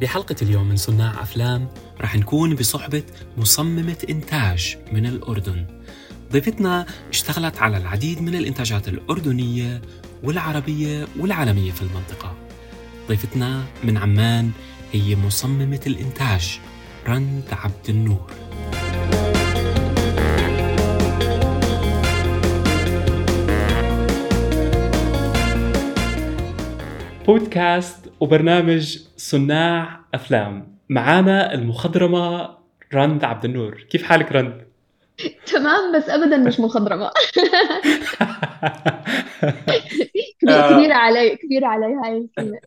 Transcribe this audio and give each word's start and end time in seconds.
بحلقة 0.00 0.36
اليوم 0.42 0.68
من 0.68 0.76
صناع 0.76 1.22
أفلام 1.22 1.68
رح 2.00 2.16
نكون 2.16 2.54
بصحبة 2.54 3.02
مصممة 3.36 3.96
إنتاج 4.10 4.76
من 4.92 5.06
الأردن. 5.06 5.66
ضيفتنا 6.32 6.86
اشتغلت 7.10 7.58
على 7.58 7.76
العديد 7.76 8.22
من 8.22 8.34
الإنتاجات 8.34 8.88
الأردنية 8.88 9.82
والعربية 10.22 11.06
والعالمية 11.18 11.72
في 11.72 11.82
المنطقة. 11.82 12.34
ضيفتنا 13.08 13.64
من 13.84 13.96
عمان 13.96 14.50
هي 14.92 15.16
مصممة 15.16 15.80
الإنتاج 15.86 16.60
رند 17.08 17.44
عبد 17.52 17.88
النور. 17.88 18.30
بودكاست 27.26 27.96
وبرنامج 28.24 28.98
صناع 29.16 30.00
أفلام. 30.14 30.78
معانا 30.88 31.54
المخضرمة 31.54 32.50
رند 32.94 33.24
عبد 33.24 33.44
النور 33.44 33.86
كيف 33.90 34.02
حالك 34.02 34.32
رند؟ 34.32 34.63
تمام 35.46 35.96
بس 35.96 36.10
ابدا 36.10 36.36
مش 36.36 36.60
مخضرمة. 36.60 37.10
كبيره 40.44 40.94
علي 40.94 41.36
كبيره 41.36 41.66
علي 41.66 41.86
هاي 41.86 42.18
الكلمة. 42.18 42.58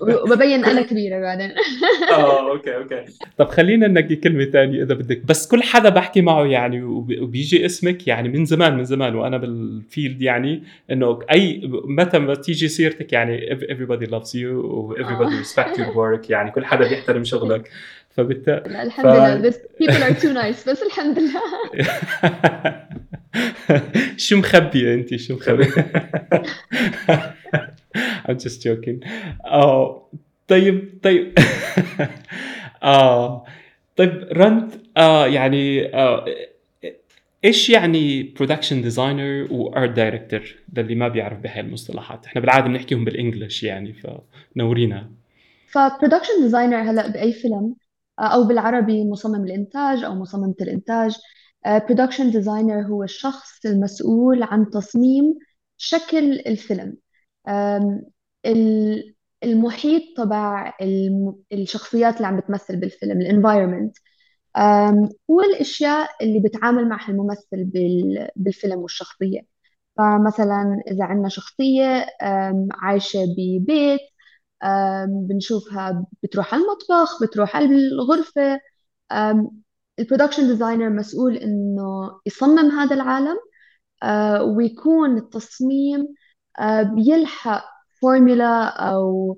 وببين 0.00 0.64
أنا 0.64 0.82
كبيرة 0.82 1.20
بعدين. 1.20 1.50
آه 2.12 2.50
okay 2.50 2.76
okay. 2.76 3.04
طب 3.38 3.48
خلينا 3.48 3.86
ننقي 3.86 4.16
كلمة 4.16 4.44
ثانية 4.44 4.82
إذا 4.82 4.94
بدك. 4.94 5.22
بس 5.24 5.48
كل 5.48 5.62
حدا 5.62 5.88
بحكي 5.88 6.20
معه 6.20 6.44
يعني 6.44 6.82
وبيجي 6.82 7.66
اسمك 7.66 8.08
يعني 8.08 8.28
من 8.28 8.44
زمان 8.44 8.76
من 8.76 8.84
زمان 8.84 9.14
وأنا 9.14 9.36
بال 9.36 9.61
field 9.61 10.22
يعني 10.22 10.62
إنه 10.90 11.18
اي 11.32 11.60
متى 11.84 12.18
ما 12.18 12.34
تيجي 12.34 12.68
سيرتك 12.68 13.12
يعني 13.12 13.56
everybody 13.56 14.06
loves 14.06 14.34
you 14.34 14.44
و 14.44 14.94
everybody 14.94 15.32
آه. 15.32 15.42
respect 15.42 15.76
your 15.76 15.94
work 15.94 16.30
يعني 16.30 16.50
كل 16.50 16.64
حدا 16.64 16.88
بيحترم 16.88 17.24
شغلك. 17.24 17.70
فبالتالي 18.16 18.82
الحمد 18.82 19.06
لله 19.06 19.34
بس 19.36 19.58
people 19.82 20.02
are 20.02 20.20
too 20.22 20.34
nice 20.34 20.68
بس 20.68 20.82
الحمد 20.82 21.18
لله. 21.18 21.42
شو 24.16 24.36
مخبية 24.36 24.94
أنت؟ 24.94 25.16
شو 25.16 25.34
مخبية؟ 25.34 25.66
I'm 28.28 28.38
just 28.38 28.62
joking. 28.62 29.08
آه 29.44 30.08
طيب 30.48 30.98
طيب. 31.02 31.38
آه 32.82 33.44
طيب 33.96 34.28
رند 34.32 34.72
آه 34.96 35.26
يعني 35.26 35.94
آه 35.94 36.24
إيش 37.44 37.70
يعني 37.70 38.22
production 38.22 38.82
designer 38.82 39.46
و 39.50 39.60
art 39.60 39.90
director 39.90 40.54
للي 40.76 40.94
ما 40.94 41.08
بيعرف 41.08 41.38
بهاي 41.38 41.60
المصطلحات. 41.60 42.26
إحنا 42.26 42.40
بالعادة 42.40 42.66
بنحكيهم 42.66 43.04
بال 43.04 43.17
English 43.17 43.62
يعني 43.62 43.94
فنورينا. 44.56 45.10
ف 45.70 45.77
production 45.77 46.42
designer 46.42 46.76
هلا 46.76 47.08
بأي 47.08 47.32
فيلم 47.32 47.74
أو 48.22 48.44
بالعربي 48.44 49.04
مصمم 49.04 49.44
الإنتاج 49.44 50.04
أو 50.04 50.14
مصممة 50.14 50.54
الإنتاج. 50.60 51.16
production 51.66 52.30
designer 52.30 52.80
هو 52.86 53.02
الشخص 53.02 53.66
المسؤول 53.66 54.42
عن 54.42 54.70
تصميم 54.70 55.34
شكل 55.76 56.32
الفيلم. 56.32 56.96
المحيط 59.44 60.02
تبع 60.16 60.72
الشخصيات 61.52 62.16
اللي 62.16 62.26
عم 62.26 62.36
بتمثل 62.36 62.76
بالفيلم 62.76 63.20
ال 63.20 63.26
environment 63.26 63.96
والأشياء 65.28 66.10
اللي 66.22 66.40
بتعامل 66.40 66.88
معها 66.88 67.10
الممثل 67.10 67.64
بالفيلم 68.36 68.78
والشخصية. 68.78 69.40
فمثلا 69.96 70.82
إذا 70.90 71.04
عندنا 71.04 71.28
شخصية 71.28 72.06
عايشة 72.72 73.20
ببيت 73.38 74.00
بنشوفها 75.28 76.06
بتروح 76.22 76.54
على 76.54 76.62
المطبخ 76.62 77.22
بتروح 77.22 77.56
على 77.56 77.66
الغرفة. 77.66 78.60
ال 79.98 80.02
production 80.02 80.46
designer 80.46 80.90
مسؤول 80.90 81.36
إنه 81.36 82.20
يصمم 82.26 82.70
هذا 82.70 82.94
العالم 82.94 83.36
ويكون 84.56 85.16
التصميم 85.18 86.06
بيلحق 86.94 87.64
فورمولا 88.02 88.64
أو 88.68 89.36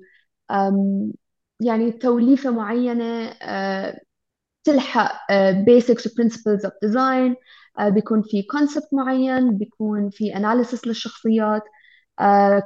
يعني 1.59 1.91
توليفة 1.91 2.51
معينة 2.51 3.27
آه، 3.41 3.99
تلحق 4.63 5.11
basics 5.65 6.07
و 6.07 6.09
principles 6.09 6.61
of 6.67 6.71
design. 6.85 7.35
بيكون 7.93 8.21
في 8.21 8.43
concept 8.53 8.87
معين 8.93 9.57
بيكون 9.57 10.09
في 10.09 10.33
analysis 10.33 10.87
للشخصيات. 10.87 11.63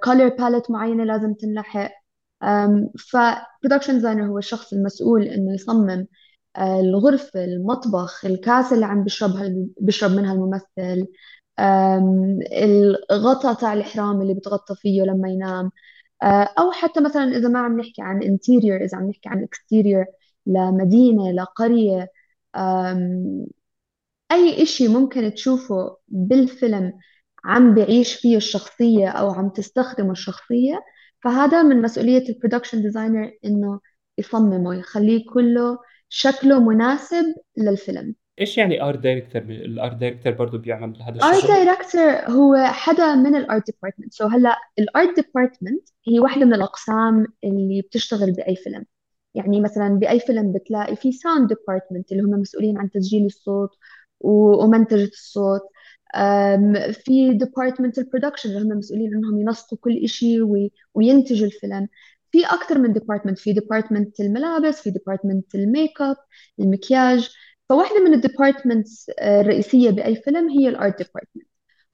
color 0.06 0.32
palette 0.40 0.72
معينة 0.72 1.04
لازم 1.04 1.34
تنلحق. 1.34 1.92
ف 3.00 3.18
production 3.66 4.02
designer 4.02 4.24
هو 4.30 4.38
الشخص 4.38 4.74
المسؤول 4.74 5.24
إنه 5.24 5.54
يصمم 5.54 6.08
الغرفة 6.58 7.44
المطبخ 7.46 8.26
الكاسة 8.26 8.76
اللي 8.76 8.86
عم 8.86 9.04
بيشربها 9.04 9.54
بيشرب 9.82 10.12
منها 10.12 10.34
الممثل 10.34 11.08
الغطاء 13.12 13.54
تاع 13.54 13.74
الإحرام 13.74 14.22
اللي 14.22 14.34
بتغطى 14.34 14.76
فيه 14.76 15.04
لما 15.04 15.30
ينام 15.30 15.72
آه، 16.24 16.50
أو 16.60 16.72
حتى 16.72 17.02
مثلا 17.02 17.24
إذا 17.38 17.50
ما 17.50 17.60
عم 17.60 17.80
نحكي 17.80 18.02
عن 18.02 18.22
interior 18.22 18.82
إذا 18.84 18.98
عم 18.98 19.10
نحكي 19.10 19.30
عن 19.30 19.46
exterior 19.48 20.06
لمدينة 20.46 21.32
لقرية 21.32 22.10
أي 24.32 24.64
إشي 24.64 24.88
ممكن 24.88 25.34
تشوفه 25.34 25.98
بالفيلم 26.08 26.94
عم 27.46 27.76
بعيش 27.76 28.14
فيه 28.14 28.38
الشخصية 28.38 29.10
أو 29.10 29.32
عم 29.32 29.50
تستخدمه 29.50 30.12
الشخصية 30.12 30.80
فهذا 31.24 31.64
من 31.64 31.82
مسؤولية 31.82 32.30
ال 32.30 32.35
production 32.35 32.82
designer 32.82 33.32
إنه 33.46 33.80
يصممه 34.18 34.76
يخليه 34.76 35.26
كله 35.34 35.78
شكله 36.10 36.60
مناسب 36.60 37.26
للفيلم. 37.58 38.16
إيش 38.40 38.58
يعني 38.58 38.84
art 38.84 39.00
director 39.00 39.42
ال 39.42 39.55
art 39.55 39.96
director 39.96 40.34
برضه 40.34 40.58
بيعمل 40.58 41.02
هذا 41.02 41.16
الشيء 41.16 41.34
art 41.34 41.48
director 41.48 42.36
هو 42.36 42.56
حدا 42.66 43.16
من 43.16 43.36
ال 43.36 43.43
art 43.43 43.66
department 43.66 44.14
so 44.14 44.28
هلأ 44.28 44.58
ال 44.80 44.89
art 44.89 45.16
department 45.16 45.90
هي 46.08 46.20
واحدة 46.20 46.46
من 46.46 46.54
الأقسام 46.54 47.26
اللي 47.44 47.82
بتشتغل 47.82 48.32
بأي 48.32 48.56
فيلم. 48.56 48.86
يعني 49.36 49.62
مثلا 49.62 49.88
بأي 49.90 50.20
فيلم 50.20 50.52
بتلاقي 50.52 50.96
في 50.96 51.12
sound 51.12 51.48
department 51.48 52.12
اللي 52.12 52.24
هم 52.24 52.30
مسؤولين 52.30 52.78
عن 52.78 52.90
تسجيل 52.90 53.26
الصوت 53.26 53.70
ومنتجة 54.20 55.10
الصوت. 55.12 55.62
في 56.94 57.34
department 57.34 57.98
ال 57.98 58.03
production 58.03 58.50
اللي 58.50 58.62
هم 58.62 58.78
مسؤولين 58.78 59.14
إنهم 59.14 59.40
ينسقوا 59.42 59.78
كل 59.82 60.10
شيء 60.10 60.70
وينتجوا 60.94 61.48
الفيلم. 61.48 61.88
في 62.32 62.46
أكثر 62.46 62.80
من 62.80 62.94
department 62.94 63.40
في 63.40 63.54
department 63.54 64.20
الملابس 64.20 64.82
في 64.82 64.92
department 64.92 65.56
ال 65.56 66.02
makeup 66.02 66.16
المكياج. 66.60 67.30
فواحدة 67.70 68.04
من 68.06 68.14
ال 68.14 68.22
departments 68.22 69.12
آه، 69.20 69.42
الرئيسية 69.42 69.90
بأي 69.90 70.16
فيلم 70.16 70.50
هي 70.50 70.70
ال 70.70 70.77
art 70.77 70.98
department 70.98 71.48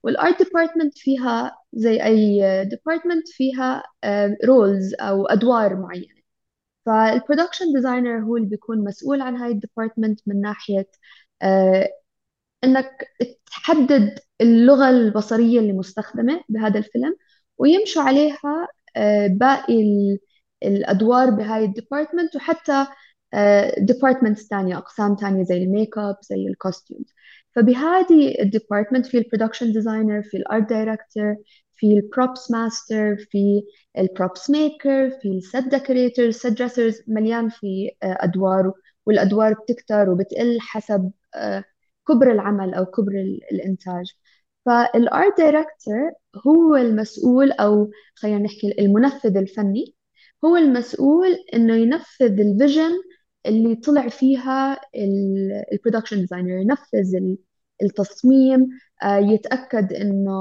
وال 0.04 0.20
art 0.20 0.44
department 0.44 0.98
فيها 0.98 1.58
زي 1.74 2.04
أي 2.04 2.42
department 2.66 3.28
فيها 3.30 3.84
roles 4.46 4.94
أو 5.00 5.26
أدوار 5.28 5.76
معينة. 5.76 6.16
فال 6.86 7.00
production 7.00 7.74
designer 7.74 8.20
هو 8.20 8.38
اللي 8.38 8.48
بيكون 8.50 8.84
مسؤول 8.84 9.22
عن 9.22 9.36
هاي 9.38 9.52
ال 9.52 9.58
department 9.58 10.22
من 10.28 10.42
ناحية 10.42 10.88
آه، 11.42 11.90
إنك 12.66 13.08
تحدد 13.46 14.20
اللغة 14.42 14.90
البصرية 14.90 15.60
اللي 15.60 15.74
مستخدمة 15.74 16.42
بهذا 16.50 16.78
الفيلم 16.80 17.16
ويمشوا 17.58 18.02
عليها 18.02 18.68
باقي 19.28 19.84
الأدوار 20.64 21.30
بهاي 21.30 21.66
ال 21.66 21.72
department 21.72 22.36
وحتى 22.36 22.86
departments 23.78 24.44
آه، 24.44 24.48
ثانية 24.48 24.78
أقسام 24.78 25.16
ثانية 25.16 25.44
زي 25.44 25.58
الميك 25.58 25.98
اب 25.98 26.16
زي 26.22 26.48
ال 26.48 26.55
costumes 26.55 27.14
فبهذه 27.56 28.42
ال 28.42 28.48
department 28.48 29.06
في 29.06 29.18
ال 29.18 29.23
production 29.23 29.72
designer 29.72 30.24
في 30.24 30.38
ال 30.38 30.46
art 30.46 30.70
director 30.70 31.36
في 31.76 31.94
ال 31.94 32.03
props 32.03 32.52
master 32.52 33.18
في 33.32 33.64
ال 33.98 34.06
props 34.06 34.50
maker 34.50 35.10
في 35.10 35.28
ال 35.28 35.38
set 35.38 35.68
decorator 35.68 36.26
ال 36.26 36.33
set 36.33 36.54
dressers 36.54 37.02
مليان 37.08 37.50
في 37.50 37.92
آه، 38.04 38.18
أدوار 38.20 38.72
والأدوار 39.06 39.54
بتكتر 39.54 40.10
وبتقل 40.10 40.58
حسب 40.62 41.12
آه، 41.36 41.64
كبر 42.08 42.32
العمل 42.32 42.74
أو 42.74 42.86
كبر 42.86 43.12
الإنتاج. 43.52 44.14
فال 44.66 44.95
art 44.95 45.38
director 45.38 46.12
هو 46.48 46.76
المسؤول 46.76 47.52
أو 47.52 47.92
خلينا 48.16 48.40
نحكي 48.40 48.76
المنفذ 48.80 49.38
الفني 49.38 49.96
هو 50.46 50.56
المسؤول 50.58 51.30
إنه 51.54 51.76
ينفذ 51.76 52.40
ال 52.40 52.47
vision 52.47 52.92
اللي 53.46 53.76
طلع 53.76 54.08
فيها 54.10 54.82
ال 55.74 55.78
production 55.78 56.20
designer 56.20 56.58
ينفذ 56.62 57.36
التصميم 57.84 58.70
آه، 59.04 59.18
يتأكد 59.18 59.94
إنه 59.94 60.32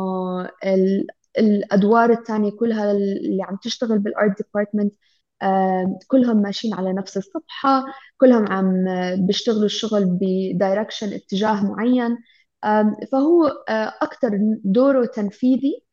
الأدوار 1.38 2.10
الثانية 2.12 2.50
كلها 2.50 2.92
اللي 2.92 3.42
عم 3.42 3.56
تشتغل 3.56 3.98
بال 3.98 4.13
art 4.13 4.36
department 4.42 4.94
كلهم 6.08 6.36
ماشيين 6.42 6.74
على 6.74 6.92
نفس 6.92 7.16
الصفحة 7.16 7.84
كلهم 8.18 8.52
عم 8.52 8.84
بيشتغلوا 9.26 9.64
الشغل 9.64 10.04
ب 10.20 10.30
direction 10.30 11.12
اتجاه 11.12 11.64
معين. 11.64 12.18
فهو 13.12 13.46
آه، 13.68 13.94
أكثر 14.02 14.30
دوره 14.64 15.06
تنفيذي 15.06 15.84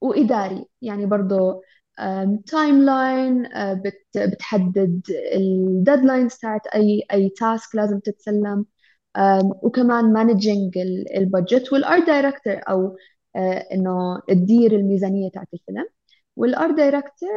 وإداري. 0.00 0.66
يعني 0.82 1.06
برضه 1.06 1.62
timeline 2.46 3.48
بتحدد 4.16 5.02
ال 5.34 5.44
deadlines 5.44 6.34
تاعت 6.34 6.66
أي 6.66 7.02
أي 7.12 7.28
task 7.28 7.74
لازم 7.74 8.00
تتسلم. 8.00 8.64
وكمان 9.62 10.12
managing 10.12 10.78
ال 11.16 11.24
budget 11.24 11.72
وال 11.72 11.86
art 11.86 12.06
director 12.06 12.60
أو 12.68 12.96
uh, 13.38 13.40
إنه 13.72 14.20
تدير 14.28 14.72
الميزانية 14.72 15.30
تاعت 15.30 15.48
الفيلم. 15.54 15.97
وال 16.38 16.52
art 16.52 16.74
director 16.74 17.28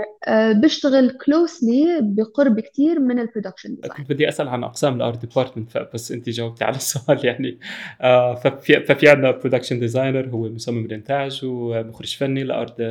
بيشتغل 0.61 1.17
closely 1.25 1.99
بقرب 2.01 2.59
كتير 2.59 2.99
من 2.99 3.19
ال 3.19 3.25
production 3.25 3.75
كنت 3.75 4.09
بدي 4.11 4.29
أسأل 4.29 4.47
عن 4.47 4.63
أقسام 4.63 4.95
ال 4.95 5.03
art 5.03 5.25
department 5.25 5.89
بس 5.93 6.11
أنت 6.11 6.29
جاوبتي 6.29 6.63
على 6.63 6.75
السؤال 6.83 7.25
يعني. 7.25 7.59
آه 8.01 8.35
ففي 8.35 8.85
ففي 8.85 9.09
عندنا 9.09 9.31
production 9.31 9.79
designer 9.79 10.29
هو 10.29 10.49
مصمم 10.49 10.85
الإنتاج 10.85 11.41
ومخرج 11.43 12.17
فني 12.17 12.43
ل 12.43 12.53
art 12.53 12.81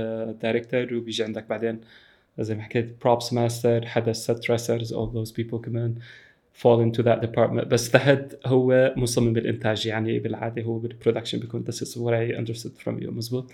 director 0.42 0.94
وبيجي 0.94 1.24
عندك 1.24 1.46
بعدين 1.48 1.80
زي 2.38 2.54
ما 2.54 2.62
حكيت 2.62 2.96
props 3.02 3.32
master 3.32 3.86
حدا 3.86 4.12
set 4.12 4.36
dressers 4.36 4.88
all 4.88 5.10
those 5.14 5.32
people 5.32 5.56
كمان 5.56 5.94
fall 6.62 6.80
into 6.80 7.02
that 7.02 7.20
department. 7.26 7.64
بس 7.64 7.96
head 7.96 8.46
هو 8.46 8.94
مصمم 8.96 9.36
الانتاج 9.36 9.86
يعني 9.86 10.18
بالعادة 10.18 10.62
هو 10.62 10.78
بال 10.78 10.88
production 10.88 11.38
بيكون 11.38 11.64
this 11.64 11.76
is 11.76 11.88
what 11.88 12.12
I 12.12 12.40
understood 12.40 12.84
from 12.84 13.02
you 13.02 13.08
مزبوط 13.08 13.52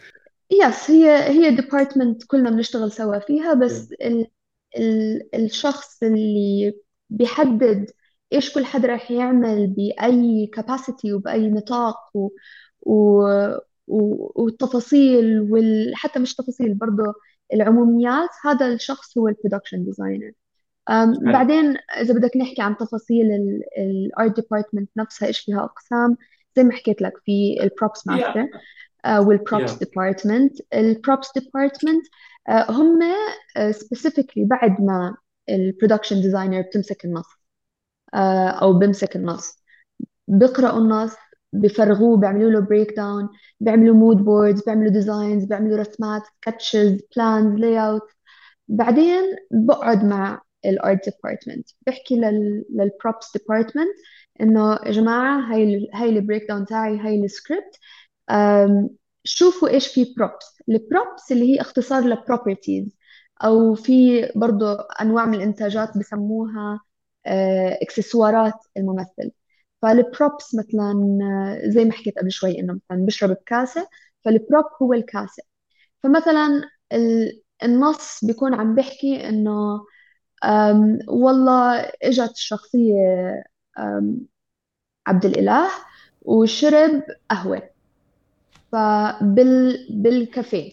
yes 0.51 0.91
هي 0.91 1.29
هي 1.29 1.57
department 1.57 2.25
كلنا 2.25 2.51
بنشتغل 2.51 2.93
سوا 2.93 3.19
فيها 3.19 3.55
بس 3.55 3.93
ال 3.93 4.27
ال 4.79 5.29
الشخص 5.35 6.03
اللي 6.03 6.75
بيحدد 7.11 7.91
إيش 8.33 8.55
كل 8.55 8.65
حدا 8.65 8.89
رح 8.89 9.11
يعمل 9.11 9.67
بأي 9.67 10.47
capacity 10.47 11.13
وبأي 11.13 11.51
نطاق 11.51 11.97
و, 12.15 12.29
و 12.81 13.23
والتفاصيل 13.87 15.49
وحتى 15.51 16.19
مش 16.19 16.35
تفاصيل 16.35 16.75
برضه 16.75 17.15
العموميات 17.53 18.31
هذا 18.45 18.75
الشخص 18.75 19.19
هو 19.19 19.29
ال 19.29 19.34
production 19.34 19.85
designer 19.85 20.33
بعدين 21.33 21.77
إذا 22.01 22.15
بدك 22.15 22.37
نحكي 22.37 22.63
عن 22.63 22.77
تفاصيل 22.77 23.27
ال 23.79 23.93
art 23.93 24.37
department 24.41 24.91
نفسها 24.97 25.29
إيش 25.29 25.41
فيها 25.41 25.65
أقسام 25.65 26.17
زي 26.57 26.63
ما 26.65 26.73
حكيت 26.73 27.03
لك 27.03 27.13
في 27.25 27.59
ال 27.63 27.70
props 27.70 28.07
master 28.07 28.49
وال 29.05 29.23
props. 29.23 29.79
department 29.79 30.53
ال 30.75 30.85
props 30.85 31.33
department 31.39 32.07
هم 32.71 32.99
specifically 33.71 34.45
بعد 34.45 34.81
ما 34.81 35.17
ال 35.49 35.56
production 35.56 36.23
designer 36.23 36.61
بتمسك 36.63 37.05
النص 37.05 37.27
آه، 38.15 38.49
أو 38.49 38.73
بمسك 38.79 39.17
النص. 39.17 39.59
بيقرأوا 40.29 40.79
النص 40.79 41.15
بفرغوه 41.53 42.17
بيعملوا 42.17 42.51
له 42.51 42.61
breakdown 42.61 43.29
بيعملوا 43.61 43.95
mood 43.95 44.17
boards 44.17 44.63
بيعملوا 44.65 44.91
designs 44.93 45.45
بيعملوا 45.45 45.79
رسمات 45.79 46.23
sketches 46.27 47.01
plans 47.17 47.61
layout 47.61 48.03
بعدين 48.69 49.23
بقعد 49.51 50.05
مع 50.05 50.43
ال 50.65 50.76
art 50.76 51.09
department 51.09 51.69
بحكي 51.87 52.17
لل 52.17 52.65
لل 52.75 52.93
props 52.93 53.37
department 53.39 53.97
إنه 54.41 54.73
يا 54.87 54.91
جماعة 54.93 55.41
هاي 55.53 55.65
ال 55.65 55.89
هاي 55.95 56.09
ال 56.09 56.45
breakdown 56.49 56.67
تاعي 56.67 56.99
هاي 56.99 57.25
السكريبت 57.25 57.79
شوفوا 59.25 59.69
إيش 59.69 59.87
في 59.89 60.15
props 60.17 60.63
ال 60.69 60.80
props 60.80 61.33
اللي 61.33 61.45
هي 61.55 61.61
اختصار 61.61 62.03
ل 62.05 62.13
properties 62.13 62.97
أو 63.45 63.75
في 63.75 64.23
برضه 64.37 64.73
أنواع 65.01 65.25
من 65.27 65.35
الإنتاجات 65.35 65.99
بسموها 65.99 66.81
آه، 67.27 67.79
إكسسوارات 67.83 68.55
الممثل. 68.77 69.33
فال 69.83 70.04
props 70.04 70.55
مثلا 70.55 71.19
آه، 71.67 71.69
زي 71.71 71.85
ما 71.85 71.93
حكيت 71.93 72.19
قبل 72.19 72.33
شوي 72.33 72.61
إنه 72.61 72.73
مثلا 72.75 73.07
بشرب 73.07 73.31
بكاسة 73.31 73.89
فال 74.25 74.38
prop 74.38 74.65
هو 74.83 74.93
الكاسة. 74.93 75.43
فمثلا 76.03 76.49
ال- 76.93 77.43
النص 77.65 78.25
بيكون 78.25 78.55
عم 78.55 78.75
بيحكي 78.75 79.29
إنه 79.29 79.81
والله 81.09 81.79
إجت 82.03 82.31
الشخصيه 82.31 83.45
عبد 85.07 85.25
الإله 85.25 85.71
وشرب 86.23 87.03
قهوة. 87.31 87.71
فبال 88.77 89.87
بالكافيه. 89.91 90.73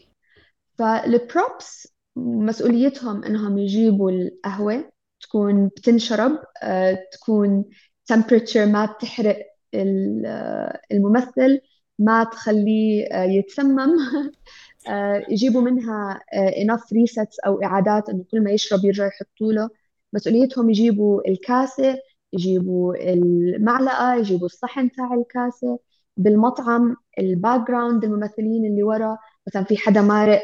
فالبروبس 0.79 1.88
مسؤوليتهم 2.15 3.23
إنهم 3.23 3.57
يجيبوا 3.57 4.11
القهوة 4.11 4.91
تكون 5.21 5.67
بتنشرب 5.67 6.39
آه، 6.63 6.97
تكون 7.11 7.65
temperature 8.13 8.57
ما 8.57 8.85
بتحرق 8.85 9.38
آه، 9.75 10.81
الممثل 10.91 11.61
ما 12.00 12.23
تخليه 12.23 13.05
آه، 13.05 13.23
يتسمم. 13.23 13.89
يجيبوا 15.29 15.61
منها 15.61 16.19
enough 16.35 16.81
resets 16.81 17.38
أو 17.45 17.63
إعادات 17.63 18.09
إنه 18.09 18.25
كل 18.31 18.44
ما 18.44 18.51
يشرب 18.51 18.85
يرجع 18.85 19.07
يحطوا 19.07 19.53
له. 19.53 19.69
مسؤوليتهم 20.13 20.69
يجيبوا 20.69 21.27
الكاسة 21.29 21.99
يجيبوا 22.33 22.95
المعلقة 23.13 24.15
يجيبوا 24.15 24.45
الصحن 24.45 24.91
تاع 24.91 25.13
الكاسة. 25.13 25.79
بالمطعم 26.18 26.95
ال 27.19 27.68
background 27.68 28.03
الممثلين 28.04 28.65
اللي 28.65 28.83
ورا 28.83 29.18
مثلا 29.48 29.63
في 29.63 29.77
حدا 29.77 30.01
مارق 30.01 30.42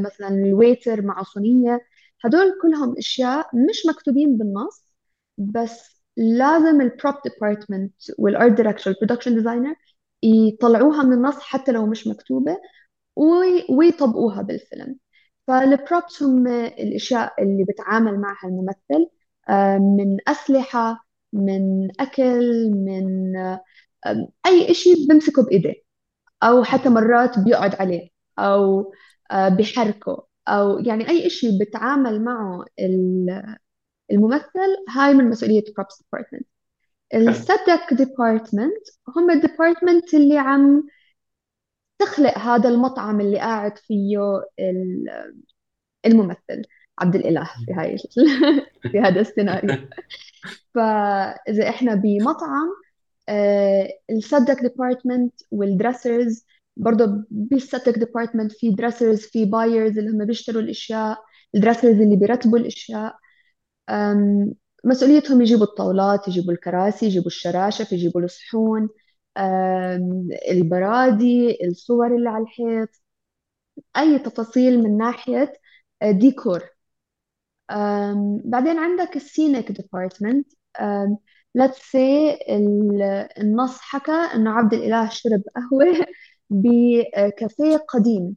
مثلا 0.00 0.28
ال 0.28 0.39
waiter 0.39 1.02
معه 1.02 1.24
صينية. 1.24 1.80
هدول 2.24 2.52
كلهم 2.62 2.94
أشياء 2.98 3.48
مش 3.56 3.86
مكتوبين 3.88 4.36
بالنص 4.38 4.94
بس 5.38 6.02
لازم 6.16 6.80
ال 6.80 6.87
prop 6.87 7.14
department 7.24 7.94
وال 8.18 8.32
art 8.32 8.52
director 8.52 8.92
وال 9.00 9.06
production 9.06 9.34
designer 9.34 9.74
يطلعوها 10.22 11.02
من 11.02 11.12
النص 11.12 11.38
حتى 11.40 11.72
لو 11.72 11.86
مش 11.86 12.06
مكتوبة 12.06 12.56
وي- 13.16 13.66
ويطبقوها 13.70 14.42
بالفيلم. 14.42 14.96
فال 15.46 15.68
props 15.68 16.22
هم 16.22 16.46
الأشياء 16.48 17.42
اللي 17.42 17.64
بتعامل 17.64 18.20
معها 18.20 18.48
الممثل 18.48 19.08
من 19.98 20.16
أسلحة 20.28 21.06
من 21.32 21.88
أكل 22.00 22.70
من 22.70 23.32
أي 24.46 24.70
إشي 24.70 24.90
بمسكه 25.08 25.42
بإيده 25.44 25.74
أو 26.42 26.64
حتى 26.64 26.88
مرات 26.88 27.38
بيقعد 27.38 27.74
عليه 27.74 28.08
أو 28.38 28.92
آه، 29.30 29.48
بيحركه 29.48 30.26
أو 30.48 30.78
يعني 30.78 31.08
أي 31.08 31.26
إشي 31.26 31.58
بتعامل 31.60 32.24
معه 32.24 32.64
ال- 32.80 33.56
الممثل 34.12 34.84
هاي 34.96 35.14
من 35.14 35.24
مسؤولية 35.30 35.64
props 35.64 35.96
department. 36.02 36.44
ال 37.14 37.25
set 37.25 37.60
dec 37.60 37.94
department 37.94 38.84
هم 39.16 39.30
ال 39.30 39.38
department 39.38 40.14
اللي 40.14 40.38
عم 40.38 40.82
تخلق 41.98 42.38
هذا 42.38 42.68
المطعم 42.68 43.20
اللي 43.20 43.38
قاعد 43.38 43.78
فيه 43.78 44.18
ال- 44.60 45.34
الممثل 46.06 46.62
عبد 46.98 47.14
الإله 47.16 47.50
في 47.66 47.72
هاي 47.72 47.96
في 48.92 49.00
هذا 49.00 49.20
السيناريو. 49.20 49.88
فإذا 50.74 51.68
إحنا 51.68 51.94
بمطعم 51.94 52.68
السبجكت 54.10 54.62
ديبارتمنت 54.62 55.34
والدريسرز 55.50 56.46
برضه 56.76 57.24
بالسبجكت 57.30 57.98
ديبارتمنت 57.98 58.52
في 58.52 58.70
دريسرز 58.70 59.20
في 59.20 59.44
بايرز 59.44 59.98
اللي 59.98 60.10
هم 60.10 60.24
بيشتروا 60.24 60.62
الأشياء 60.62 61.18
ال 61.54 61.59
dressers 61.59 62.00
اللي 62.00 62.16
بيرتبوا 62.16 62.58
الأشياء. 62.58 63.16
أم، 63.90 64.54
مسؤوليتهم 64.84 65.42
يجيبوا 65.42 65.64
الطاولات 65.64 66.28
يجيبوا 66.28 66.52
الكراسي 66.52 67.06
يجيبوا 67.06 67.26
الشراشف 67.26 67.92
يجيبوا 67.92 68.20
الصحون 68.20 68.88
البرادي 70.50 71.58
الصور 71.68 72.16
اللي 72.16 72.28
على 72.30 72.42
الحيط. 72.44 72.88
أي 73.96 74.18
تفاصيل 74.18 74.82
من 74.82 74.98
ناحية 74.98 75.52
آه، 76.02 76.10
ديكور 76.10 76.62
أم، 77.70 78.40
بعدين 78.44 78.78
عندك 78.78 79.16
ال 79.16 79.24
scenic 79.24 79.72
department 79.72 80.46
let's 81.58 81.78
say 81.92 82.36
ال- 82.50 83.02
النص 83.40 83.78
حكى 83.80 84.12
إنه 84.12 84.50
عبد 84.50 84.74
الإله 84.74 85.08
شرب 85.08 85.42
قهوة 85.56 86.06
بكافيه 86.50 87.76
قديم. 87.76 88.36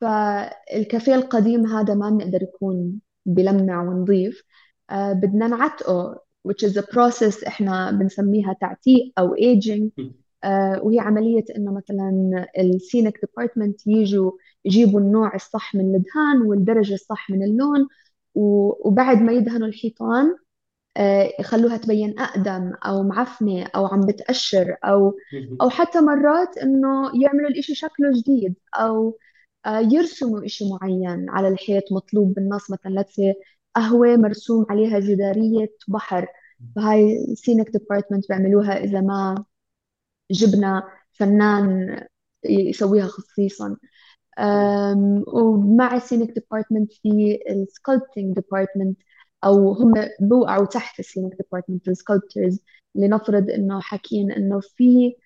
فالكافيه 0.00 1.14
القديم 1.14 1.66
هذا 1.66 1.94
ما 1.94 2.10
بنقدر 2.10 2.42
يكون 2.42 3.00
بلمع 3.26 3.82
ونظيف 3.82 4.42
آه، 4.90 5.12
بدنا 5.12 5.48
نعتقه 5.48 6.22
which 6.48 6.68
is 6.68 6.76
a 6.76 6.82
process 6.82 7.46
إحنا 7.46 7.90
بنسميها 7.90 8.52
تعتيق 8.60 9.12
أو 9.18 9.34
aging. 9.36 9.82
آه، 10.44 10.80
وهي 10.82 10.98
عملية 11.00 11.44
إنه 11.56 11.72
مثلا 11.74 12.10
السينك 12.58 13.20
ديبارتمنت 13.24 13.86
يجوا 13.86 14.32
يجيبوا 14.64 15.00
النوع 15.00 15.34
الصح 15.34 15.74
من 15.74 15.94
الدهان 15.94 16.42
والدرجة 16.46 16.94
الصح 16.94 17.30
من 17.30 17.42
اللون 17.42 17.88
و- 18.34 18.88
وبعد 18.88 19.22
ما 19.22 19.32
يدهنوا 19.32 19.68
الحيطان 19.68 20.36
يخلوها 21.40 21.76
تبين 21.76 22.18
أقدم 22.20 22.72
أو 22.86 23.02
معفنة 23.02 23.66
أو 23.76 23.86
عم 23.86 24.00
بتقشر 24.06 24.76
أو 24.84 25.16
أو 25.62 25.70
حتى 25.70 26.00
مرات 26.00 26.58
إنه 26.58 27.22
يعملوا 27.22 27.48
الإشي 27.48 27.74
شكله 27.74 28.12
جديد 28.20 28.54
أو 28.74 29.18
آه، 29.66 29.78
يرسموا 29.80 30.44
إشي 30.46 30.64
معين 30.70 31.30
على 31.30 31.48
الحيط 31.48 31.84
مطلوب 31.92 32.34
بالنص. 32.34 32.70
مثلا 32.70 33.02
say 33.02 33.34
قهوة 33.74 34.16
مرسوم 34.16 34.66
عليها 34.70 34.98
جدارية 35.00 35.72
بحر. 35.88 36.26
فهاي 36.76 37.26
scenic 37.36 37.70
department 37.70 38.28
بيعملوها 38.28 38.84
إذا 38.84 39.00
ما 39.00 39.44
جبنا 40.30 40.82
فنان 41.12 41.98
يسويها 42.44 43.06
خصيصا. 43.06 43.76
ومع 45.32 45.96
ال 45.96 46.01
scenic 46.01 46.30
department 46.30 46.92
في 46.92 47.38
ال 47.50 47.58
sculpting 47.58 48.34
department 48.34 48.98
أو 49.44 49.72
هم 49.72 49.94
بوقعوا 50.20 50.66
تحت 50.66 51.00
ال 51.00 51.05
scenic 51.05 51.32
department 51.42 51.88
ال 51.88 51.95
sculptors 51.95 52.60
لنفرض 52.94 53.50
إنه 53.50 53.80
حاكيين 53.80 54.32
إنه 54.32 54.60
في 54.60 55.16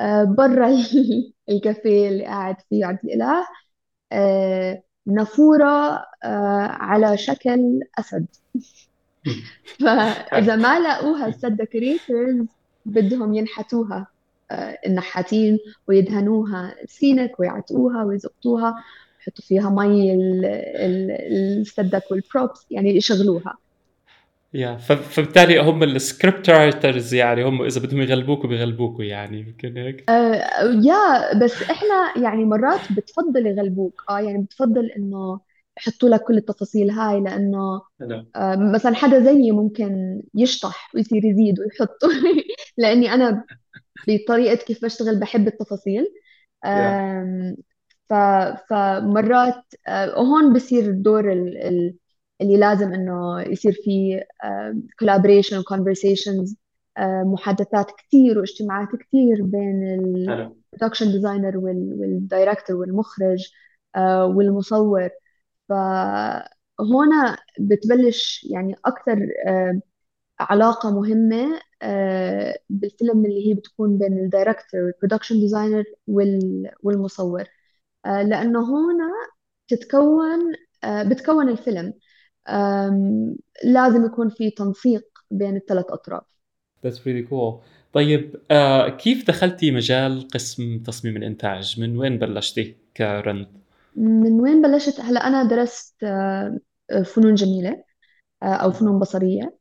آه، 0.00 0.24
برا 0.24 0.68
الكافيه 1.50 2.08
اللي 2.08 2.24
قاعد 2.24 2.56
فيه 2.70 2.86
عبد 2.86 2.98
الإله 3.04 3.46
آه، 4.12 4.82
نافورة 5.06 5.66
آه، 6.24 6.66
على 6.68 7.16
شكل 7.18 7.80
أسد. 7.98 8.26
فإذا 9.80 10.56
ما 10.56 10.80
لقوها 10.80 11.26
ال 11.26 11.33
set 11.33 11.56
decorators 11.56 12.46
بدهم 12.86 13.34
ينحتوها 13.34 14.06
النحاتين 14.86 15.58
ويدهنوها 15.88 16.74
scenic 16.86 17.40
ويعتقوها 17.40 18.04
ويزقطوها. 18.04 18.84
يحطوا 19.28 19.44
فيها 19.44 19.70
مي 19.70 20.14
ال 21.60 21.67
set 21.67 21.89
dec 21.89 22.10
وال 22.10 22.26
props 22.26 22.66
يعني 22.70 22.96
يشغلوها. 22.96 23.58
يا 24.54 24.76
فبالتالي 24.76 25.58
هم 25.60 25.82
ال 25.82 25.92
script 25.92 26.50
writers 26.50 27.14
يعني 27.14 27.44
هم 27.44 27.62
إذا 27.62 27.80
بدهم 27.80 28.00
يغلبوكوا 28.00 28.48
بيغلبوكوا 28.48 29.04
يعني 29.04 29.40
يمكن 29.40 29.76
هيك؟ 29.76 30.04
آه 30.08 30.44
يا 30.84 30.94
بس 31.44 31.62
إحنا 31.62 32.14
يعني 32.24 32.44
مرات 32.44 32.80
بتفضل 32.92 33.46
يغلبوك. 33.46 34.02
آه 34.10 34.20
يعني 34.20 34.42
بتفضل 34.42 34.90
إنه 34.90 35.40
يحطوا 35.78 36.08
لك 36.08 36.22
كل 36.24 36.36
التفاصيل 36.36 36.90
هاي 36.90 37.20
لأنه 37.20 37.82
آه 38.36 38.56
مثلا 38.74 38.94
حدا 38.94 39.20
زيي 39.24 39.52
ممكن 39.52 40.22
يشطح 40.34 40.90
ويصير 40.94 41.24
يزيد 41.24 41.60
ويحط 41.60 41.98
لأني 42.78 43.14
أنا 43.14 43.44
بطريقة 44.08 44.56
كيف 44.56 44.84
بشتغل 44.84 45.20
بحب 45.20 45.48
التفاصيل. 45.48 46.06
آم، 46.66 47.56
ف 48.08 48.14
فمرات 48.70 49.64
آه، 49.88 50.20
وهون 50.20 50.52
بصير 50.52 50.90
دور 50.92 51.32
ال... 51.32 51.58
ال... 51.58 51.96
اللي 52.40 52.56
لازم 52.56 52.92
إنه 52.92 53.40
يصير 53.42 53.72
في 53.72 54.20
collaboration 55.02 55.62
conversations 55.74 56.54
محادثات 57.24 57.90
كثير 57.98 58.38
واجتماعات 58.38 58.88
كثير 58.96 59.42
بين 59.42 59.84
ال 59.84 59.96
production 59.96 61.12
designer 61.12 61.58
وال 61.58 61.82
director 61.82 62.76
والمخرج 62.76 63.52
آه، 63.96 64.26
والمصور. 64.26 65.08
فهنا 65.68 67.36
بتبلش 67.60 68.44
يعني 68.50 68.76
أكثر 68.84 69.18
علاقة 70.40 70.90
مهمة 70.90 71.60
آه، 71.82 72.58
بالفيلم 72.70 73.24
اللي 73.26 73.48
هي 73.48 73.54
بتكون 73.54 73.98
بين 73.98 74.18
ال 74.18 74.25
director 74.25 74.80
وال 74.80 74.89
production 74.89 75.34
designer 75.40 75.84
والمصور. 76.82 77.44
لأنه 78.06 78.60
هنا 78.60 79.10
تتكون 79.68 80.52
بتكون 80.84 81.48
الفيلم 81.48 81.92
لازم 83.64 84.04
يكون 84.04 84.28
في 84.28 84.50
تنسيق 84.50 85.04
بين 85.30 85.56
الثلاث 85.56 85.84
أطراف 85.88 86.22
That's 86.84 86.98
really 86.98 87.26
cool. 87.30 87.62
طيب 87.92 88.36
آه 88.50 88.88
كيف 88.88 89.26
دخلتي 89.26 89.70
مجال 89.70 90.28
قسم 90.28 90.78
تصميم 90.78 91.16
الإنتاج؟ 91.16 91.80
من 91.80 91.98
وين 91.98 92.18
بلشتي 92.18 92.76
كرند؟ 92.96 93.48
من 93.96 94.40
وين 94.40 94.62
بلشت؟ 94.62 95.00
هلا 95.00 95.26
أنا 95.28 95.42
درست 95.42 96.04
آه 96.04 96.58
فنون 97.04 97.34
جميلة 97.34 97.84
آه 98.42 98.46
أو 98.46 98.70
فنون 98.70 98.98
بصرية 98.98 99.56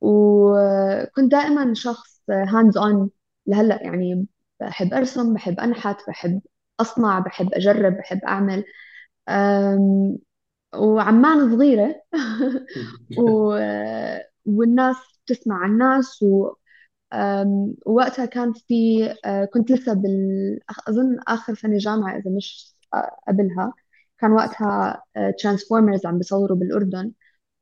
وكنت 0.00 1.32
دائما 1.32 1.74
شخص 1.74 2.22
hands 2.30 2.76
on 2.76 3.10
لهلأ 3.46 3.82
يعني 3.82 4.26
بحب 4.60 4.94
أرسم 4.94 5.34
بحب 5.34 5.60
أنحت 5.60 5.96
بحب 6.08 6.40
أصنع 6.82 7.18
بحب 7.20 7.54
أجرب 7.54 7.98
بحب 7.98 8.20
أعمل. 8.24 8.64
وعمان 10.74 11.50
صغيرة. 11.56 12.02
و... 13.16 13.52
والناس 14.46 14.96
تسمع 15.26 15.56
عن 15.64 15.70
الناس 15.72 16.22
و... 16.22 16.52
ووقتها 17.86 18.24
كان 18.26 18.52
في 18.52 18.98
كنت 19.54 19.70
لسه 19.72 19.92
بال 19.94 20.58
أظن 20.88 21.18
آخر 21.28 21.54
سنة 21.54 21.78
جامعة 21.78 22.16
إذا 22.18 22.30
مش 22.30 22.76
قبلها. 23.28 23.74
كان 24.18 24.32
وقتها 24.32 25.02
ترانسفورمرز 25.42 26.06
عم 26.06 26.18
بيصوروا 26.18 26.56
بالأردن. 26.58 27.12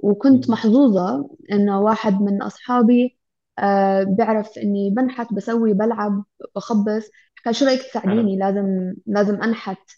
وكنت 0.00 0.50
محظوظة 0.50 1.30
إنه 1.52 1.80
واحد 1.80 2.12
من 2.22 2.42
أصحابي 2.42 3.18
بيعرف 4.16 4.58
إني 4.58 4.90
بنحت 4.90 5.34
بسوي 5.34 5.72
بلعب 5.74 6.24
بخبص. 6.56 7.10
حكى 7.44 7.52
شو 7.54 7.64
رأيك 7.64 7.82
تساعديني 7.82 8.36
لازم 8.38 8.94
لازم 9.06 9.42
أنحت 9.42 9.90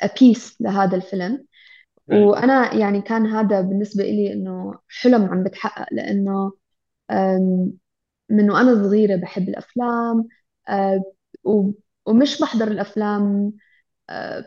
أبيس 0.00 0.56
لهذا 0.60 0.96
الفيلم. 0.96 1.46
وأنا 2.08 2.74
يعني 2.74 3.00
كان 3.02 3.26
هذا 3.26 3.60
بالنسبة 3.60 4.04
إلي 4.04 4.32
إنه 4.32 4.74
حلم 4.88 5.24
عم 5.24 5.44
بتحقق 5.44 5.86
لأنه 5.92 6.52
من 8.30 8.50
وأنا 8.50 8.74
صغيرة 8.74 9.16
بحب 9.16 9.48
الأفلام 9.48 10.28
آه، 10.68 11.02
ومش 12.06 12.40
بحضر 12.42 12.68
الأفلام 12.68 13.52
آه، 14.10 14.44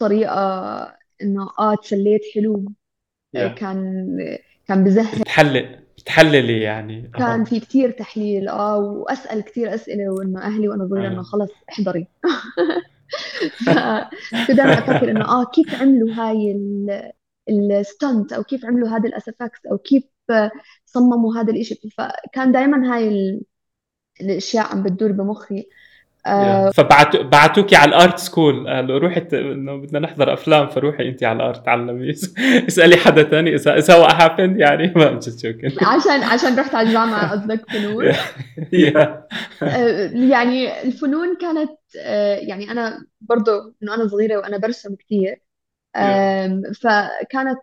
بطريقة 0.00 0.38
إنه 1.22 1.50
آه 1.58 1.74
تسليت 1.74 2.20
حلو. 2.34 2.64
كان 3.34 4.18
كان 4.68 4.84
بزهق. 4.84 5.22
بتحلل 5.22 5.85
بتحللي 6.06 6.60
يعني. 6.60 7.10
كان 7.18 7.44
في 7.44 7.60
كتير 7.60 7.90
تحليل 7.90 8.48
آه 8.48 8.78
وأسأل 8.78 9.40
كتير 9.40 9.74
أسئلة 9.74 10.10
وإنه 10.10 10.42
أهلي 10.42 10.68
وأنا 10.68 10.88
صغيرة 10.88 11.08
إنه 11.08 11.22
خلص 11.22 11.50
احضري. 11.70 12.06
كنت 14.46 14.56
دائما 14.56 14.72
أفكر 14.72 15.10
إنه 15.10 15.24
آه 15.24 15.44
كيف 15.44 15.82
عملوا 15.82 16.14
هاي 16.14 16.56
الستنت 17.48 18.32
أو 18.32 18.44
كيف 18.44 18.64
عملوا 18.64 18.88
هذا 18.88 19.08
الاسفكس 19.08 19.66
أو 19.66 19.78
كيف 19.78 20.04
صمموا 20.86 21.36
هذا 21.36 21.52
الإشي. 21.52 21.90
فكان 21.98 22.52
دائما 22.52 22.94
هاي 22.94 23.40
الأشياء 24.20 24.66
عم 24.66 24.82
بتدور 24.82 25.12
بمخي. 25.12 25.68
آه 26.26 26.70
فبعتوا 26.70 27.22
بعتوكي 27.22 27.76
على 27.76 27.88
الآرت 27.88 28.18
سكول. 28.18 28.68
قالوا 28.68 28.98
روحي 28.98 29.26
إنه 29.32 29.76
بدنا 29.76 29.98
نحضر 29.98 30.32
أفلام 30.32 30.66
فروحي 30.66 31.08
انت 31.08 31.24
على 31.24 31.36
الآرت 31.36 31.66
تعلمي 31.66 32.10
اسألي 32.68 32.96
حدا 32.96 33.22
ثاني 33.22 33.54
اذا 33.54 33.76
إذا 33.76 33.94
هو 33.94 34.04
هابن 34.04 34.60
يعني 34.60 34.92
ما 34.96 35.12
جست 35.12 35.46
عشان 35.82 36.22
عشان 36.22 36.58
رحت 36.58 36.74
على 36.74 36.88
الجامعة 36.88 37.30
قصدك 37.30 37.70
فنون. 37.70 38.12
آه، 39.62 40.10
يعني 40.14 40.82
الفنون 40.82 41.36
كانت 41.36 41.70
آه، 42.00 42.36
يعني 42.36 42.70
أنا 42.70 43.06
برضه 43.20 43.74
إنه 43.82 43.94
أنا 43.94 44.08
صغيرة 44.08 44.36
وأنا 44.36 44.58
برسم 44.58 44.94
كثير 44.94 45.42
فكانت 46.82 47.58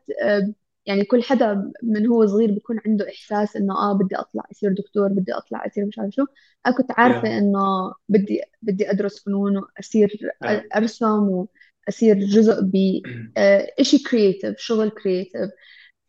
يعني 0.85 1.05
كل 1.05 1.23
حدا 1.23 1.71
من 1.83 2.07
هو 2.07 2.25
صغير 2.25 2.51
بيكون 2.51 2.79
عنده 2.85 3.09
إحساس 3.09 3.55
إنه 3.55 3.73
آه 3.73 3.93
بدي 3.93 4.15
أطلع 4.15 4.43
اصير 4.51 4.73
دكتور 4.73 5.07
بدي 5.07 5.33
أطلع 5.33 5.65
اصير 5.65 5.85
مش 5.85 5.99
عارف 5.99 6.13
شو 6.13 6.25
أنا 6.67 6.75
كنت 6.75 6.91
عارفة 6.91 7.21
yeah. 7.21 7.31
إنه 7.31 7.93
بدي 8.09 8.41
بدي 8.61 8.91
أدرس 8.91 9.23
فنون 9.23 9.57
وأصير 9.57 10.09
yeah. 10.45 10.75
أرسم 10.75 11.47
وأصير 11.87 12.19
جزء 12.19 12.61
بشيء 12.63 14.03
creative 14.11 14.57
شغل 14.57 14.89
creative 14.89 15.49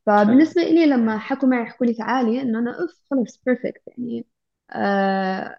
فبالنسبة 0.06 0.62
لي 0.62 0.86
لما 0.86 1.18
حكوا 1.18 1.48
معي 1.48 1.66
حكوا 1.66 1.86
لي 1.86 1.94
تعالي 1.94 2.42
إنه 2.42 2.58
أنا 2.58 2.84
اف 2.84 2.90
خلص 3.10 3.42
perfect 3.46 3.82
يعني 3.86 4.26
آه 4.70 5.58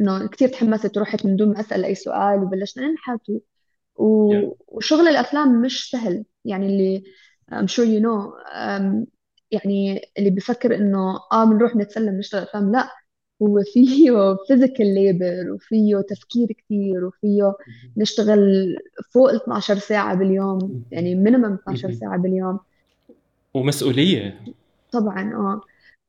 إنه 0.00 0.28
كثير 0.28 0.48
تحمست 0.48 0.96
ورحت 0.96 1.26
من 1.26 1.36
دون 1.36 1.48
ما 1.48 1.60
أسأل 1.60 1.84
أي 1.84 1.94
سؤال 1.94 2.42
وبلشنا 2.42 2.88
ننحت 2.88 3.30
و... 3.96 4.32
yeah. 4.32 4.54
وشغل 4.68 5.08
الأفلام 5.08 5.62
مش 5.62 5.90
سهل 5.90 6.24
يعني 6.44 6.66
اللي 6.66 7.04
I'm 7.52 7.66
sure 7.66 7.84
you 7.84 8.00
know. 8.00 8.34
Um, 8.54 9.06
يعني 9.50 10.00
اللي 10.18 10.30
بفكر 10.30 10.74
إنه 10.74 11.20
آه 11.32 11.44
بنروح 11.44 11.76
نتسلم 11.76 12.18
نشتغل 12.18 12.42
افلام 12.42 12.72
لا 12.72 12.88
هو 13.42 13.62
فيه 13.72 14.36
physical 14.48 14.94
labor 14.94 15.52
وفيه 15.52 16.00
تفكير 16.00 16.46
كثير 16.52 17.04
وفيه 17.04 17.54
نشتغل 17.96 18.76
فوق 19.12 19.30
ال 19.30 19.36
12 19.42 19.78
ساعة 19.78 20.14
باليوم 20.14 20.84
يعني 20.90 21.14
minimum 21.14 21.52
12 21.54 21.92
ساعة 21.92 22.18
باليوم. 22.18 22.60
ومسؤولية. 23.54 24.40
طبعا 24.92 25.34
آه. 25.34 25.60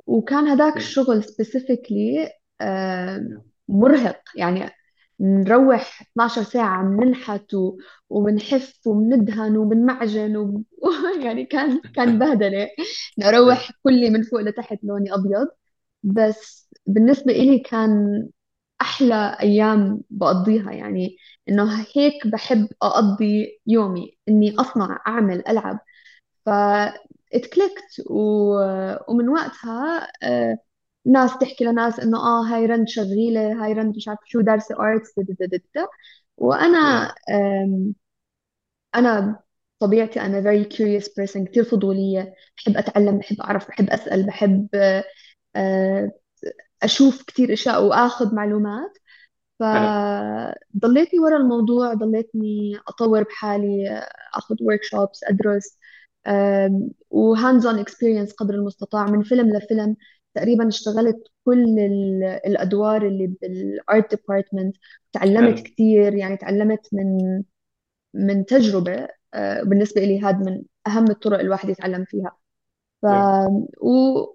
وكان 0.08 0.48
هذاك 0.48 0.78
الشغل 0.78 1.24
specifically 1.24 2.30
آه 2.62 3.42
مرهق. 3.68 4.22
يعني 4.36 4.70
نروح 5.22 6.02
12 6.02 6.44
ساعة 6.44 6.84
بننحت 6.84 7.56
وبنحف 8.10 8.80
وبندهن 8.88 9.58
وبنمعجن 9.58 10.38
و... 10.38 10.64
يعني 11.26 11.46
كان 11.46 11.82
كان 11.96 12.20
بهدلة. 12.20 12.68
نروح 13.20 13.72
كلي 13.84 14.10
من 14.10 14.24
فوق 14.24 14.40
لتحت 14.42 14.80
لوني 14.84 15.14
أبيض. 15.14 15.48
بس 16.04 16.70
بالنسبة 16.88 17.32
إلي 17.34 17.60
كان 17.60 18.28
أحلى 18.82 19.38
أيام 19.42 20.02
بقضيها. 20.10 20.72
يعني 20.72 21.18
إنه 21.50 21.86
هيك 21.96 22.28
بحب 22.28 22.68
أقضي 22.82 23.60
يومي. 23.68 24.18
إني 24.30 24.56
أصنع 24.60 25.00
أعمل 25.08 25.48
ألعب. 25.48 25.80
فاتكلكت 26.46 28.02
و... 28.10 28.54
ومن 29.10 29.30
وقتها 29.30 30.08
آه، 30.24 30.58
ناس 31.06 31.38
تحكي 31.38 31.64
لناس 31.66 32.00
إنه 32.00 32.18
آه 32.18 32.44
هاي 32.44 32.66
رند 32.66 32.88
شغيلة 32.88 33.66
هاي 33.66 33.74
رند 33.74 33.96
مش 33.96 34.08
عارف 34.08 34.20
شو 34.26 34.42
دارسة 34.42 34.76
arts 34.80 35.14
وأنا 36.38 37.16
أنا 38.96 39.40
طبيعتي 39.80 40.22
أنا 40.22 40.42
very 40.42 40.66
curious 40.66 41.06
person 41.08 41.44
كتير 41.50 41.64
فضولية. 41.64 42.34
بحب 42.58 42.78
أتعلم 42.78 43.18
بحب 43.18 43.42
أعرف 43.42 43.68
بحب 43.68 43.90
أسأل 43.90 44.26
بحب 44.28 44.68
آه، 45.56 46.12
أشوف 46.84 47.24
كتير 47.24 47.54
أشياء 47.54 47.84
وآخذ 47.86 48.36
معلومات. 48.36 48.98
فضليتني 49.60 51.20
ورا 51.20 51.38
الموضوع 51.38 51.94
ضليتني 51.94 52.74
أطور 52.88 53.24
بحالي 53.24 54.04
أخذ 54.36 54.56
workshops 54.56 55.20
أدرس 55.30 55.80
و 57.10 57.66
hands-on 57.66 57.80
experience 57.80 58.34
قدر 58.34 58.54
المستطاع 58.56 59.06
من 59.06 59.24
فيلم 59.24 59.58
لفيلم. 59.58 59.96
تقريبا 60.34 60.68
اشتغلت 60.68 61.18
كل 61.46 61.80
ال- 61.80 62.24
الأدوار 62.24 63.08
اللي 63.08 63.28
بال 63.28 63.63
art 63.63 64.16
department 64.16 64.78
تعلمت 65.14 65.60
حلو. 65.60 65.62
كتير 65.62 66.16
يعني 66.16 66.38
تعلمت 66.38 66.90
من 66.94 67.44
من 68.14 68.46
تجربة 68.46 69.08
آه، 69.34 69.64
بالنسبة 69.64 70.02
لي 70.02 70.22
هذا 70.22 70.38
من 70.40 70.64
أهم 70.88 71.12
الطرق 71.12 71.40
الواحد 71.40 71.70
يتعلم 71.70 72.06
فيها. 72.06 72.38
ف 73.02 73.06
yeah 73.08 73.32
و... 73.82 73.92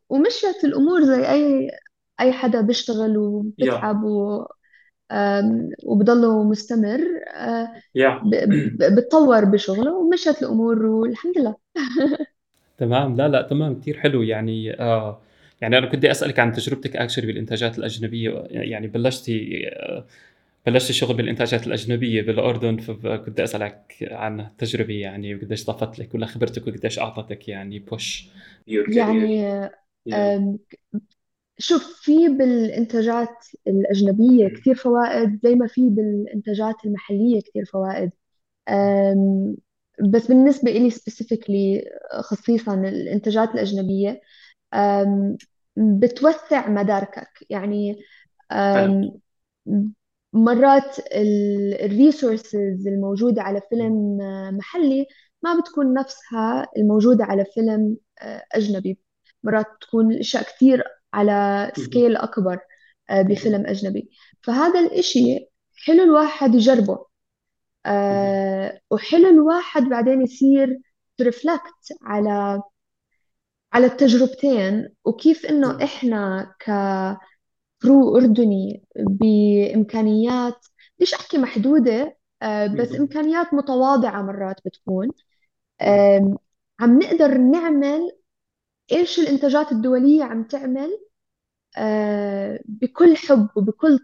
ومشيت 0.09 0.65
الأمور 0.65 1.05
زي 1.05 1.31
أي 1.33 1.71
أي 2.21 2.33
حدا 2.33 2.61
بيشتغل 2.61 3.17
yeah 3.59 3.75
وبتعب 3.77 4.05
و... 4.05 4.47
آم، 5.13 5.71
وبضله 5.87 6.45
مستمر 6.45 7.01
آه، 7.37 7.83
يا 7.95 8.11
ب... 8.23 8.31
ب- 8.79 8.97
بتطور 8.97 9.45
بشغله 9.45 9.95
ومشيت 9.97 10.43
الأمور 10.43 10.87
والحمد 10.87 11.39
لله. 11.39 11.57
تمام. 12.79 13.17
لا 13.17 13.29
لا 13.29 13.43
تمام. 13.43 13.81
كثير 13.81 14.01
حلو 14.01 14.23
يعني 14.23 14.81
آه 14.81 15.21
يعني 15.61 15.79
أنا 15.79 15.87
كنت 15.87 16.05
أسألك 16.05 16.39
عن 16.39 16.53
تجربتك 16.53 16.97
اكشلي 16.97 17.27
بالإنتاجات 17.27 17.79
الأجنبية 17.79 18.45
يعني 18.51 18.87
بلشتي 18.87 19.69
آه 19.69 20.07
بلشتي 20.67 20.93
شغل 20.93 21.17
بالإنتاجات 21.17 21.67
الأجنبية 21.67 22.23
بالأردن 22.23 22.77
فكنت 22.79 23.41
أسألك 23.41 23.97
عن 24.13 24.41
التجربه 24.41 24.95
يعني 24.95 25.35
وقديش 25.35 25.67
ضافت 25.67 25.99
لك 25.99 26.15
ولا 26.15 26.27
خبرتك 26.27 26.67
وقديش 26.69 26.99
أعطتك 26.99 27.49
يعني 27.49 27.79
بوش 27.79 28.29
يعني 28.87 29.47
آم، 30.15 30.59
شوف 31.59 32.01
في 32.03 32.29
بالإنتاجات 32.29 33.47
الأجنبية 33.67 34.49
كثير 34.49 34.75
فوائد 34.75 35.41
زي 35.45 35.55
ما 35.55 35.67
في 35.67 35.91
بالإنتاجات 35.91 36.75
المحلية 36.87 37.41
كثير 37.43 37.65
فوائد. 37.65 38.11
بس 40.13 40.27
بالنسبة 40.27 40.71
إلي 40.71 40.91
specifically 40.91 41.85
خصيصا 42.21 42.75
الإنتاجات 42.75 43.55
الأجنبية 43.55 44.21
بتوسع 45.77 46.69
مداركك. 46.69 47.29
يعني 47.51 47.99
حلو. 48.51 49.21
مرات 50.33 50.97
ال 51.85 51.95
resources 51.95 52.87
الموجودة 52.87 53.43
على 53.43 53.61
فيلم 53.71 54.19
محلي 54.53 55.07
ما 55.43 55.61
بتكون 55.61 55.95
نفسها 55.95 56.67
الموجودة 56.77 57.25
على 57.25 57.45
فيلم 57.45 57.97
أجنبي. 58.53 58.99
مرات 59.43 59.67
تكون 59.81 60.13
الأشياء 60.13 60.43
كتير 60.43 60.85
على. 61.15 61.73
scale 61.77 62.17
أكبر. 62.17 62.59
بفيلم 63.11 63.67
أجنبي. 63.67 64.11
فهذا 64.43 64.81
الإشي 64.81 65.49
حلو 65.85 66.03
الواحد 66.03 66.55
يجربه. 66.55 67.07
وحلو 68.91 69.29
الواحد 69.29 69.83
بعدين 69.83 70.23
يصير 70.23 70.79
ت 71.17 71.27
reflect 71.27 71.99
على 72.03 72.63
على 73.73 73.87
التجربتين 73.87 74.89
وكيف 75.05 75.47
إنه 75.47 75.69
نعم. 75.69 75.81
إحنا 75.83 76.55
ك 76.61 76.92
crew 76.92 78.17
أردني 78.17 78.85
بإمكانيات 78.97 80.67
ليش 81.01 81.15
أحكي 81.15 81.39
محدودة 81.39 82.17
آه 82.43 82.67
بس 82.67 82.89
مهم. 82.91 83.01
إمكانيات 83.01 83.55
متواضعة 83.55 84.23
مرات 84.23 84.57
بتكون 84.67 85.13
نعم. 85.87 86.03
عم 86.81 86.99
نقدر 86.99 87.39
نعمل 87.39 88.13
إيش 88.93 89.19
الإنتاجات 89.19 89.73
الدولية 89.73 90.25
عم 90.25 90.45
تعمل 90.45 90.99
آه 91.79 92.61
بكل 92.65 93.17
حب 93.17 93.49
وبكل 93.57 93.99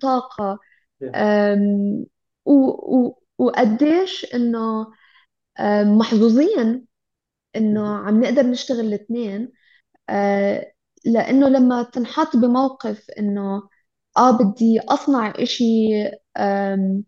و- 2.45 2.97
و- 3.07 3.19
وقديش 3.39 4.27
آم، 5.61 5.99
محظوظين 5.99 6.87
إنه. 7.57 7.97
عم 7.99 8.21
نقدر 8.25 8.43
نشتغل 8.47 8.81
الاثنين 8.81 9.53
آه 10.11 10.73
لأنه 11.07 11.49
لما 11.49 11.83
تنحط 11.83 12.37
بموقف 12.37 13.11
إنه 13.19 13.63
آه 14.19 14.31
بدي 14.39 14.81
أصنع 14.81 15.35
إشي 15.39 15.65
آم 16.39 17.05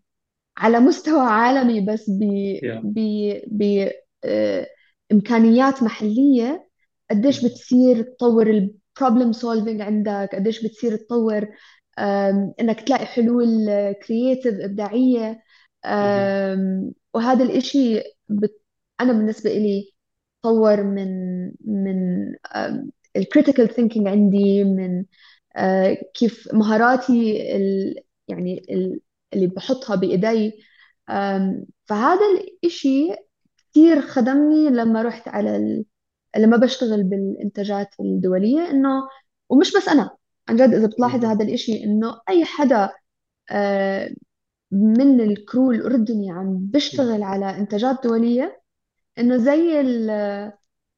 على 0.59 0.81
مستوى 0.81 1.21
عالمي 1.27 1.81
بس 1.81 2.11
ب. 2.11 2.25
ب 2.83 2.99
ب 3.49 3.91
آه 4.25 4.67
إمكانيات 5.13 5.83
محلية 5.83 6.71
قديش. 7.11 7.45
بتصير 7.47 8.03
تطور 8.03 8.47
ال 8.51 8.61
problem 8.61 9.33
solving 9.33 9.81
عندك 9.81 10.31
قديش 10.35 10.65
بتصير 10.65 10.97
تطور 10.97 11.49
آم، 11.99 12.55
إنك 12.61 12.81
تلاقي 12.81 13.07
حلول 13.07 13.49
creative 14.09 14.55
إبداعية 14.61 15.43
مهم. 16.01 16.35
آم، 16.55 16.93
وهذا 17.15 17.45
الإشي 17.45 18.01
بت... 18.29 18.63
أنا 19.01 19.13
بالنسبة 19.13 19.51
إلي 19.51 19.94
طور 20.45 20.83
من 20.85 21.09
من 21.67 21.97
ال 23.17 23.23
critical 23.23 23.69
thinking 23.69 24.09
عندي 24.09 24.65
من 24.65 25.05
آه، 25.57 25.97
كيف 26.15 26.49
مهاراتي 26.55 27.57
ال... 27.57 27.95
يعني 28.29 28.67
ال... 28.71 29.01
اللي 29.35 29.47
بحطها 29.47 29.97
بإيدي 29.97 30.53
آم، 31.11 31.67
فهذا 31.85 32.21
الإشي 32.41 33.09
كثير 33.73 34.01
خدمني 34.01 34.71
لما 34.71 35.03
رحت 35.03 35.29
على 35.29 35.57
ال... 35.57 35.85
لما 36.37 36.57
بشتغل 36.57 37.03
بالإنتاجات 37.05 37.89
الدولية 38.01 38.71
إنه 38.71 38.91
ومش 39.49 39.77
بس 39.77 39.89
أنا 39.89 40.11
عن 40.49 40.57
جد 40.57 40.75
إذا 40.75 40.87
بتلاحظ. 40.87 41.25
هذا 41.25 41.45
الإشي 41.45 41.85
إنه 41.85 42.21
أي 42.29 42.45
حدا 42.45 42.91
آه، 43.51 44.11
من 44.73 45.21
ال 45.21 45.31
crew 45.31 45.73
الأردني 45.73 46.31
عم. 46.31 46.59
بيشتغل 46.59 47.23
على 47.23 47.59
إنتاجات 47.59 48.05
دولية 48.05 48.64
إنه 49.19 49.37
زي 49.37 49.81
ال 49.81 50.53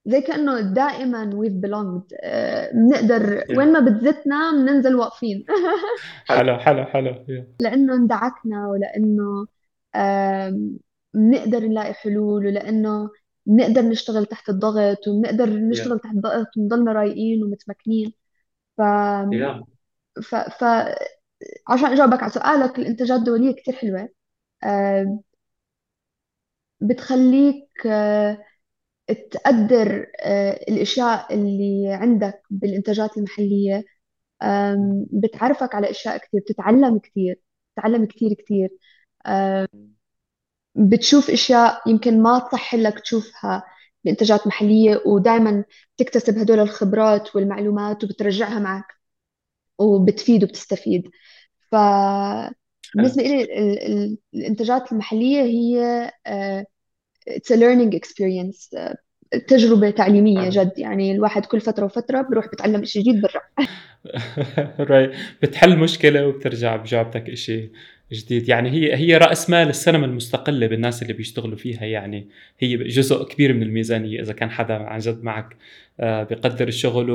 زي 0.06 0.20
كأنه 0.20 0.60
دائما 0.60 1.30
we've 1.30 1.66
belonged 1.66 2.16
آه، 2.24 2.72
بنقدر 2.72 3.44
وين. 3.56 3.72
ما 3.72 3.80
بتزتنا 3.80 4.50
بننزل 4.52 4.94
واقفين 4.94 5.44
حلو 6.28 6.58
حلو 6.58 6.84
حلو. 6.84 7.14
لأنه 7.60 7.94
اندعكنا 7.94 8.68
ولأنه 8.68 9.46
بنقدر 11.14 11.60
نلاقي 11.66 11.94
حلول 11.94 12.46
ولأنه 12.46 13.10
بنقدر 13.46 13.82
نشتغل 13.82 14.26
تحت 14.26 14.48
الضغط 14.48 15.08
وبنقدر. 15.08 15.50
نشتغل 15.50 15.98
تحت 15.98 16.14
الضغط 16.14 16.56
ونضلنا 16.56 16.92
رايقين 16.92 17.44
ومتمكنين 17.44 18.12
ف... 18.78 18.82
ف... 20.22 20.34
ف... 20.34 20.64
عشان 21.68 21.86
أجاوبك 21.86 22.22
على 22.22 22.32
سؤالك 22.32 22.78
الإنتاجات 22.78 23.18
الدولية 23.18 23.52
كتير 23.54 23.74
حلوة 23.74 24.08
آه، 24.64 25.20
بتخليك 26.80 27.86
آه، 27.86 28.38
تقدر 29.30 30.06
آه، 30.20 30.52
الأشياء 30.68 31.34
اللي 31.34 31.88
عندك 31.92 32.42
بالإنتاجات 32.50 33.16
المحلية. 33.18 33.84
بتعرفك 35.12 35.74
على 35.74 35.90
أشياء 35.90 36.18
كتير 36.18 36.40
بتتعلم 36.40 36.98
كتير 36.98 37.40
بتتعلم 37.76 38.04
كتير 38.06 38.34
كتير. 38.34 38.70
بتشوف 40.74 41.30
أشياء 41.30 41.90
يمكن 41.90 42.22
ما 42.22 42.38
تصح 42.38 42.74
لك 42.74 43.00
تشوفها 43.00 43.64
بإنتاجات 44.04 44.46
محلية 44.46 45.02
ودائما 45.06 45.64
تكتسب 45.96 46.38
هدول 46.38 46.58
الخبرات 46.60 47.36
والمعلومات 47.36 48.04
وبترجعها 48.04 48.58
معك 48.58 48.84
وبتفيد 49.78 50.44
وبتستفيد. 50.44 51.10
حلو 52.98 53.08
فبالنسبة 53.08 53.22
لي 53.22 53.42
ال- 53.42 53.78
ال- 53.86 54.18
الإنتاجات 54.34 54.92
المحلية 54.92 55.40
هي 55.42 56.10
آه، 56.26 56.64
it's 57.30 57.54
a 57.54 57.56
learning 57.56 57.98
experience 57.98 58.78
آه، 58.78 58.96
تجربة 59.48 59.90
تعليمية 59.90 60.48
جد. 60.50 60.72
يعني 60.78 61.12
الواحد 61.12 61.46
كل 61.46 61.60
فترة 61.60 61.84
وفترة 61.84 62.22
بروح 62.22 62.46
بتعلم 62.46 62.84
شيء 62.84 63.02
جديد 63.02 63.20
برا. 63.22 63.40
بتحل 65.42 65.78
مشكلة 65.78 66.26
وبترجع 66.26 66.76
بجابتك 66.76 67.28
إشي 67.30 67.72
جديد. 68.12 68.48
يعني 68.48 68.70
هي 68.70 68.96
هي 68.96 69.16
رأس 69.16 69.50
مال 69.50 69.68
السينما 69.68 70.06
المستقلة 70.06 70.66
بالناس 70.66 71.02
اللي 71.02 71.12
بيشتغلوا 71.12 71.56
فيها. 71.56 71.84
يعني 71.84 72.28
هي 72.58 72.76
جزء 72.76 73.24
كبير 73.24 73.52
من 73.52 73.62
الميزانية. 73.62 74.20
إذا 74.20 74.32
كان 74.32 74.50
حدا 74.50 74.74
عن 74.74 74.98
جد 74.98 75.22
معك 75.22 75.56
آه، 76.00 76.22
بقدر 76.22 76.68
الشغل 76.68 77.10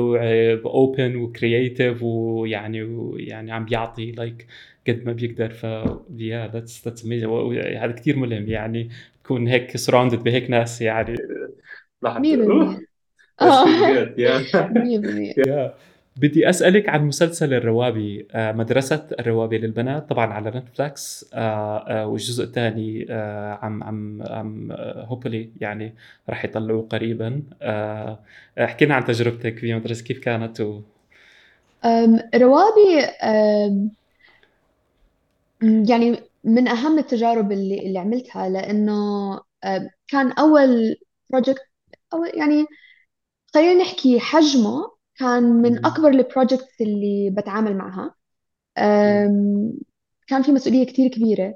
open 0.64 1.14
آه، 1.14 1.16
و 1.16 1.26
creative 1.26 2.02
ويعني 2.02 2.82
ويعني 2.82 3.52
عم 3.52 3.64
بيعطي 3.64 4.12
like 4.12 4.46
قد 4.88 5.04
ما 5.04 5.12
بيقدر. 5.12 5.50
ف 5.50 5.64
yeah 6.18 6.50
that's 6.52 6.88
that's 6.88 7.06
هذا 7.06 7.92
كثير 7.92 8.16
ملهم. 8.16 8.48
يعني 8.48 8.88
تكون 9.24 9.48
هيك 9.48 9.76
surrounded 9.76 10.22
بهيك 10.22 10.50
ناس 10.50 10.82
يعني. 10.82 11.16
100% 12.04 12.92
100% 13.40 15.72
بدي 16.16 16.50
أسألك 16.50 16.88
عن 16.88 17.06
مسلسل 17.06 17.54
الروابي 17.54 18.26
آه، 18.32 18.52
مدرسة 18.52 19.06
الروابي 19.20 19.58
للبنات 19.58 20.08
طبعا 20.08 20.32
على 20.32 20.50
نتفلكس 20.50 21.30
آه، 21.34 21.78
آه، 21.78 22.06
والجزء 22.06 22.44
الثاني 22.44 23.06
عم 23.62 23.82
عم 23.82 24.22
عم 24.22 24.72
hopefully 25.06 25.50
يعني 25.60 25.94
راح 26.28 26.44
يطلعوه 26.44 26.88
قريبا. 26.88 27.42
احكي 28.58 28.84
لنا 28.84 28.94
عن 28.94 29.04
تجربتك 29.04 29.58
في 29.58 29.74
مدرسة 29.74 30.04
كيف 30.04 30.18
كانت 30.18 30.60
و... 30.60 30.80
روابي 32.34 33.06
يعني 35.62 36.16
من 36.44 36.68
أهم 36.68 36.98
التجارب 36.98 37.52
اللي 37.52 37.78
اللي 37.86 37.98
عملتها 37.98 38.48
لأنه 38.48 38.92
كان 40.08 40.32
أول 40.32 40.96
project 41.30 41.62
يعني 42.34 42.66
خلينا 43.54 43.82
نحكي 43.82 44.20
حجمه 44.20 44.91
كان 45.22 45.42
من 45.44 45.86
أكبر 45.86 46.08
ال 46.08 46.16
projects 46.16 46.80
اللي 46.80 47.30
بتعامل 47.38 47.76
معها. 47.78 48.14
كان 50.28 50.42
في 50.42 50.52
مسؤولية 50.52 50.86
كتير 50.86 51.08
كبيرة. 51.10 51.54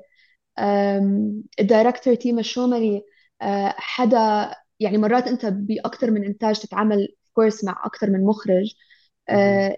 ال 1.60 1.66
director 1.66 2.14
تيما 2.14 2.40
الشومري 2.40 3.04
أه، 3.42 3.74
حدا 3.78 4.54
يعني 4.80 4.98
مرات 4.98 5.26
أنت 5.28 5.46
بأكثر 5.46 6.10
من 6.10 6.24
إنتاج 6.24 6.60
تتعامل 6.60 7.08
of 7.34 7.42
course 7.42 7.64
مع 7.64 7.82
أكثر 7.86 8.10
من 8.10 8.24
مخرج. 8.24 8.74
أه، 9.30 9.76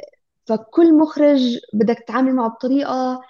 فكل 0.49 0.99
مخرج 0.99 1.59
بدك 1.75 1.99
تتعامل 1.99 2.35
معه 2.35 2.49
بطريقة 2.51 3.21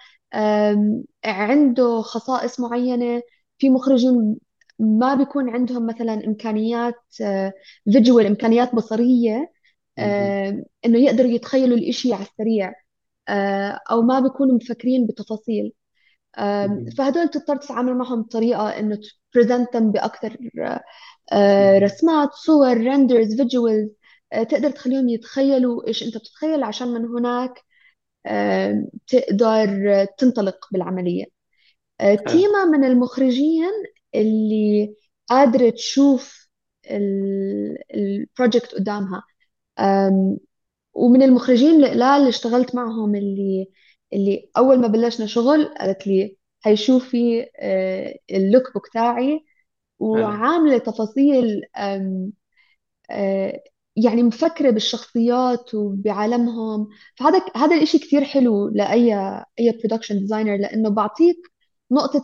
عنده 1.24 2.02
خصائص 2.02 2.60
معينة. 2.60 3.22
في 3.58 3.70
مخرجين 3.70 4.36
ما 4.78 5.14
بيكون 5.14 5.50
عندهم 5.50 5.86
مثلا 5.86 6.14
إمكانيات 6.26 6.94
visual 7.86 8.26
إمكانيات 8.26 8.74
بصرية. 8.74 9.52
إنه 10.86 10.98
يقدروا 10.98 11.30
يتخيلوا 11.30 11.76
الإشي 11.78 12.12
على 12.14 12.22
السريع 12.24 12.72
آه، 13.28 13.80
أو 13.90 14.02
ما 14.02 14.20
بيكونوا 14.20 14.56
مفكرين 14.56 15.06
بتفاصيل 15.06 15.72
فهدول 16.98 17.28
تضطر 17.28 17.56
تتعامل 17.56 17.94
معهم 17.98 18.22
بطريقة 18.22 18.68
إنه 18.78 18.98
ت 19.32 19.38
present 19.38 19.80
هم 19.80 19.92
بأكثر 19.92 20.36
آه، 21.32 21.78
رسمات 21.78 22.32
صور 22.34 22.76
renders 22.76 23.36
visuals 23.36 23.90
تقدر 24.50 24.70
تخليهم 24.70 25.08
يتخيلوا 25.08 25.86
إيش 25.88 26.02
أنت 26.02 26.16
بتتخيل 26.18 26.62
عشان 26.64 26.88
من 26.88 27.04
هناك 27.06 27.64
تقدر 29.06 30.04
تنطلق 30.18 30.68
بالعملية. 30.72 31.24
آه، 32.00 32.14
تيما 32.14 32.64
من 32.64 32.84
المخرجين 32.84 33.72
اللي 34.14 34.94
قادرة 35.28 35.70
تشوف 35.70 36.48
ال 37.94 38.04
project 38.04 38.74
قدامها. 38.74 39.22
ومن 40.94 41.22
المخرجين 41.22 41.84
القلال 41.84 42.02
اللي 42.02 42.28
اشتغلت 42.28 42.74
معهم 42.74 43.14
اللي 43.14 43.70
اللي 44.12 44.50
أول 44.56 44.80
ما 44.80 44.86
بلشنا 44.88 45.26
شغل 45.26 45.64
قالت 45.80 46.06
لي 46.06 46.36
هي 46.64 46.76
شوفي 46.76 47.46
آه، 47.60 48.14
ال 48.30 48.39
look 48.39 48.72
book 48.74 48.88
تاعي. 48.94 49.44
وعاملة 49.98 50.78
تفاصيل 50.78 51.62
آه، 53.10 53.62
يعني 53.96 54.22
مفكرة 54.22 54.70
بالشخصيات 54.70 55.74
وبعالمهم. 55.74 56.88
فهذا 57.16 57.42
هذا 57.56 57.76
الإشي 57.76 57.98
كثير 57.98 58.24
حلو 58.24 58.68
لأي 58.68 59.14
أي 59.60 59.70
production 59.72 60.18
designer 60.18 60.56
لأنه 60.56 60.90
بعطيك 60.90 61.36
نقطة 61.90 62.22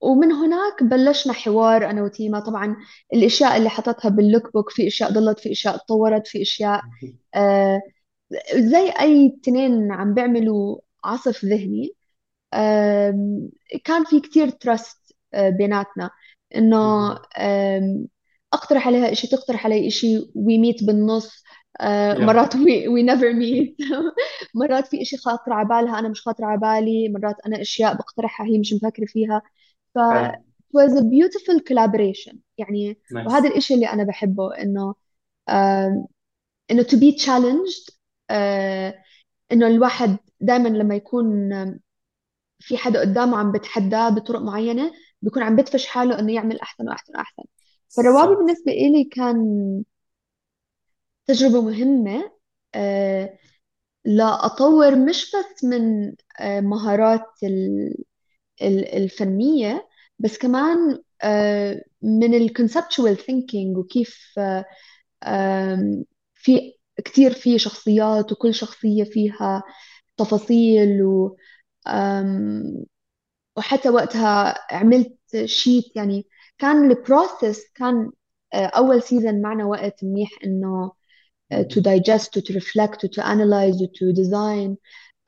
ومن 0.00 0.32
هناك 0.32 0.82
بلشنا 0.82 1.32
حوار 1.32 1.90
أنا 1.90 2.02
وتيما. 2.02 2.40
طبعا 2.40 2.76
الأشياء 3.14 3.56
اللي 3.56 3.68
حطتها 3.70 4.08
بال 4.08 4.23
look 4.23 4.52
book 4.54 4.70
في 4.70 4.86
أشياء 4.86 5.12
ضلت 5.12 5.40
في 5.40 5.52
أشياء 5.52 5.76
تطورت 5.76 6.26
في 6.26 6.42
أشياء 6.42 6.82
آه، 7.34 7.80
زي 8.56 8.90
أي 9.00 9.38
تنين 9.42 9.92
عم 9.92 10.14
بيعملوا 10.14 10.78
عصف 11.04 11.44
ذهني. 11.44 11.94
كان 13.84 14.04
في 14.04 14.20
كتير 14.20 14.48
trust 14.50 15.16
آه، 15.34 15.50
بيناتنا 15.50 16.10
إنه 16.56 16.76
أقترح 18.52 18.86
عليها 18.86 19.14
شيء 19.14 19.30
تقترح 19.30 19.66
علي 19.66 19.90
شيء 19.90 20.30
we 20.34 20.58
meet 20.58 20.84
بالنص. 20.84 21.42
Yeah. 21.80 22.20
مرات 22.20 22.56
we 22.56 23.02
never 23.02 23.32
meet 23.32 23.76
مرات 24.54 24.86
في 24.86 25.04
شيء 25.04 25.18
خاطر 25.18 25.52
على 25.52 25.68
بالها 25.68 25.98
أنا 25.98 26.08
مش 26.08 26.22
خاطر 26.22 26.44
على 26.44 26.60
بالي. 26.60 27.08
مرات 27.08 27.36
أنا 27.46 27.60
أشياء 27.60 27.94
بقترحها 27.94 28.46
هي 28.46 28.58
مش 28.58 28.72
مفكرة 28.72 29.06
فيها. 29.06 29.42
ف 29.94 29.98
it 29.98 30.78
was 30.78 30.92
a 30.92 31.02
beautiful 31.02 31.60
collaboration. 31.70 32.36
يعني 32.58 32.98
nice. 33.12 33.26
وهذا 33.26 33.56
الشيء 33.56 33.76
اللي 33.76 33.88
أنا 33.88 34.04
بحبه 34.04 34.54
إنه 34.62 34.94
آه 35.48 36.06
إنه 36.70 36.82
to 36.82 36.96
be 36.96 37.24
challenged 37.24 37.94
آه 38.30 38.94
إنه 39.52 39.66
الواحد 39.66 40.16
دائما 40.40 40.68
لما 40.68 40.94
يكون 40.94 41.50
في 42.60 42.76
حدا 42.76 43.00
قدامه 43.00 43.38
عم 43.38 43.52
بتحداه 43.52 44.08
بطرق 44.08 44.40
معينة 44.40 44.92
بيكون 45.22 45.42
عم 45.42 45.56
بدفش 45.56 45.86
حاله 45.86 46.18
إنه 46.18 46.32
يعمل 46.34 46.60
أحسن 46.60 46.88
وأحسن 46.88 47.12
وأحسن. 47.16 47.42
فالروابي 47.96 48.34
بالنسبة 48.34 48.72
إلي 48.72 49.04
كان 49.04 49.82
تجربة 51.26 51.60
مهمة 51.62 52.32
آه، 52.74 53.38
لأطور 54.04 54.96
مش 54.96 55.32
بس 55.36 55.64
من 55.64 56.14
آه، 56.40 56.60
مهارات 56.60 57.24
الفنية 58.62 59.88
بس 60.18 60.38
كمان 60.38 60.98
آه، 61.22 61.82
من 62.02 62.34
ال 62.48 62.54
conceptual 62.54 63.12
thinking 63.26 63.76
وكيف 63.78 64.38
في 66.34 66.72
كتير 67.04 67.32
في 67.34 67.58
شخصيات 67.58 68.32
وكل 68.32 68.54
شخصية 68.54 69.04
فيها 69.04 69.62
تفاصيل 70.18 71.02
و 71.04 71.36
وحتى 73.56 73.88
وقتها 73.90 74.54
عملت 74.74 75.18
sheet 75.44 75.96
يعني 75.96 76.26
كان 76.58 76.90
ال 76.90 77.00
process 77.00 77.70
كان 77.74 78.12
أول 78.54 79.02
season 79.02 79.42
معنا 79.42 79.64
وقت 79.64 80.04
منيح 80.04 80.30
إنه 80.44 80.92
to 81.52 81.80
digest 81.80 82.32
to 82.32 82.52
reflect 82.54 83.00
to 83.12 83.26
analyze 83.26 83.76
to 83.98 84.12
design. 84.12 84.76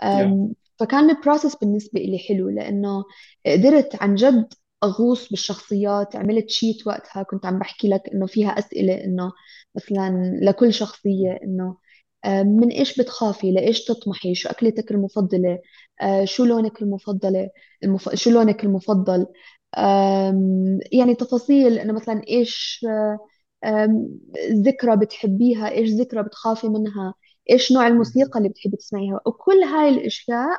Yeah. 0.02 0.54
فكان 0.78 1.10
ال 1.10 1.16
process 1.16 1.56
بالنسبة 1.56 2.00
لي 2.00 2.18
حلو 2.18 2.48
لأنه 2.48 3.04
قدرت 3.46 4.02
عن 4.02 4.14
جد 4.14 4.46
أغوص 4.84 5.28
بالشخصيات 5.28 6.16
عملت 6.16 6.50
sheet 6.50 6.86
وقتها. 6.86 7.22
كنت 7.22 7.46
عم 7.46 7.58
بحكي 7.58 7.88
لك 7.88 8.02
إنه 8.14 8.26
فيها 8.26 8.58
أسئلة 8.58 9.04
إنه 9.04 9.32
مثلا 9.76 10.40
لكل 10.42 10.72
شخصية 10.74 11.38
إنه 11.44 11.76
من 12.44 12.68
إيش 12.68 13.00
بتخافي؟ 13.00 13.52
لإيش 13.52 13.84
تطمحي؟ 13.84 14.34
شو 14.34 14.48
أكلتك 14.48 14.90
المفضلة؟ 14.90 15.58
آه، 16.02 16.24
شو 16.24 16.44
لونك 16.44 16.82
المفضلة؟ 16.82 17.50
المف... 17.84 18.14
شو 18.14 18.30
لونك 18.30 18.64
المفضل؟ 18.64 19.26
يعني 20.92 21.14
تفاصيل 21.18 21.78
إنه 21.78 21.92
مثلا 21.92 22.22
إيش 22.28 22.86
ذكرى 24.66 24.96
بتحبيها؟ 24.96 25.70
إيش 25.70 25.90
ذكرى 25.90 26.22
بتخافي 26.22 26.68
منها؟ 26.68 27.14
إيش 27.50 27.72
نوع 27.72 27.86
الموسيقى 27.86 28.38
اللي 28.38 28.48
بتحبي 28.48 28.76
تسمعيها؟ 28.76 29.20
وكل 29.26 29.58
هاي 29.62 29.88
الأشياء 29.88 30.58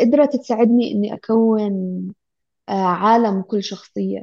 قدرت 0.00 0.36
تساعدني 0.36 0.92
إني 0.92 1.14
أكون 1.14 1.72
آه، 2.68 2.72
عالم 2.72 3.42
كل 3.42 3.62
شخصية. 3.64 4.22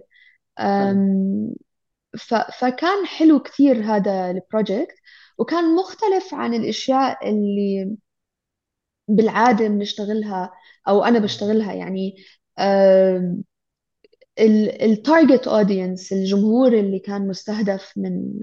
فكان 2.59 3.05
حلو 3.05 3.39
كثير 3.39 3.83
هذا 3.83 4.31
البروجكت 4.31 4.95
وكان 5.37 5.75
مختلف 5.75 6.33
عن 6.33 6.53
الأشياء 6.53 7.29
اللي 7.29 7.95
بالعادة 9.07 9.67
بنشتغلها 9.67 10.51
أو 10.87 11.03
أنا 11.03 11.19
بشتغلها 11.19 11.73
يعني. 11.73 12.15
ال 14.39 14.55
target 14.55 15.47
audience 15.47 16.13
الجمهور 16.13 16.73
اللي 16.73 16.99
كان 16.99 17.27
مستهدف 17.27 17.93
من 17.97 18.39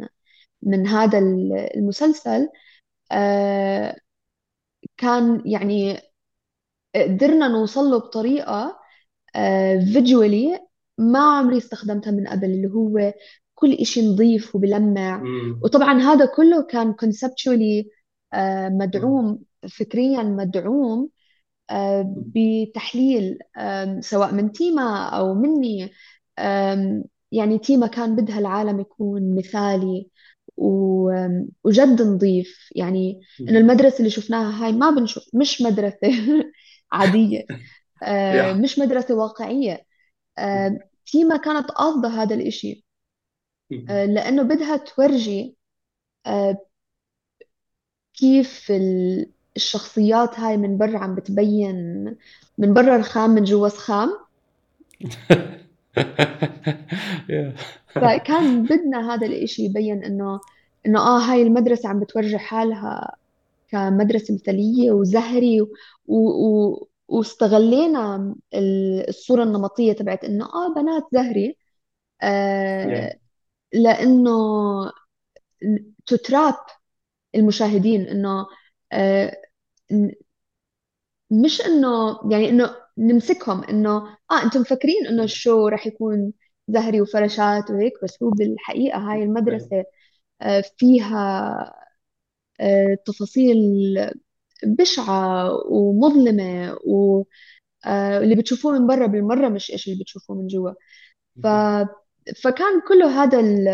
من 0.63 0.87
هذا 0.87 1.19
المسلسل 1.77 2.49
آه، 3.13 3.97
كان 4.97 5.43
يعني 5.47 6.01
قدرنا 6.95 7.49
نوصل 7.49 7.85
له 7.85 7.99
بطريقة 7.99 8.79
visually 9.93 10.55
آه، 10.55 10.69
ما 10.99 11.39
عمري 11.39 11.59
استخدمتها 11.59 12.11
من 12.11 12.29
قبل 12.29 12.45
اللي 12.45 12.69
هو 12.69 13.15
كل 13.55 13.73
إشي 13.73 14.09
نظيف 14.09 14.57
وبلمع. 14.57 15.23
وطبعا 15.63 16.01
هذا 16.01 16.27
كله 16.27 16.63
كان 16.63 16.95
conceptually 16.95 17.87
آه، 18.33 18.69
مدعوم 18.69 19.39
فكريا 19.71 20.23
مدعوم. 20.23 21.09
بتحليل 22.17 23.39
سواء 24.01 24.35
من 24.35 24.53
تيما 24.53 25.09
أو 25.09 25.35
مني. 25.35 25.91
يعني 27.33 27.59
تيما 27.59 27.87
كان 27.87 28.17
بدها 28.17 28.39
العالم 28.39 28.81
يكون 28.81 29.37
مثالي 29.37 30.11
وجد 31.65 32.03
نظيف. 32.03 32.69
يعني 32.77 33.21
إنه 33.49 33.59
المدرسة 33.59 33.99
اللي 33.99 34.11
شفناها 34.11 34.65
هاي 34.67 34.73
ما 34.73 34.91
بنشوف 34.91 35.25
مش 35.35 35.63
مدرسة 35.63 35.99
عادية. 36.93 37.49
مش 38.63 38.79
مدرسة 38.79 39.15
واقعية. 39.15 39.87
تيما 41.07 41.37
كانت 41.37 41.71
قاصدة 41.71 42.09
هذا 42.09 42.35
الإشي. 42.35 42.85
آه، 43.89 44.05
لأنه 44.07 44.43
بدها 44.43 44.77
تورجي 44.77 45.57
كيف 48.15 48.71
ال- 48.71 49.33
الشخصيات 49.59 50.41
هاي 50.41 50.57
من 50.57 50.79
برا 50.79 50.99
عم 50.99 51.15
بتبين 51.15 51.77
من 52.59 52.75
برا 52.75 52.97
رخام 52.97 53.31
من 53.31 53.45
جوا 53.45 53.69
سخام. 53.69 54.11
فكان 58.01 58.67
بدنا 58.67 59.15
هذا 59.15 59.27
الإشي 59.27 59.63
يبين 59.65 60.05
إنه 60.05 60.41
إنه 60.87 61.01
آه 61.01 61.19
هاي 61.21 61.43
المدرسة 61.43 61.89
عم 61.89 62.01
بتورجي 62.01 62.39
حالها 62.39 63.17
كمدرسة 63.69 64.35
مثالية 64.35 64.93
وزهري 64.93 65.61
و... 65.63 65.69
و... 66.09 66.89
واستغلينا 67.09 68.17
ال- 68.55 69.09
الصورة 69.09 69.43
النمطية 69.45 69.93
تبعت 69.93 70.25
إنه 70.25 70.45
آه 70.47 70.75
بنات 70.75 71.03
زهري. 71.13 71.57
آه 72.23 73.19
لأنه 73.75 74.33
تتراب 76.07 76.55
المشاهدين 77.35 78.01
إنه 78.09 78.47
آه 78.93 79.37
ن- 79.91 80.13
مش 81.31 81.61
إنه 81.61 82.19
يعني 82.33 82.49
إنه 82.49 82.77
نمسكهم 82.99 83.65
إنه 83.65 83.91
آه 84.31 84.43
أنتم 84.45 84.61
مفكرين 84.61 85.07
إنه 85.07 85.23
الشو 85.25 85.69
رح 85.69 85.87
يكون 85.87 86.33
زهري 86.69 87.01
وفراشات 87.01 87.71
وهيك 87.71 87.93
بس 88.03 88.23
هو 88.23 88.31
بالحقيقة 88.31 88.99
هاي 88.99 89.23
Yeah. 89.23 89.23
المدرسة 89.23 89.85
آه 90.43 90.65
فيها 90.79 91.75
آه 92.61 92.99
تفاصيل 93.07 93.57
بشعة 94.65 95.51
ومظلمة 95.71 96.75
و 96.87 97.25
آه، 97.87 98.19
اللي 98.19 98.37
بتشوفوه 98.37 98.73
من 98.81 98.87
برا 98.87 99.07
بالمرة 99.07 99.49
مش 99.49 99.71
إيش 99.73 99.89
اللي 99.89 100.01
بتشوفوه 100.05 100.37
من 100.37 100.47
جوا 100.49 100.73
ف... 101.43 101.47
فكان 102.45 102.81
كله 102.89 103.23
هذا 103.25 103.41
ال... 103.41 103.69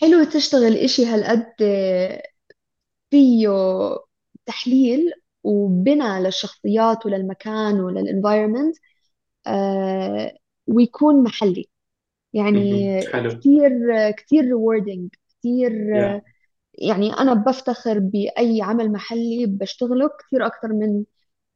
حلو 0.00 0.24
تشتغل 0.24 0.76
إشي 0.76 1.06
هالقد 1.06 1.54
فيه 3.10 3.48
تحليل 4.48 5.12
وبناء 5.44 6.20
للشخصيات 6.20 7.06
وللمكان 7.06 7.80
وللانفايرمنت 7.80 8.76
آه 9.46 10.34
ويكون 10.66 11.22
محلي 11.22 11.68
يعني. 12.32 13.00
حلو 13.12 13.30
كثير 13.30 13.70
كثير 14.10 14.42
rewarding 14.44 15.08
كثير 15.40 15.70
Yeah. 15.70 16.22
يعني 16.74 17.12
أنا 17.12 17.34
بفتخر 17.34 17.98
بأي 17.98 18.62
عمل 18.62 18.92
محلي 18.92 19.46
بشتغله 19.46 20.10
كثير 20.20 20.46
أكثر 20.46 20.68
من 20.72 21.04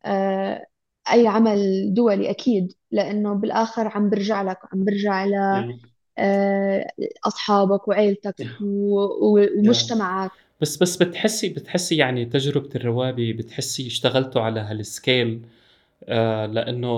آه، 0.05 0.67
أي 1.13 1.27
عمل 1.27 1.91
دولي 1.95 2.31
أكيد 2.31 2.73
لأنه 2.91 3.35
بالآخر 3.35 3.89
عم 3.89 4.11
برجع 4.11 4.43
لك 4.43 4.59
عم 4.73 4.85
برجع 4.85 5.25
لأصحابك 6.99 7.89
وعيلتك 7.89 8.43
Yeah. 8.43 8.63
و- 8.63 9.27
و- 9.35 9.47
Yeah. 9.47 9.59
ومجتمعك 9.59 10.31
بس 10.63 10.77
بس 10.77 10.97
بتحسي 10.97 11.49
بتحسي 11.49 11.97
يعني 11.97 12.25
تجربة 12.25 12.69
الروابي 12.77 13.33
بتحسي 13.33 13.87
اشتغلتوا 13.87 14.43
على 14.43 14.61
هالسكيل؟ 14.61 15.43
آه 16.05 16.47
لأنه 16.47 16.89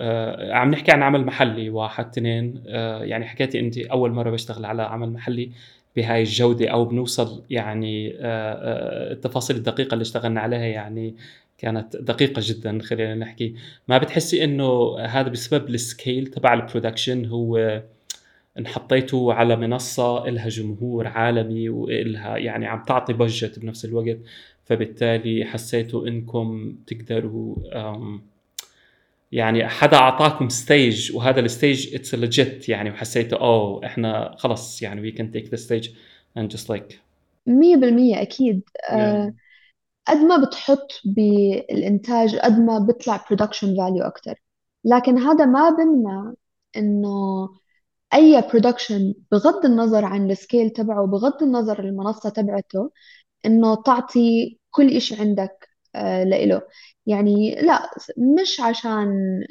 آه 0.00 0.52
عم 0.52 0.70
نحكي 0.70 0.92
عن 0.92 1.02
عمل 1.02 1.24
محلي 1.26 1.70
واحد 1.70 2.06
اثنين 2.06 2.62
آه 2.66 3.04
يعني 3.04 3.24
حكيتي 3.24 3.60
انت 3.60 3.78
أول 3.78 4.12
مرة 4.12 4.30
بشتغل 4.30 4.64
على 4.64 4.82
عمل 4.82 5.10
محلي 5.12 5.50
بهاي 5.96 6.22
الجودة 6.22 6.68
أو 6.68 6.84
بنوصل 6.84 7.42
يعني 7.50 8.10
آه 8.10 8.14
آه 8.20 9.12
التفاصيل 9.12 9.56
الدقيقة 9.56 9.94
اللي 9.94 10.02
اشتغلنا 10.02 10.40
عليها 10.40 10.66
يعني 10.66 11.14
كانت 11.58 11.96
دقيقة 11.96 12.42
جدا 12.44 12.78
خلينا 12.82 13.14
نحكي. 13.14 13.54
ما 13.88 13.98
بتحسي 13.98 14.44
إنه 14.44 14.98
هذا 14.98 15.28
بسبب 15.28 15.68
ال 15.68 15.78
scale 15.78 16.26
تبع 16.26 16.54
ال 16.54 16.61
production 16.61 17.26
هو 17.26 17.82
انحطيتوا 18.58 19.34
على 19.34 19.56
منصة 19.56 20.28
إلها 20.28 20.48
جمهور 20.48 21.06
عالمي 21.06 21.68
وإلها 21.68 22.36
يعني 22.36 22.66
عم 22.66 22.82
تعطي 22.84 23.12
budget 23.12 23.58
بنفس 23.58 23.84
الوقت 23.84 24.18
فبالتالي 24.64 25.44
حسيتوا 25.44 26.08
إنكم 26.08 26.76
تقدروا 26.86 27.56
يعني 29.32 29.68
حدا 29.68 29.96
أعطاكم 29.96 30.48
stage 30.48 31.16
وهذا 31.16 31.40
ال 31.40 31.49
stage 31.49 31.94
it's 31.94 32.14
legit 32.14 32.68
يعني 32.68 32.90
وحسيتوا 32.90 33.38
oh 33.38 33.86
إحنا 33.86 34.34
خلص 34.38 34.82
يعني 34.82 35.00
we 35.00 35.10
can 35.10 35.30
take 35.30 35.48
the 35.48 35.56
stage 35.56 35.90
and 36.38 36.56
just 36.56 36.68
like 36.68 36.94
مية 37.46 37.76
بالمية 37.76 38.22
أكيد 38.22 38.62
yeah. 38.78 38.92
آه، 38.92 39.34
قد 40.08 40.16
ما 40.16 40.44
بتحط 40.44 41.00
بالإنتاج 41.04 42.36
قد 42.36 42.58
ما 42.58 42.78
بيطلع 42.78 43.18
production 43.18 43.66
value 43.66 44.06
أكتر 44.06 44.34
لكن 44.84 45.18
هذا 45.18 45.44
ما 45.44 45.70
بمنع 45.70 46.34
إنه 46.76 47.48
أي 48.14 48.42
production 48.42 49.14
بغض 49.32 49.64
النظر 49.66 50.04
عن 50.04 50.30
ال 50.30 50.37
scale 50.37 50.70
تبعه 50.70 51.06
بغض 51.06 51.42
النظر 51.42 51.80
المنصة 51.80 52.30
تبعته 52.30 52.90
إنه 53.46 53.76
تعطي 53.82 54.58
كل 54.70 54.96
إشي 54.96 55.16
عندك 55.20 55.68
آه 55.96 56.24
لإله. 56.24 56.62
يعني 57.06 57.56
لا 57.62 57.90
مش 58.18 58.60
عشان 58.60 59.10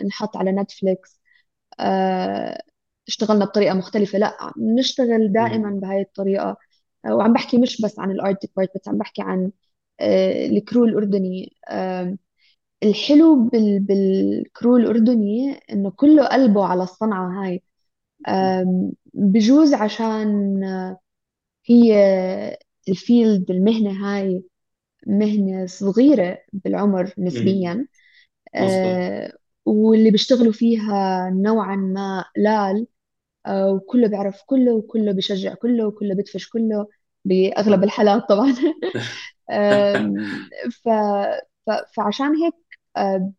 نحط 0.09 0.37
على 0.37 0.51
نتفليكس 0.51 1.21
آه 1.79 2.63
اشتغلنا 3.07 3.45
بطريقة 3.45 3.75
مختلفة 3.75 4.19
لا 4.19 4.37
نشتغل 4.79 5.33
دائما. 5.33 5.71
بهاي 5.81 6.01
الطريقة. 6.01 6.57
آه 7.05 7.15
وعم 7.15 7.33
بحكي 7.33 7.57
مش 7.57 7.81
بس 7.81 7.99
عن 7.99 8.11
ال 8.11 8.19
art 8.19 8.41
department 8.47 8.89
عم 8.89 8.97
بحكي 8.97 9.21
عن 9.21 9.51
آه 9.99 10.47
ال 10.47 10.55
crew 10.55 10.85
الأردني. 10.85 11.57
آه 11.69 12.17
الحلو 12.83 13.49
بال 13.49 13.79
بال 13.79 14.12
crew 14.12 14.77
الأردني 14.77 15.53
إنه 15.73 15.91
كله 15.91 16.27
قلبه 16.27 16.65
على 16.65 16.83
الصنعة 16.83 17.43
هاي. 17.43 17.63
بجوز 19.13 19.73
عشان 19.73 20.63
آه، 20.63 20.99
هي 21.67 21.95
ال 22.89 22.99
field 22.99 23.51
المهنة 23.51 23.91
هاي 24.07 24.43
مهنة 25.07 25.65
صغيرة 25.65 26.39
بالعمر. 26.53 27.13
نسبيا. 27.19 27.87
مظبوط 28.59 29.03
آه، 29.03 29.33
واللي 29.65 30.11
بيشتغلوا 30.11 30.53
فيها 30.53 31.29
نوعا 31.31 31.77
ما 31.77 32.25
قلال 32.37 32.87
آه، 33.47 33.71
وكله 33.73 34.07
بيعرف 34.09 34.43
كله 34.47 34.73
وكله 34.75 35.13
بيشجع 35.13 35.53
كله 35.55 35.87
وكله 35.87 36.15
بدفش 36.15 36.49
كله 36.49 36.87
بأغلب 37.25 37.83
الحالات 37.85 38.23
طبعا. 38.29 38.55
آم، 39.51 40.29
ف... 40.85 40.89
ف... 41.67 41.71
فعشان 41.97 42.35
هيك 42.35 42.55
آه، 42.97 43.33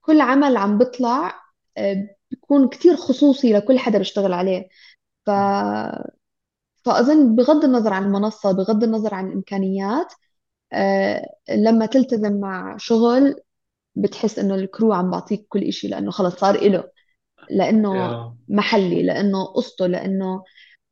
كل 0.00 0.20
عمل 0.20 0.56
عم 0.56 0.78
بيطلع 0.78 1.28
آه، 1.28 1.34
بيكون 2.30 2.68
كتير 2.68 2.96
خصوصي 2.96 3.52
لكل 3.52 3.78
حدا 3.78 3.98
بيشتغل 3.98 4.32
عليه. 4.32 4.68
ف... 5.26 5.30
فأظن 6.84 7.36
بغض 7.36 7.64
النظر 7.64 7.92
عن 7.92 8.04
المنصة 8.04 8.52
بغض 8.52 8.84
النظر 8.84 9.14
عن 9.14 9.26
الإمكانيات 9.28 10.12
آه، 10.72 11.26
لما 11.50 11.86
تلتزم 11.86 12.40
مع 12.40 12.76
شغل 12.76 13.40
بتحس 13.94 14.38
إنه 14.38 14.54
ال 14.54 14.62
crew 14.62 14.92
عم 14.92 15.10
بعطيك 15.10 15.46
كل 15.48 15.62
إشي 15.62 15.88
لأنه 15.88 16.10
خلص 16.10 16.34
صار 16.36 16.54
إله. 16.54 16.84
لأنه. 17.50 18.34
محلي 18.48 19.02
لأنه 19.02 19.44
قصته 19.44 19.86
لأنه 19.86 20.44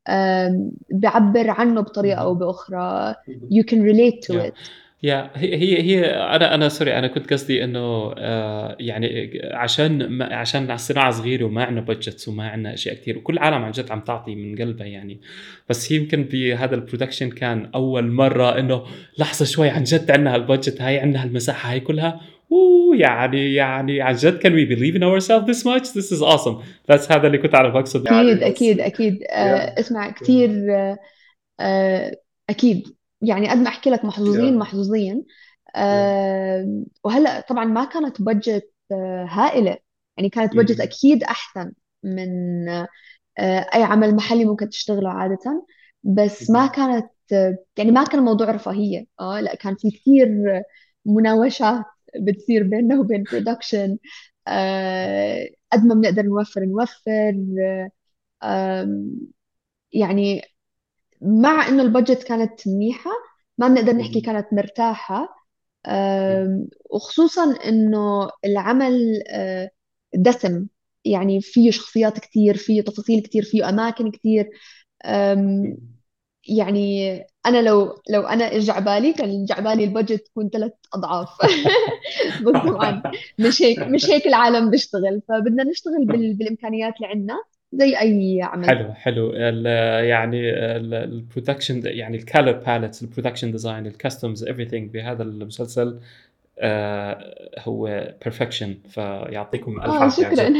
آم، 0.08 0.70
بيعبر 0.90 1.50
عنه 1.50 1.80
بطريقة 1.80 2.20
أو. 2.20 2.34
بأخرى. 2.34 3.14
You 3.28 3.64
can 3.64 3.78
relate 3.82 4.26
to 4.26 4.34
it. 4.48 4.54
يا 5.02 5.30
هي 5.34 5.56
هي 5.56 5.82
هي 5.82 6.06
أنا 6.10 6.54
أنا 6.54 6.68
sorry 6.68 6.98
أنا 6.98 7.06
كنت 7.06 7.32
قصدي 7.32 7.64
إنه 7.64 8.14
آه 8.18 8.76
يعني 8.80 9.40
عشان 9.52 10.08
ما 10.08 10.34
عشان 10.34 10.70
الصناعه 10.70 11.10
صغيرة 11.10 11.44
وما 11.44 11.64
عندنا 11.64 11.80
budgets 11.80 12.28
وما 12.28 12.48
عندنا 12.48 12.74
أشياء 12.74 12.94
كثير 12.94 13.18
وكل 13.18 13.32
العالم 13.32 13.64
عن 13.64 13.70
جد 13.70 13.90
عم 13.90 14.00
تعطي 14.00 14.34
من 14.34 14.58
قلبها 14.58 14.86
يعني. 14.86 15.20
بس 15.68 15.90
يمكن 15.90 16.24
بهذا 16.24 16.74
ال 16.74 16.79
production 16.79 17.30
كان 17.30 17.70
أول 17.74 18.10
مرة 18.10 18.58
إنه 18.58 18.84
لحظة 19.18 19.44
شوي 19.44 19.68
عن 19.68 19.84
جد 19.84 20.10
عندنا 20.10 20.34
هال 20.34 20.46
budget 20.46 20.80
هاي 20.80 20.98
عندنا 20.98 21.24
هالمساحة 21.24 21.72
هاي 21.72 21.80
كلها. 21.80 22.20
oh 22.52 22.96
يعني 22.96 23.54
يعني 23.54 24.00
عن 24.00 24.14
جد 24.14 24.38
can 24.38 24.52
we 24.52 24.76
believe 24.76 24.96
in 24.96 25.02
ourselves 25.02 25.46
this 25.46 25.64
much? 25.64 25.92
This 25.92 26.12
is 26.12 26.22
awesome. 26.22 26.64
بس 26.88 27.12
هذا 27.12 27.26
اللي 27.26 27.38
كنت 27.38 27.54
عم 27.54 27.70
بقصد 27.72 28.06
أكيد 28.08 28.36
بس 28.36 28.42
أكيد 28.42 28.80
أكيد. 28.80 29.18
yeah. 29.18 29.32
آه، 29.32 29.80
اسمع 29.80 30.10
كتير 30.10 30.50
آه، 30.70 30.98
آه، 31.60 32.16
أكيد. 32.50 33.01
يعني 33.22 33.48
قد 33.50 33.56
ما 33.58 33.68
أحكي 33.68 33.90
لك 33.90 34.04
محظوظين 34.04 34.54
yeah. 34.54 34.58
محظوظين. 34.58 35.24
آه، 35.76 36.84
وهلأ 37.04 37.40
طبعا 37.40 37.64
ما 37.64 37.84
كانت 37.84 38.22
budget 38.22 38.72
آه، 38.92 39.26
هائلة. 39.30 39.78
يعني 40.16 40.28
كانت 40.30 40.56
budget 40.56 40.76
مهم. 40.78 40.82
أكيد 40.82 41.24
أحسن 41.24 41.72
من 42.02 42.68
آه، 42.68 42.86
أي 43.74 43.82
عمل 43.82 44.14
محلي 44.16 44.44
ممكن 44.44 44.68
تشتغله 44.68 45.10
عادة. 45.10 45.66
بس 46.04 46.50
ما 46.50 46.66
مهم. 46.66 46.70
كانت 46.76 47.10
آه، 47.32 47.58
يعني 47.78 47.90
ما 47.90 48.04
كان 48.04 48.18
الموضوع 48.18 48.50
رفاهية. 48.50 49.06
آه 49.20 49.40
لأ 49.40 49.54
كان 49.54 49.74
في 49.76 49.90
كثير 49.90 50.28
مناوشات 51.06 51.84
بتصير 52.20 52.62
بيننا 52.62 53.00
وبين 53.00 53.24
production 53.32 53.98
قد 55.72 55.84
ما 55.86 55.94
بنقدر 55.94 56.22
نوفر 56.22 56.60
نوفر. 56.64 57.34
يعني 59.92 60.42
مع 61.22 61.68
إنه 61.68 61.82
ال 61.82 61.88
budget 61.88 62.22
كانت 62.22 62.68
منيحة 62.68 63.10
ما 63.58 63.68
بنقدر 63.68 63.92
نحكي. 63.92 64.20
كانت. 66.28 66.46
آم، 66.46 66.68
وخصوصا 66.90 67.56
إنه 67.66 68.30
العمل 68.44 69.22
آه، 69.30 69.70
دسم 70.14 70.66
يعني 71.04 71.40
فيه 71.40 71.70
شخصيات 71.70 72.20
كتير 72.20 72.56
فيه 72.56 72.82
تفاصيل 72.82 73.22
كتير 73.22 73.42
فيه 73.44 73.68
أماكن 73.68 74.10
مهم. 75.42 75.88
يعني 76.48 77.12
أنا 77.46 77.62
لو 77.62 78.02
لو 78.10 78.22
أنا 78.22 78.44
اجى 78.56 78.70
على 78.72 78.84
بالي 78.84 79.12
كان 79.12 79.46
على 79.50 79.62
بالي 79.64 79.84
ال 79.84 79.90
budget 79.90 80.26
تكون 80.26 80.48
ثلاث 80.50 80.72
أضعاف 80.94 81.28
بس 82.40 82.56
طبعا 82.66 83.04
مش 83.38 83.62
هيك 83.62 83.88
مش 83.88 84.10
هيك 84.10 84.26
العالم 84.26 84.70
بيشتغل 84.70 85.22
فبدنا 85.28 85.64
نشتغل 85.64 86.04
بال... 86.06 86.34
بالإمكانيات 86.36 86.96
اللي 86.96 87.06
عندنا 87.08 87.34
زي 87.72 87.98
أي 88.00 88.40
عمل. 88.42 88.66
حلو 88.66 88.92
حلو. 88.92 89.32
ال- 89.34 89.66
يعني 90.04 90.50
ال 91.04 91.11
production 91.11 91.80
يعني 91.84 92.16
ال 92.16 92.22
color 92.22 92.52
palettes 92.52 93.02
ال 93.02 93.07
production 93.07 93.52
design 93.52 93.86
ال 93.86 93.93
costumes 93.93 94.44
everything 94.44 94.74
بهذا 94.92 95.22
المسلسل 95.22 96.00
آه، 96.58 97.50
هو 97.58 97.84
perfection 98.24 98.74
فيعطيكم 98.88 99.80
ألف 99.80 99.90
آه 99.90 100.02
عافية. 100.04 100.28
شكرا. 100.30 100.54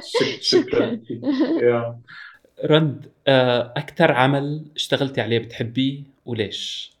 شك- 0.00 0.42
شكرا. 0.52 1.00
يا. 1.62 1.98
رند 2.64 3.06
آه، 3.28 3.72
أكثر 3.76 4.12
عمل 4.12 4.64
اشتغلتي 4.76 5.20
عليه 5.20 5.38
بتحبيه 5.38 6.02
وليش؟ 6.26 6.92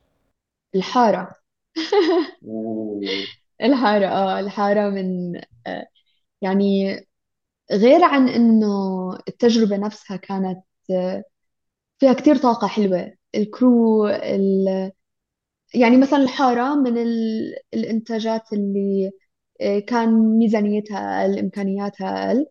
الحارة. 0.74 1.34
الحارة 3.62 4.06
آه 4.06 4.40
الحارة 4.40 4.88
من 4.90 5.36
آه 5.66 5.86
يعني 6.42 6.96
غير 7.72 8.04
عن 8.04 8.28
إنه 8.28 8.66
التجربة 9.28 9.76
نفسها 9.76 10.16
كانت 10.16 10.58
فيها 11.98 12.12
كتير 12.12 12.36
طاقة 12.36 12.66
حلوة. 12.68 13.12
ال 13.34 13.48
crew 13.48 14.06
ال... 14.08 14.92
يعني 15.74 15.96
مثلا 15.96 16.18
الحارة 16.22 16.74
من 16.74 16.98
ال... 16.98 17.54
الإنتاجات 17.74 18.52
اللي 18.52 19.10
آه، 19.60 19.78
كان 19.78 20.38
ميزانيتها 20.38 21.22
أقل 21.22 21.38
إمكانياتها 21.38 22.28
أقل 22.28 22.46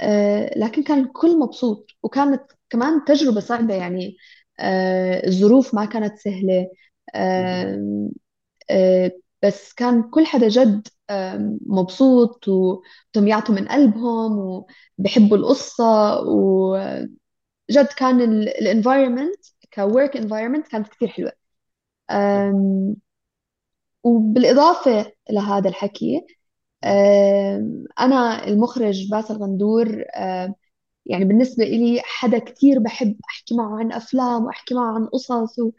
آه، 0.00 0.58
لكن 0.58 0.84
كان 0.84 1.00
الكل 1.04 1.40
مبسوط. 1.40 1.90
وكانت 2.02 2.42
كمان 2.70 3.04
تجربة 3.06 3.40
صعبة 3.40 3.74
يعني 3.74 4.16
آه، 4.60 5.28
الظروف 5.28 5.74
ما 5.74 5.84
كانت 5.86 6.18
سهلة 6.18 6.68
بس 9.42 9.72
كان 9.74 10.10
كل 10.10 10.26
حدا 10.26 10.48
جد 10.48 10.88
مبسوط 11.66 12.48
وتم 12.48 13.28
يعطوا 13.28 13.54
من 13.54 13.68
قلبهم 13.68 14.38
وبحبوا 14.98 15.36
القصة 15.36 15.84
وجد 16.20 17.06
كان 17.98 18.20
ال 18.42 18.50
environment 18.50 19.36
ك 19.74 19.82
work 19.82 20.16
environment 20.16 20.68
كانت 20.68 20.88
كثير 20.88 21.08
حلوة. 21.08 21.32
وبالإضافة 24.04 25.12
لهذا 25.30 25.68
الحكي 25.68 26.26
أنا 28.00 28.44
المخرج 28.48 29.10
باسل 29.10 29.34
غندور 29.36 30.04
يعني 31.06 31.24
بالنسبة 31.24 31.64
إلي 31.64 32.00
حدا 32.04 32.38
كتير 32.38 32.78
بحب 32.78 33.16
أحكي 33.30 33.54
معه 33.56 33.78
عن 33.78 33.92
أفلام 33.92 34.44
وأحكي 34.44 34.74
معه 34.74 34.94
عن 34.94 35.06
قصص 35.06 35.58
و... 35.58 35.70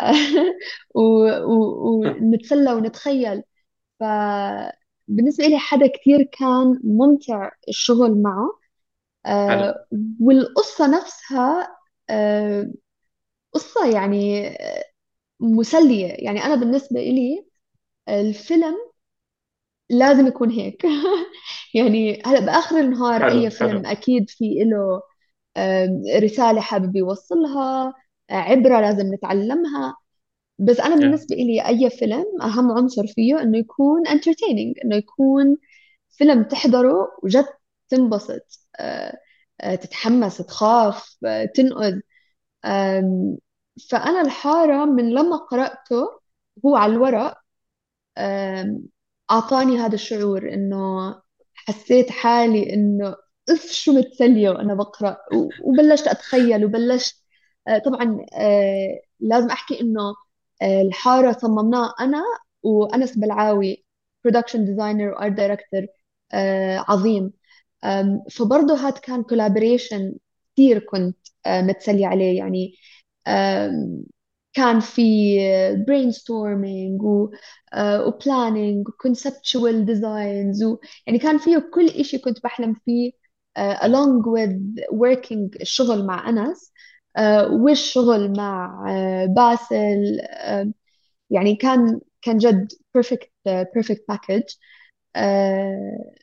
و... 0.94 1.00
و... 1.44 2.00
ونتسلى 2.00 2.72
ونتخيل. 2.72 3.42
فبالنسبة 4.00 5.46
إلي 5.46 5.58
حدا 5.58 5.86
كتير 5.88 6.22
كان 6.32 6.80
ممتع 6.84 7.50
الشغل 7.68 8.22
معه. 8.22 8.60
حلو. 9.48 9.66
آه، 9.66 9.86
والقصة 10.20 10.86
نفسها 10.98 11.76
آه، 12.10 12.72
قصة 13.52 13.86
يعني 13.94 14.48
آه، 14.48 14.84
مسلية. 15.40 16.06
يعني 16.18 16.44
أنا 16.44 16.54
بالنسبة 16.56 17.00
إلي 17.00 17.46
الفيلم 18.08 18.76
لازم 19.90 20.26
يكون 20.26 20.50
هيك. 20.50 20.82
يعني 21.74 22.22
هلأ 22.26 22.40
بآخر 22.40 22.78
النهار 22.80 23.20
حلو 23.20 23.28
أي 23.28 23.50
حلو. 23.60 23.80
فيلم 23.80 23.86
أكيد 23.86 24.30
في 24.30 24.44
له 24.64 25.02
رسالة 26.22 26.60
حابب 26.60 26.96
يوصلها. 26.96 27.94
عبرة 28.30 28.80
لازم 28.80 29.14
نتعلمها 29.14 29.96
بس 30.58 30.80
أنا. 30.80 30.96
بالنسبة 30.96 31.36
إلي 31.36 31.66
أي 31.68 31.90
فيلم 31.90 32.26
أهم 32.42 32.70
عنصر 32.72 33.06
فيه 33.06 33.42
إنه 33.42 33.58
يكون 33.58 34.08
entertaining 34.08 34.84
إنه 34.84 34.96
يكون 34.96 35.56
فيلم 36.10 36.42
تحضره 36.44 37.08
وجد 37.22 37.46
تنبسط 37.88 38.60
آه، 38.80 39.18
آه، 39.60 39.74
تتحمس 39.74 40.38
تخاف 40.38 41.16
آه، 41.26 41.44
تنقذ 41.44 42.00
آم، 42.64 43.38
فأنا 43.90 44.20
الحارة 44.22 44.84
من 44.84 45.10
لما 45.14 45.36
قرأته 45.36 46.20
هو 46.66 46.76
على 46.76 46.92
الورق 46.92 47.38
أعطاني 49.30 49.78
هذا 49.78 49.94
الشعور 49.94 50.54
إنه 50.54 51.14
حسيت 51.54 52.10
حالي 52.10 52.72
إنه 52.74 53.16
أف 53.50 53.66
شو 53.72 53.92
متسلية 53.92 54.50
وأنا 54.50 54.74
بقرأ 54.74 55.18
وبلشت 55.64 56.06
أتخيل 56.08 56.64
وبلشت 56.64 57.19
طبعا 57.84 58.26
آه، 58.34 59.00
لازم 59.20 59.50
أحكي 59.50 59.80
إنه 59.80 60.00
آه، 60.62 60.82
الحارة 60.82 61.32
صممناه 61.32 61.94
أنا 62.00 62.22
وأنس 62.62 63.18
بلعاوي 63.18 63.84
production 64.24 64.64
designer 64.64 65.08
و 65.12 65.17
art 65.17 65.32
director 65.32 65.86
عظيم. 66.88 67.32
فبرضه 68.30 68.74
هاد 68.74 68.92
كان 68.98 69.22
collaboration 69.22 70.14
كثير 70.54 70.78
كنت 70.78 71.18
آه، 71.46 71.60
متسلية 71.62 72.06
عليه. 72.06 72.38
يعني 72.38 72.74
كان 74.54 74.80
في 74.80 75.02
brainstorming 75.88 77.02
و 77.04 77.30
آه، 77.74 78.06
و 78.06 78.10
planning 78.18 78.88
و 78.88 79.08
conceptual 79.08 79.86
designs 79.86 80.62
و 80.66 80.78
يعني 81.06 81.18
كان 81.18 81.38
فيه 81.38 81.58
كل 81.74 81.86
إشي 81.88 82.18
كنت 82.18 82.42
بحلم 82.44 82.74
فيه 82.84 83.12
آه، 83.56 83.74
along 83.76 84.22
with 84.24 84.84
working 84.94 85.60
الشغل 85.60 86.06
مع 86.06 86.28
أنس. 86.28 86.69
آه، 86.69 86.69
والشغل 87.50 88.32
مع 88.36 88.84
آه، 88.90 89.26
باسل 89.26 90.20
آه، 90.30 90.72
يعني 91.30 91.56
كان 91.56 92.00
كان 92.22 92.38
جد 92.38 92.68
آه، 93.46 93.62
package. 94.12 94.56
آه، 95.16 96.14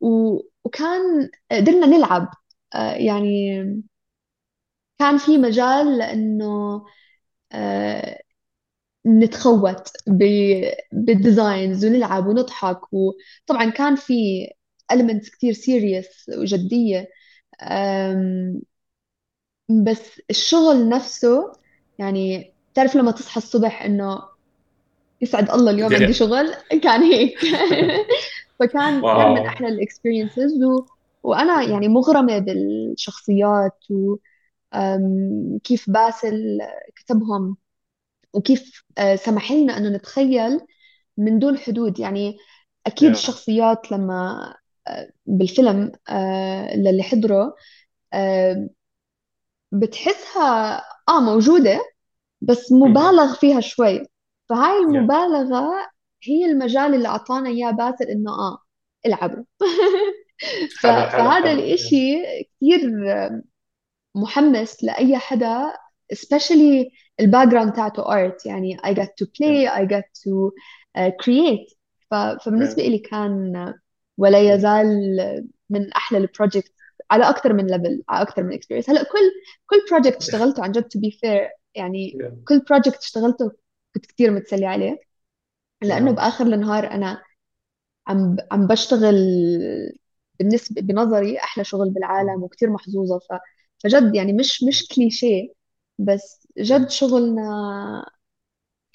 و- 0.00 0.40
وكان 0.64 1.30
قدرنا 1.52 1.86
نلعب. 1.86 2.28
آه، 2.74 2.94
يعني 2.94 3.58
كان 4.98 5.18
في 5.18 5.38
مجال 5.38 5.98
لأنه 5.98 6.84
آه، 7.52 8.20
نتخوت 9.06 9.88
بال 10.92 11.12
designs 11.12 11.84
ونلعب 11.86 12.26
ونضحك. 12.26 12.80
وطبعا 12.94 13.70
كان 13.70 13.96
في 13.96 14.14
elements 14.92 15.30
كتير 15.32 15.52
serious 15.54 16.30
وجدية. 16.38 17.08
بس 19.68 20.20
الشغل 20.30 20.88
نفسه 20.88 21.52
يعني 21.98 22.52
تعرف 22.74 22.96
لما 22.96 23.10
تصحى 23.10 23.38
الصبح 23.38 23.82
إنه 23.82 24.22
يسعد 25.20 25.50
الله 25.50 25.70
اليوم 25.70 25.94
عندي 25.94 26.12
شغل؟ 26.12 26.54
كان 26.82 27.02
هيك. 27.02 27.38
فكان 28.60 28.70
كان 28.72 28.94
من 28.94 29.04
wow 29.04 29.46
أحلى 29.46 29.68
ال 29.68 29.76
experiences 29.76 30.62
و... 30.62 30.86
وأنا 31.22 31.62
يعني 31.62 31.88
مغرمة 31.88 32.38
بالشخصيات 32.38 33.78
وكيف 33.90 35.90
باسل 35.90 36.58
كتبهم 36.96 37.56
وكيف 38.32 38.84
آه، 38.98 39.14
سمح 39.14 39.52
لنا 39.52 39.76
أنه 39.76 39.88
نتخيل 39.88 40.60
من 41.16 41.38
دون 41.38 41.58
حدود. 41.58 42.00
يعني 42.00 42.36
أكيد 42.86 43.08
yeah. 43.08 43.14
الشخصيات 43.14 43.92
لما 43.92 44.54
آه، 44.88 45.10
بالفيلم 45.26 45.92
آه، 46.08 46.76
للي 46.76 47.02
حضروا 47.02 47.52
آه، 48.12 48.68
بتحسها 49.74 50.76
آه 51.08 51.20
موجودة 51.20 51.80
بس. 52.40 52.72
مبالغ 52.72 53.34
فيها 53.34 53.60
شوي 53.60 54.06
فهاي. 54.48 54.78
المبالغة 54.78 55.72
هي 56.24 56.46
المجال 56.46 56.94
اللي 56.94 57.08
أعطانا 57.08 57.48
إياه 57.50 57.70
باسل 57.70 58.04
إنه 58.04 58.30
آه 58.32 58.58
العبوا 59.06 59.44
ف- 60.80 60.86
حلو 60.86 61.10
حلو 61.10 61.10
فهذا 61.10 61.50
حلو. 61.50 61.60
الإشي 61.60 62.22
كثير 62.56 62.80
محمس 64.14 64.84
لأي 64.84 65.18
حدا 65.18 65.72
especially 66.14 66.90
ال 67.20 67.48
background 67.48 67.72
تاعته 67.72 68.02
art 68.04 68.46
يعني 68.46 68.76
I 68.78 68.90
get 68.94 69.08
to 69.22 69.26
play 69.26 69.68
I 69.68 69.84
get 69.86 70.04
to 70.24 70.50
uh, 70.98 71.10
create 71.24 71.74
ف- 72.10 72.14
فبالنسبة. 72.44 72.82
لي 72.82 72.98
كان 72.98 73.74
ولا. 74.18 74.54
يزال 74.54 74.86
من 75.70 75.92
أحلى 75.92 76.18
ال 76.18 76.25
project 76.25 76.73
على 77.10 77.28
أكثر 77.30 77.52
من 77.52 77.66
level 77.66 78.02
على 78.08 78.22
أكثر 78.22 78.42
من 78.42 78.52
experience. 78.58 78.90
هلأ 78.90 79.02
كل 79.02 79.18
كل 79.66 79.76
project 79.90 80.16
اشتغلته 80.16 80.64
عن 80.64 80.72
جد 80.72 80.84
to 80.84 81.00
be 81.00 81.10
fair 81.18 81.50
يعني 81.74 82.10
yeah. 82.20 82.36
كل 82.48 82.58
project 82.70 82.98
اشتغلته 82.98 83.52
كنت 83.94 84.06
كثير 84.06 84.30
متسلية 84.30 84.66
عليه. 84.66 85.00
لأنه 85.82 86.10
yeah. 86.10 86.16
بآخر 86.16 86.46
النهار 86.46 86.90
أنا 86.90 87.22
عم 88.08 88.36
عم 88.52 88.66
بشتغل 88.66 89.16
بالنسبة 90.38 90.82
بنظري 90.82 91.38
أحلى 91.38 91.64
شغل 91.64 91.90
بالعالم 91.90 92.42
وكتير 92.42 92.70
محظوظة. 92.70 93.18
ف... 93.18 93.32
فجد 93.84 94.14
يعني 94.14 94.32
مش 94.32 94.62
مش 94.64 94.88
كليشيه 94.88 95.48
بس 95.98 96.48
جد. 96.58 96.88
شغلنا 96.90 98.06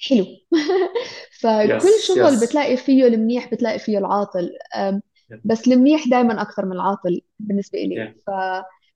حلو. 0.00 0.26
فكل 1.40 1.70
yes 1.76 2.06
شغل 2.08 2.20
yes 2.20 2.44
بتلاقي 2.48 2.76
فيه 2.76 3.06
المنيح 3.06 3.50
بتلاقي 3.54 3.78
فيه 3.78 3.98
العاطل. 3.98 4.50
بس 5.44 5.68
المنيح 5.68 6.08
دائما 6.08 6.42
أكثر 6.42 6.66
من 6.66 6.72
العاطل 6.72 7.20
بالنسبة 7.38 7.78
إلي. 7.78 7.94
yeah. 7.94 8.14
ف 8.26 8.30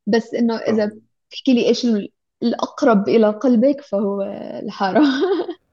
بس 0.06 0.34
إنه 0.34 0.56
إذا 0.56 0.86
طب 0.86 1.00
تحكي 1.30 1.54
لي 1.54 1.68
إيش 1.68 1.84
ال- 1.84 2.08
الأقرب 2.42 3.08
إلى 3.08 3.30
قلبك 3.30 3.80
فهو 3.80 4.22
الحارة. 4.62 5.02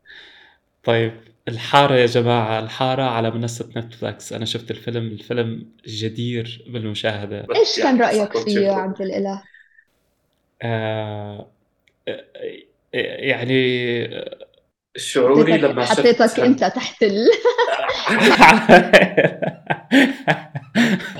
طيب 0.84 1.14
الحارة 1.48 1.96
يا 1.96 2.06
جماعة 2.06 2.60
الحارة 2.60 3.04
على 3.04 3.32
منصة 3.32 3.70
نتفلكس 3.78 4.34
أنا 4.34 4.46
شفت 4.46 4.72
الفيلم 4.72 5.08
الفيلم 5.08 5.66
جدير 5.88 6.66
بالمشاهدة. 6.68 7.48
إيش 7.56 7.80
كان 7.80 8.02
رأيك 8.02 8.38
فيه 8.38 8.60
يا 8.60 8.74
عبد 8.74 9.02
الإله؟ 9.02 9.44
آه 10.62 11.48
يعني 12.94 13.54
شعوري 14.98 15.58
لما 15.58 15.86
شفت 15.86 16.00
حطيتك 16.00 16.40
انت 16.40 16.60
تحت 16.60 17.04
ال 17.04 17.28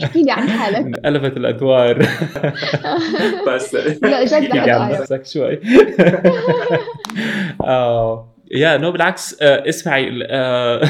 احكي 0.04 0.24
لي 0.24 0.32
عن 0.32 0.50
حالك. 0.50 0.78
انقلبت 0.78 1.38
الأدوار. 1.38 1.98
بس. 3.48 3.74
لا 3.76 4.26
جد 4.26 4.56
يعني 4.56 4.94
نفسك 4.94 5.26
شوي. 5.26 5.60
آه. 7.62 8.28
يا 8.52 8.78
نو 8.78 8.92
بالعكس 8.92 9.42
آه 9.42 9.70
اسمعي 9.70 10.20
آه 10.30 10.82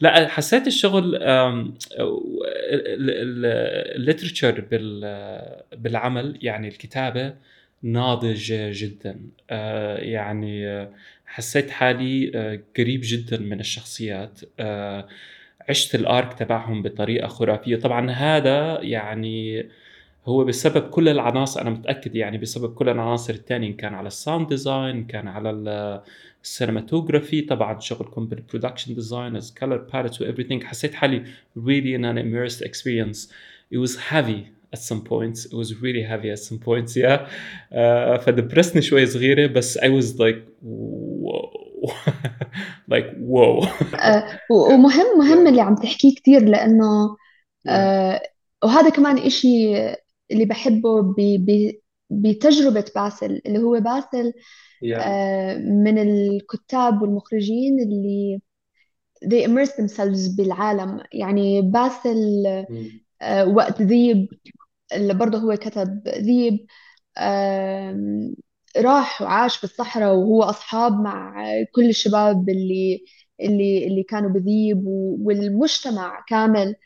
لا 0.00 0.28
حسيت 0.28 0.66
الشغل 0.66 1.18
ال 3.96 4.02
literature 4.02 4.64
بالعمل 5.72 6.38
يعني 6.42 6.68
الكتابة 6.68 7.34
ناضج 7.82 8.52
جدا. 8.72 9.20
آه 9.50 9.96
يعني 9.98 10.68
آه 10.68 10.88
حسيت 11.30 11.70
حالي 11.70 12.32
آه، 12.34 12.60
قريب 12.78 13.00
جدا 13.04 13.38
من 13.38 13.60
الشخصيات. 13.60 14.40
آه، 14.60 15.08
عشت 15.68 15.94
ال 15.94 16.04
arc 16.04 16.34
تبعهم 16.34 16.82
بطريقة 16.82 17.28
خرافية. 17.28 17.76
طبعا 17.76 18.10
هذا 18.10 18.80
يعني 18.82 19.68
هو 20.26 20.44
بسبب 20.44 20.90
كل 20.90 21.08
العناصر 21.08 21.60
أنا 21.60 21.70
متأكد 21.70 22.16
يعني 22.16 22.38
بسبب 22.38 22.74
كل 22.74 22.88
العناصر 22.88 23.34
الثانية 23.34 23.76
كان 23.76 23.94
على 23.94 24.06
ال 24.06 24.13
sound 24.13 24.48
design 24.48 25.06
كان 25.06 25.28
على 25.28 25.50
ال 26.42 26.48
cinematography 26.48 27.40
طبعا 27.40 27.80
شغلكم 27.80 28.26
بال 28.26 28.37
production 28.37 28.94
design 28.94 29.40
color 29.58 29.76
palettes 29.76 30.22
و 30.22 30.32
everything. 30.32 30.64
حسيت 30.64 30.94
حالي 30.94 31.24
really 31.58 31.98
in 31.98 32.04
an 32.04 32.18
immersed 32.18 32.62
experience. 32.62 33.32
It 33.72 33.78
was 33.78 33.96
heavy 33.96 34.60
at 34.72 34.78
some 34.78 35.02
points. 35.02 35.46
It 35.46 35.54
was 35.54 35.74
really 35.82 36.02
heavy 36.02 36.30
at 36.30 36.38
some 36.38 36.58
points 36.58 36.96
yeah. 36.96 37.26
uh, 37.72 38.20
فدبرسني 38.20 38.82
شوي 38.82 39.06
صغيرة 39.06 39.46
بس 39.46 39.78
I 39.78 39.82
was 39.82 40.18
like 40.18 40.66
like 42.92 43.10
whoa. 43.18 43.68
ومهم 44.50 45.18
مهم 45.18 45.46
اللي 45.46 45.60
عم 45.60 45.74
تحكيه 45.74 46.14
كثير 46.14 46.44
لأنه 46.44 47.16
uh, 47.68 48.20
وهذا 48.64 48.88
كمان 48.88 49.18
إشي 49.18 49.76
اللي 50.30 50.44
بحبه 50.44 51.14
بتجربة 52.10 52.84
باسل 52.94 53.42
اللي 53.46 53.58
هو 53.58 53.80
باسل 53.80 54.32
yeah. 54.84 54.98
uh, 54.98 55.58
من 55.60 55.98
الكتاب 55.98 57.02
والمخرجين 57.02 57.80
اللي 57.80 58.40
they 59.24 59.46
immerse 59.46 59.72
themselves 59.72 60.36
بالعالم. 60.36 61.00
يعني 61.12 61.62
باسل 61.62 62.44
uh, 63.22 63.48
وقت 63.48 63.82
ذيب 63.82 64.28
اللي 64.92 65.14
برضه 65.14 65.38
هو 65.38 65.56
كتب 65.56 66.08
ذيب 66.08 66.66
راح 68.76 69.22
وعاش 69.22 69.60
بالصحراء 69.60 70.14
وهو 70.14 70.42
أصحاب 70.42 71.00
مع 71.00 71.44
كل 71.74 71.88
الشباب 71.88 72.48
اللي 72.48 73.04
اللي 73.40 73.86
اللي 73.86 74.02
كانوا 74.02 74.30
بذيب 74.30 74.82
والمجتمع 75.26 76.24
كامل 76.28 76.76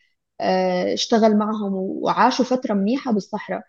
آه، 0.40 0.94
اشتغل 0.94 1.38
معهم 1.38 1.74
وعاشوا 1.74 2.44
فترة 2.44 2.74
منيحة 2.74 3.12
بالصحراء. 3.12 3.62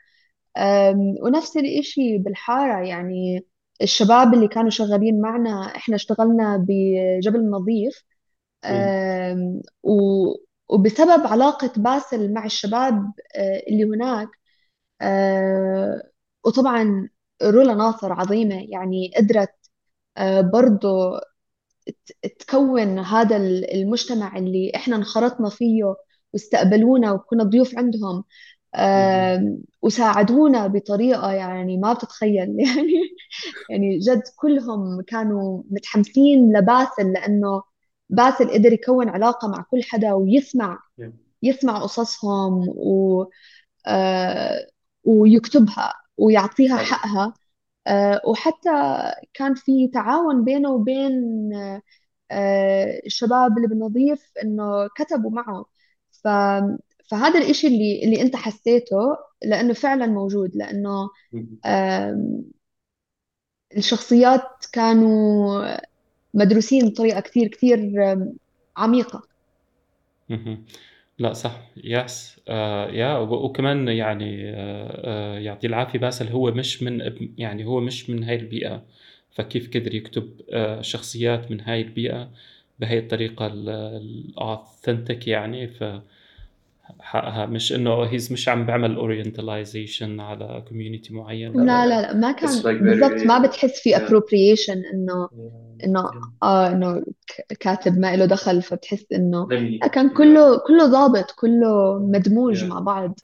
ونفس 1.23 1.57
الإشي 1.57 2.17
بالحارة 2.17 2.85
يعني 2.87 3.45
الشباب 3.81 4.33
اللي 4.33 4.47
كانوا 4.47 4.69
شغالين 4.69 5.21
معنا 5.21 5.75
إحنا 5.75 5.95
اشتغلنا 5.95 6.57
بجبل 6.67 7.39
النظيف 7.39 8.03
وبسبب 10.69 11.27
علاقة 11.27 11.71
باسل 11.77 12.33
مع 12.33 12.45
الشباب 12.45 13.11
آه، 13.35 13.63
اللي 13.69 13.83
هناك 13.83 14.29
آه، 15.01 16.11
وطبعا 16.45 17.09
رولا 17.43 17.73
ناصر 17.73 18.13
عظيمة 18.13 18.55
يعني 18.69 19.11
قدرت 19.17 19.55
آه، 20.17 20.41
برضو 20.41 21.19
تكون 22.39 22.99
هذا 22.99 23.37
المجتمع 23.73 24.37
اللي 24.37 24.71
إحنا 24.75 24.95
انخرطنا 24.95 25.49
فيه 25.49 25.95
واستقبلونا 26.33 27.11
وكنا 27.11 27.43
ضيوف 27.43 27.77
عندهم 27.77 28.23
وساعدونا 29.81 30.67
بطريقة 30.67 31.31
يعني 31.31 31.77
ما 31.77 31.93
بتتخيل. 31.93 32.55
يعني 32.59 32.93
يعني 33.69 33.99
جد 33.99 34.23
كلهم 34.35 35.01
كانوا 35.01 35.63
متحمسين 35.71 36.57
لباسل 36.57 37.13
لأنه 37.13 37.63
باسل 38.09 38.49
قدر 38.51 38.73
يكون 38.73 39.09
علاقة 39.09 39.47
مع 39.47 39.65
كل 39.71 39.83
حدا 39.83 40.13
ويسمع 40.13 40.79
يسمع 41.43 41.79
قصصهم 41.83 42.69
و 42.69 43.25
آه، 43.87 44.67
ويكتبها. 45.03 45.93
ويعطيها 46.17 46.77
حقها. 46.77 47.33
آه، 47.87 48.21
وحتى 48.27 48.69
كان 49.33 49.55
في 49.55 49.87
تعاون 49.87 50.43
بينه 50.45 50.71
وبين 50.71 51.13
آه، 52.31 53.01
الشباب 53.05 53.57
اللي 53.57 53.67
بالنظيف 53.67 54.31
إنه 54.43 54.87
كتبوا 54.97 55.31
معه. 55.31 55.65
ف 56.11 56.27
فهذا 57.11 57.39
الإشي 57.39 57.67
اللي 57.67 58.03
اللي 58.03 58.21
أنت 58.21 58.35
حسيته 58.35 59.17
لأنه 59.43 59.73
فعلا 59.73 60.05
موجود 60.07 60.55
لأنه 60.55 61.09
الشخصيات 63.77 64.65
كانوا 64.73 65.77
مدروسين 66.33 66.89
بطريقة 66.89 67.19
كثير 67.19 67.47
كثير 67.47 67.79
عميقة. 68.77 69.23
لا 71.19 71.33
صح. 71.33 71.61
يس 71.77 72.41
آه 72.47 72.89
يا 72.89 73.17
وكمان 73.17 73.87
يعني 73.87 74.49
آه 74.49 75.35
آه 75.35 75.39
يعطيه 75.39 75.67
العافية 75.67 75.99
باسل 75.99 76.27
هو 76.27 76.51
مش 76.51 76.83
من 76.83 77.01
يعني 77.37 77.65
هو 77.65 77.79
مش 77.79 78.09
من 78.09 78.23
هاي 78.23 78.35
البيئة. 78.35 78.85
فكيف 79.31 79.69
قدر 79.77 79.95
يكتب 79.95 80.41
آه 80.53 80.81
شخصيات 80.81 81.51
من 81.51 81.61
هاي 81.61 81.81
البيئة 81.81 82.31
بهاي 82.79 82.99
الطريقة 82.99 83.47
ال 83.47 83.65
authentic 83.65 85.27
يعني؟ 85.27 85.67
ف 85.67 85.83
حقها. 86.99 87.45
مش 87.45 87.73
إنه 87.73 88.03
he's 88.03 88.33
مش 88.33 88.49
عم 88.49 88.65
بعمل 88.65 88.95
orientalization 88.95 90.19
على 90.19 90.63
community 90.69 91.13
معين. 91.13 91.65
لا 91.65 91.85
لا. 91.85 92.01
لا 92.01 92.13
ما 92.13 92.31
كان 92.31 92.49
like 92.49 92.83
بالضبط 92.83 93.25
ما 93.25 93.39
بتحس 93.39 93.81
في 93.81 93.97
appropriation 93.97 94.83
إنه 94.93 95.29
إنه 95.83 96.11
آه 96.43 96.71
إنه 96.71 97.03
كاتب 97.59 97.99
ما 97.99 98.15
له 98.15 98.25
دخل 98.25 98.61
فبتحس 98.61 99.05
إنه 99.13 99.47
كان 99.93 100.09
كله 100.09 100.57
كله 100.57 100.85
ضابط 100.85 101.31
كله 101.31 101.99
مدموج 101.99 102.63
مع 102.63 102.79
بعض. 102.79 103.19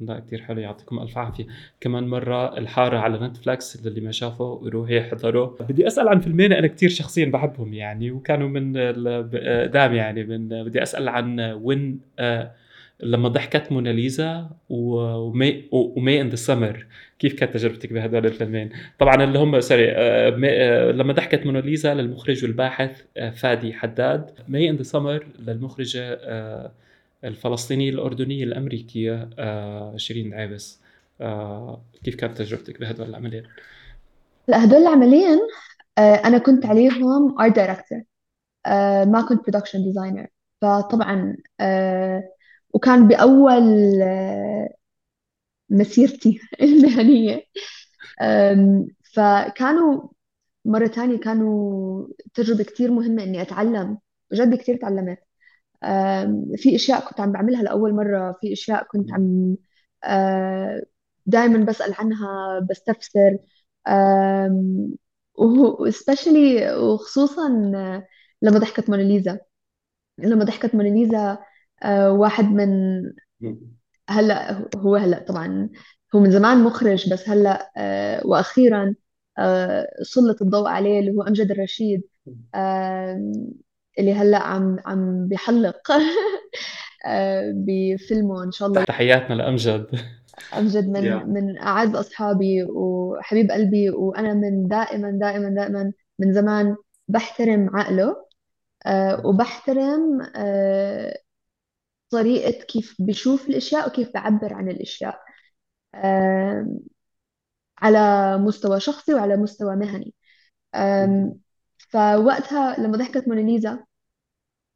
لا 0.00 0.20
كثير 0.20 0.42
حلو. 0.42 0.60
يعطيكم 0.60 0.98
ألف 0.98 1.18
عافية. 1.18 1.46
كمان 1.80 2.08
مرة 2.08 2.58
الحارة 2.58 2.98
على 2.98 3.26
نتفلكس 3.26 3.86
اللي 3.86 4.00
ما 4.00 4.12
شافه 4.12 4.60
يروح 4.64 4.90
يحضره. 4.90 5.56
بدي 5.60 5.86
أسأل 5.86 6.08
عن 6.08 6.20
فيلمين 6.20 6.52
أنا 6.52 6.66
كثير 6.66 6.88
شخصيا 6.88 7.24
بحبهم 7.24 7.74
يعني 7.74 8.10
وكانوا 8.10 8.48
من 8.48 8.72
دام 9.70 9.94
يعني 9.94 10.24
من 10.24 10.48
بدي 10.64 10.82
أسأل 10.82 11.08
عن 11.08 11.40
وين 11.40 12.00
آه 12.18 12.50
لما 13.02 13.28
ضحكت 13.28 13.72
موناليزا 13.72 14.50
و 14.70 15.07
May 15.07 16.20
in 16.20 16.28
the 16.28 16.36
Summer 16.36 16.86
كيف 17.18 17.34
كانت 17.34 17.54
تجربتك 17.54 17.92
بهدول 17.92 18.26
الفيلمين؟ 18.26 18.70
طبعا 18.98 19.24
اللي 19.24 19.38
هم 19.38 19.60
سوري 19.60 19.90
آه، 19.90 20.40
آه، 20.44 20.90
لما 20.90 21.12
ضحكت 21.12 21.46
موناليزا 21.46 21.94
للمخرج 21.94 22.44
والباحث 22.44 23.02
آه، 23.16 23.30
فادي 23.30 23.72
حداد 23.72 24.30
May 24.48 24.70
in 24.70 24.76
the 24.76 24.82
Summer 24.82 25.26
للمخرجة 25.38 26.20
الفلسطينية 27.24 27.90
الأردنية 27.90 28.44
الأمريكية 28.44 29.28
شيرين 29.96 30.34
عابس 30.34 30.80
كيف 32.04 32.14
كانت 32.14 32.38
تجربتك 32.38 32.80
بهدول 32.80 33.08
العملين؟ 33.08 33.42
لا 34.48 34.64
هدول 34.64 34.82
العملين 34.82 35.38
أنا 35.98 36.38
كنت 36.38 36.66
عليهم 36.66 37.40
art 37.40 37.56
director 37.56 38.02
ما 39.12 39.26
كنت 39.28 39.42
production 39.42 39.84
designer 39.84 40.26
فطبعا 40.62 41.36
وكان 42.72 43.08
بأول 43.08 43.62
آه، 44.02 44.74
مسيرتي 45.70 46.40
المهنية. 46.62 47.44
فكانوا 49.14 50.08
مرة 50.64 50.86
تانية 50.86 51.20
كانوا 51.20 52.06
تجربة 52.34 52.64
كتير 52.64 52.90
مهمة 52.90 53.22
إني 53.22 53.42
أتعلم 53.42 53.98
بجد 54.30 54.54
كتير 54.54 54.76
تعلمت. 54.76 55.18
في 56.56 56.76
أشياء 56.76 57.08
كنت 57.08 57.20
عم 57.20 57.32
بعملها 57.32 57.62
لأول 57.62 57.94
مرة 57.94 58.32
في 58.40 58.52
أشياء 58.52 58.84
كنت 58.84 59.12
عم 59.12 59.56
آه، 60.04 60.82
دائما 61.26 61.64
بسأل 61.64 61.94
عنها 61.98 62.58
بستفسر. 62.70 63.38
وسبيشلي 65.38 66.74
وخصوصا 66.76 67.48
لما 68.42 68.58
ضحكت 68.58 68.90
موناليزا. 68.90 69.40
لما 70.18 70.44
ضحكت 70.44 70.74
موناليزا 70.74 71.38
آه، 71.82 72.12
واحد 72.12 72.44
من 72.44 73.02
هلا 74.08 74.68
هو 74.76 74.96
هلا 74.96 75.18
طبعا 75.18 75.68
هو 76.14 76.20
من 76.20 76.30
زمان 76.30 76.64
مخرج 76.64 77.12
بس 77.12 77.28
هلا 77.28 77.72
آه، 77.76 78.26
وأخيرا 78.26 78.94
سلط 80.02 80.42
الضوء 80.42 80.68
عليه 80.68 81.00
اللي 81.00 81.10
هو 81.10 81.22
أمجد 81.22 81.50
الرشيد 81.50 82.02
اللي 83.98 84.14
هلا 84.14 84.38
عم 84.38 84.76
عم 84.86 85.28
بيحلق. 85.28 85.88
بفيلمه 87.66 88.44
إن 88.44 88.52
شاء 88.52 88.68
الله. 88.68 88.84
تحياتنا 88.84 89.34
لأمجد. 89.34 89.86
أمجد 90.58 90.88
من 90.88 91.00
yeah. 91.02 91.24
من 91.24 91.58
أعز 91.58 91.94
أصحابي 91.94 92.64
وحبيب 92.64 93.50
قلبي 93.50 93.90
وأنا 93.90 94.34
من 94.34 94.68
دائما 94.68 95.10
دائما 95.10 95.48
دائما 95.48 95.92
من 96.18 96.32
زمان 96.32 96.76
بحترم 97.08 97.70
عقله. 97.76 98.16
آه، 98.86 99.26
وبحترم 99.26 100.20
آه، 100.36 101.18
طريقة 102.12 102.64
كيف 102.64 102.96
بشوف 102.98 103.48
الأشياء 103.48 103.88
وكيف 103.88 104.10
بعبر 104.14 104.54
عن 104.54 104.68
الأشياء 104.68 105.20
على 107.78 108.38
مستوى 108.38 108.80
شخصي 108.80 109.14
وعلى 109.14 109.36
مستوى 109.36 109.76
مهني. 109.76 110.14
فوقتها 111.90 112.76
لما 112.80 112.96
ضحكت 112.96 113.28
موناليزا 113.28 113.84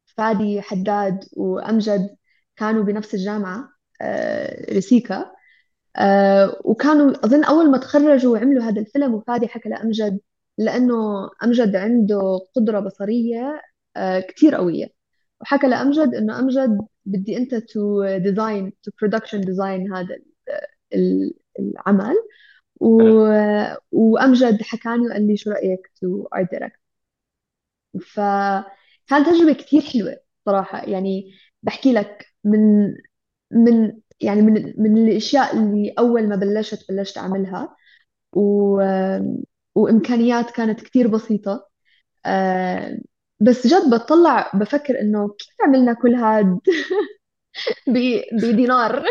فادي 0.05 0.61
حداد 0.61 1.25
وأمجد 1.33 2.17
كانوا 2.55 2.83
بنفس 2.83 3.13
الجامعة 3.15 3.69
آه، 4.01 4.73
ريسيكا 4.73 5.31
وكانوا 6.65 7.25
أظن 7.25 7.43
أول 7.43 7.71
ما 7.71 7.77
تخرجوا 7.77 8.33
وعملوا 8.33 8.63
هذا 8.63 8.81
الفيلم 8.81 9.13
وفادي 9.13 9.47
حكى 9.47 9.69
لأمجد 9.69 10.19
لأنه 10.57 11.29
أمجد 11.43 11.75
عنده 11.75 12.39
قدرة 12.55 12.79
بصرية 12.79 13.61
كتير 14.29 14.55
قوية. 14.55 14.96
وحكى 15.41 15.67
لأمجد 15.67 16.13
إنه 16.15 16.39
أمجد 16.39 16.77
بدي 17.05 17.37
أنت 17.37 17.55
to 17.55 18.05
design 18.17 18.73
to 18.83 18.91
production 19.01 19.41
design 19.41 19.93
هذا 19.93 20.17
العمل. 21.59 22.15
و... 22.81 23.01
وأمجد 23.91 24.61
حكاني 24.61 25.07
وقال 25.07 25.27
لي 25.27 25.37
شو 25.37 25.51
رأيك 25.51 25.91
to 26.01 26.27
art 26.35 26.51
direct 26.51 26.79
فكانت 28.01 29.29
تجربة 29.29 29.53
كتير 29.53 29.81
حلوة 29.81 30.17
صراحة. 30.45 30.83
يعني 30.89 31.31
بحكي 31.63 31.93
لك 31.93 32.25
من 32.43 32.87
من 33.51 33.93
يعني 34.21 34.41
من 34.41 34.73
من 34.77 34.97
الأشياء 35.09 35.57
اللي 35.57 35.93
أول 35.99 36.29
ما 36.29 36.35
بلشت 36.35 36.91
بلشت 36.91 37.17
أعملها. 37.17 37.75
و... 38.35 38.81
وإمكانيات 39.75 40.51
كانت 40.51 40.81
كثير 40.81 41.07
بسيطة. 41.07 41.69
آه، 42.25 42.99
بس 43.39 43.67
جد 43.67 43.89
بطلع 43.89 44.51
بفكر 44.53 45.01
إنه 45.01 45.27
كيف 45.27 45.55
عملنا 45.61 45.93
كل 45.93 46.15
هاد؟ 46.15 46.59
بدينار. 48.41 49.03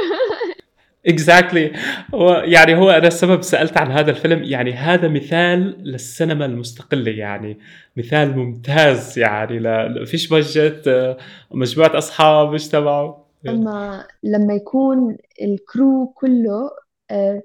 اكزاكتلي 1.06 1.68
exactly. 1.72 2.14
هو 2.14 2.32
يعني 2.32 2.74
هو 2.74 2.90
أنا 2.90 3.06
السبب 3.06 3.42
سألت 3.42 3.76
عن 3.76 3.92
هذا 3.92 4.10
الفيلم 4.10 4.44
يعني 4.44 4.72
هذا 4.72 5.08
مثال 5.08 5.76
للسينما 5.84 6.44
المستقلة 6.44 7.10
يعني 7.10 7.58
مثال 7.96 8.36
ممتاز 8.36 9.18
يعني 9.18 9.58
لا 9.58 10.04
فيش 10.04 10.32
بجت 10.32 10.88
آه، 10.88 11.16
مجموعة 11.50 11.98
أصحاب 11.98 12.54
اجتمعوا 12.54 13.14
أما 13.48 14.06
لما 14.22 14.54
يكون 14.54 15.16
الكرو 15.42 16.06
كله 16.06 16.70
آه، 17.10 17.42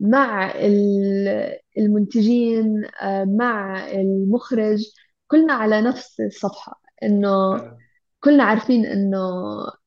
مع 0.00 0.52
المنتجين 1.78 2.84
آه، 3.02 3.24
مع 3.24 3.84
المخرج 3.90 4.92
كلنا 5.32 5.52
على 5.54 5.80
نفس 5.82 6.20
الصفحة 6.20 6.82
إنه 7.02 7.58
كلنا 8.20 8.44
عارفين 8.44 8.86
إنه 8.86 9.18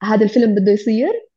هذا 0.03 0.23
الفيلم 0.23 0.55
بده 0.55 0.71
يصير 0.71 1.27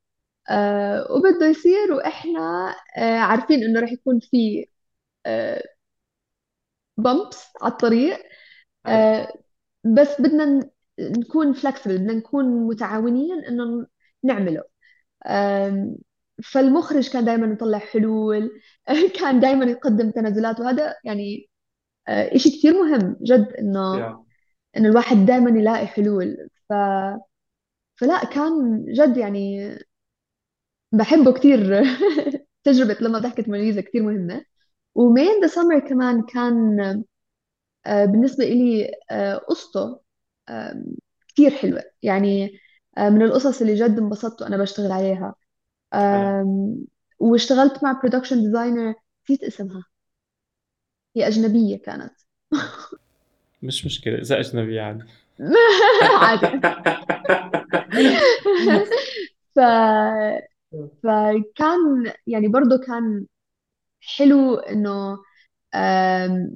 آه، 0.51 1.13
وبده 1.13 1.47
يصير 1.47 1.93
وإحنا 1.93 2.75
عارفين 2.99 3.65
إنه 3.65 3.81
رح 3.81 3.93
يكون 3.93 4.21
في 4.21 4.67
بامبس 6.97 7.47
على 7.63 7.73
الطريق 7.73 8.19
بس 9.85 10.21
بدنا 10.21 10.71
نكون 11.01 11.53
فلكسبل 11.53 11.99
بدنا 11.99 12.13
نكون 12.15 12.47
متعاونين 12.69 13.45
إنه 13.45 13.87
نعمله. 14.23 14.65
فالمخرج 16.45 17.11
كان 17.11 17.25
دائما 17.25 17.47
يطلع 17.53 17.79
حلول 17.79 18.61
كان 19.21 19.41
دائما 19.41 19.65
يقدم 19.65 20.11
تنازلات 20.11 20.61
وهذا 20.61 20.95
يعني 21.05 21.48
آه، 21.48 21.48
إشي 22.09 22.51
كثير 22.51 22.73
مهم 22.85 23.17
جد 23.23 23.53
إنه 23.59 23.97
إنه 24.77 24.89
الواحد 24.89 25.17
دائما 25.27 25.61
يلاقي 25.61 25.87
حلول. 25.87 26.49
ف 26.69 26.73
فلا 27.97 28.25
كان 28.25 28.85
جد 28.93 29.17
يعني 29.17 29.79
بحبه 30.93 31.33
كثير 31.33 31.83
تجربة 32.65 32.97
لما 33.01 33.19
ضحكت 33.19 33.49
موناليزا 33.49 33.81
كثير 33.81 34.03
مهمة. 34.03 34.45
و 34.95 35.03
May 35.03 35.26
in 35.26 35.41
the 35.43 35.47
Summer 35.47 35.81
كمان 35.89 36.23
كان 36.23 36.81
آه، 37.87 38.05
بالنسبة 38.05 38.45
إلي 38.45 38.93
آه، 39.11 39.37
قصته 39.37 40.01
كثير 41.35 41.51
حلوة. 41.51 41.83
يعني 42.03 42.59
آه، 42.99 43.11
من 43.11 43.23
القصص 43.23 43.61
اللي 43.61 43.75
جد 43.75 43.99
انبسطت 43.99 44.43
وأنا 44.43 44.57
بشتغل 44.57 44.93
عليها. 44.93 45.35
واشتغلت 47.19 47.85
مع 47.85 47.93
production 47.93 48.43
designer 48.43 48.95
نسيت 49.25 49.45
اسمها. 49.45 49.85
هي 51.17 51.27
أجنبية 51.27 51.79
كانت. 51.79 52.13
مش 53.63 53.87
مشكلة 53.87 54.19
إذا 54.19 54.41
أجنبي 54.41 54.81
عادي 54.81 55.05
عادي 56.21 56.47
ف... 59.55 59.61
فكان 61.03 62.13
يعني 62.27 62.49
برضه 62.49 62.79
كان 62.87 63.27
حلو 64.01 64.55
إنه 64.55 65.19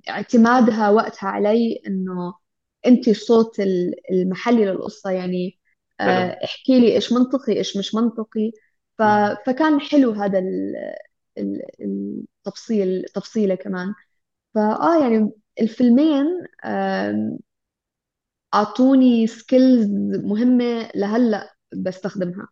اعتمادها 0.09 0.91
وقتها 0.91 1.29
علي 1.29 1.83
إنه 1.87 2.35
أنت 2.87 3.09
الصوت 3.09 3.61
المحلي 4.13 4.65
للقصة. 4.65 5.11
يعني 5.11 5.59
آه، 6.01 6.39
احكي 6.45 6.81
لي 6.81 6.95
إيش 6.95 7.13
منطقي 7.13 7.53
إيش 7.53 7.77
مش 7.77 7.95
منطقي. 7.95 8.53
ف... 8.99 9.03
فكان 9.47 9.81
حلو 9.81 10.11
هذا 10.11 10.43
التفصيل 11.81 13.05
تفصيلة 13.15 13.55
كمان. 13.55 13.95
فاه 14.55 15.01
يعني 15.03 15.31
الفيلمين 15.61 16.27
أعطوني 18.55 19.27
سكيلز 19.27 19.87
مهمة 20.25 20.91
لهلأ 20.95 21.55
بستخدمها. 21.75 22.49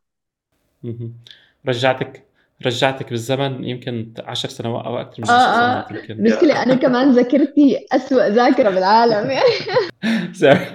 رجعتك 1.69 2.25
رجعتك 2.67 3.11
بالزمن 3.11 3.65
يمكن 3.65 4.13
عشر 4.19 4.49
سنوات 4.49 4.85
أو 4.85 5.01
أكثر 5.01 5.23
من 5.23 5.31
آه 5.31 5.33
عشر 5.33 5.53
سنوات 5.53 5.91
يمكن. 5.91 6.25
مشكلة 6.25 6.63
أنا 6.63 6.75
كمان 6.75 7.13
ذاكرتي 7.13 7.87
اسوء 7.93 8.29
ذاكرة 8.29 8.71
بالعالم. 8.71 9.31
يعني 9.31 9.45
sorry. 10.35 10.67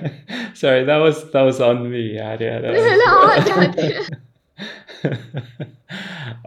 Sorry 0.54 0.84
that 0.86 0.98
was 1.06 1.32
that 1.32 1.42
was 1.42 1.60
on 1.60 1.90
me. 1.92 2.16
يعني 2.16 2.58
أنا 2.58 2.68
لا 3.02 3.10
عادي 3.58 3.94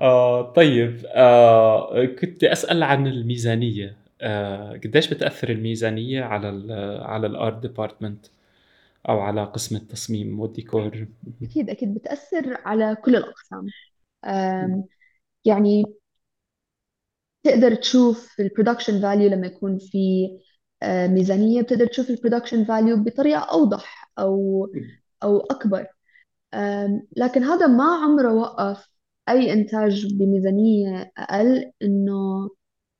آه 0.01 0.43
طيب 0.53 1.07
آه 1.15 2.05
كنت 2.05 2.45
أسأل 2.45 2.83
عن 2.83 3.07
الميزانية. 3.07 3.87
آه 3.87 3.97
قديش 4.85 5.15
بتأثر 5.15 5.49
الميزانية 5.49 6.25
على 6.25 6.49
ال 6.49 6.73
على 7.03 7.27
ال 7.27 7.36
art 7.36 7.63
department 7.63 8.27
أو 9.09 9.21
على 9.21 9.45
قسم 9.45 9.77
التصميم 9.77 10.41
والديكور؟ 10.41 11.07
أكيد 11.43 11.71
أكيد 11.71 11.95
بتأثر 11.95 12.61
على 12.65 12.97
كل 13.05 13.17
الأقسام. 13.17 13.67
يعني 15.45 15.85
تقدر 17.43 17.75
تشوف 17.75 18.41
ال 18.41 18.46
production 18.46 19.01
value 19.01 19.31
لما 19.31 19.47
يكون 19.47 19.79
في 19.79 20.29
آه، 20.83 21.07
ميزانية 21.07 21.63
بتقدر 21.63 21.87
تشوف 21.87 22.11
ال 22.11 22.16
production 22.16 22.65
value 22.65 22.97
بطريقة 22.97 23.41
أوضح 23.41 24.13
أو 24.19 24.67
أو 25.23 25.41
أكبر. 25.41 25.87
لكن 27.17 27.43
هذا 27.43 27.67
ما 27.67 27.85
عمره 27.85 28.35
وقف 28.35 28.89
أي 29.29 29.53
إنتاج 29.53 30.15
بميزانية 30.15 31.13
أقل 31.19 31.73
إنه 31.83 32.51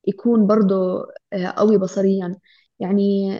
يكون 0.07 0.47
برضه 0.47 1.07
آه، 1.33 1.47
قوي 1.47 1.77
بصريا. 1.77 2.35
يعني 2.79 3.39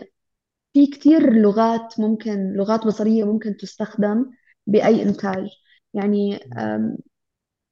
في 0.72 0.86
كتير 0.86 1.32
لغات 1.32 2.00
ممكن 2.00 2.52
لغات 2.52 2.86
بصرية 2.86 3.24
ممكن 3.24 3.56
تستخدم 3.56 4.26
بأي 4.66 5.02
إنتاج. 5.02 5.48
يعني 5.94 6.38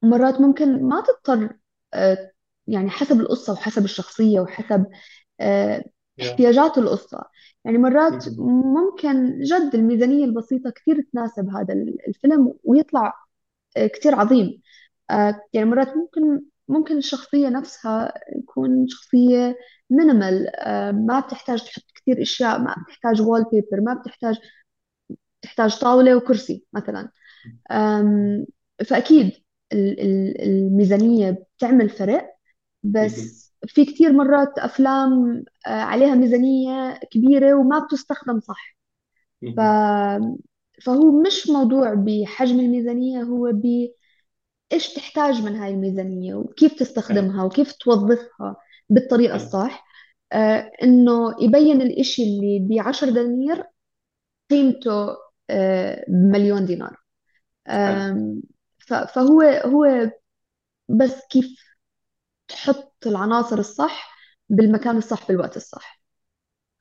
مرات 0.02 0.40
ممكن 0.40 0.82
ما 0.88 1.02
تضطر 1.02 1.56
آه، 1.94 2.32
يعني 2.66 2.90
حسب 2.90 3.20
القصة 3.20 3.52
وحسب 3.52 3.84
الشخصية 3.84 4.40
وحسب 4.40 4.86
آه، 5.40 5.84
احتياجات 6.22 6.78
القصة. 6.78 7.24
يعني 7.64 7.78
مرات 7.78 8.24
ممكن 8.38 9.40
جد 9.40 9.70
الميزانية 9.74 10.24
البسيطة 10.24 10.70
كثير 10.70 11.06
تناسب 11.12 11.48
هذا 11.48 11.74
الفيلم 12.08 12.54
ويطلع 12.64 13.14
كثير 13.76 14.14
عظيم. 14.14 14.62
يعني 15.52 15.66
مرات 15.70 15.96
ممكن 15.96 16.42
ممكن 16.68 16.96
الشخصية 16.98 17.48
نفسها 17.48 18.14
يكون 18.38 18.88
شخصية 18.88 19.58
minimal 19.90 20.46
ما 21.06 21.20
بتحتاج 21.20 21.64
تحط 21.64 21.82
كثير 21.94 22.22
أشياء 22.22 22.58
ما 22.60 22.76
بتحتاج 22.86 23.20
wallpaper 23.22 23.80
ما 23.80 23.94
بتحتاج 23.94 24.36
تحتاج 25.42 25.78
طاولة 25.80 26.16
وكرسي 26.16 26.64
مثلا. 26.72 27.10
فأكيد 28.86 29.32
الميزانية 30.42 31.30
بتعمل 31.56 31.88
فرق 31.90 32.36
بس 32.82 33.52
في 33.66 33.84
كتير 33.84 34.12
مرات 34.12 34.58
أفلام 34.58 35.44
آه، 35.66 35.70
عليها 35.70 36.14
ميزانية 36.14 37.00
كبيرة 37.12 37.54
وما 37.54 37.78
بتستخدم 37.78 38.40
صح. 38.40 38.76
ف... 39.56 39.60
فهو 40.82 41.22
مش 41.22 41.48
موضوع 41.50 41.94
بحجم 41.94 42.60
الميزانية 42.60 43.22
هو 43.22 43.50
ب 43.54 43.88
إيش 44.72 44.94
تحتاج 44.94 45.42
من 45.42 45.56
هاي 45.56 45.70
الميزانية 45.70 46.34
وكيف 46.34 46.74
تستخدمها 46.74 47.44
وكيف 47.44 47.72
توظفها 47.72 48.56
بالطريقة 48.88 49.36
الصح؟ 49.36 49.86
آه 50.32 50.70
إنه 50.82 51.34
يبين 51.40 51.82
الإشي 51.82 52.22
اللي 52.22 52.66
بعشر 52.70 53.10
دنانير 53.10 53.64
قيمته 54.50 55.16
آه 55.50 56.04
بمليون 56.08 56.66
دينار. 56.66 56.96
آه 57.66 58.36
فهو 58.88 59.42
هو 59.42 60.10
بس 60.88 61.26
كيف 61.30 61.46
تحط 62.48 63.06
العناصر 63.06 63.58
الصح 63.58 64.18
بالمكان 64.48 64.96
الصح 64.96 65.28
بالوقت 65.28 65.56
الصح. 65.56 66.00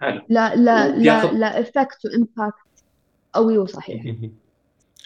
حلو. 0.02 0.22
لا 0.30 0.56
لا 0.56 0.88
لا 0.88 1.32
لا 1.32 1.60
effect 1.60 2.06
و 2.06 2.17
impact 2.17 2.86
قوي 3.34 3.58
وصحيح. 3.58 4.04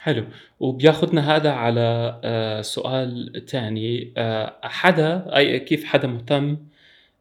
حلو. 0.02 0.26
وبياخدنا 0.60 1.36
هذا 1.36 1.52
على 1.52 1.82
آه، 2.24 2.62
سؤال 2.62 3.45
تاني. 3.47 4.14
آه، 4.18 4.60
حدا 4.64 5.36
أي 5.38 5.60
كيف 5.60 5.84
حدا 5.86 6.08
مهتم 6.08 6.58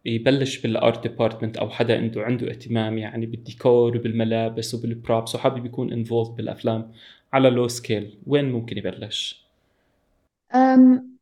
يبلش 0.04 0.58
بال 0.58 0.76
art 0.76 1.02
department 1.02 1.56
أو 1.56 1.70
حدا 1.70 1.96
عنده 1.98 2.22
عنده 2.22 2.50
اهتمام 2.50 2.98
يعني 2.98 3.26
بالديكور 3.26 3.96
وبالملابس 3.96 4.74
وبال 4.74 4.97
props 4.97 5.34
وحابب 5.34 5.66
يكون 5.66 5.92
involved 5.92 6.36
بالأفلام 6.36 6.92
على 7.32 7.50
low 7.50 7.68
scale 7.68 8.18
وين 8.26 8.52
ممكن 8.52 8.78
يبلش؟ 8.78 9.46
أم 10.54 11.18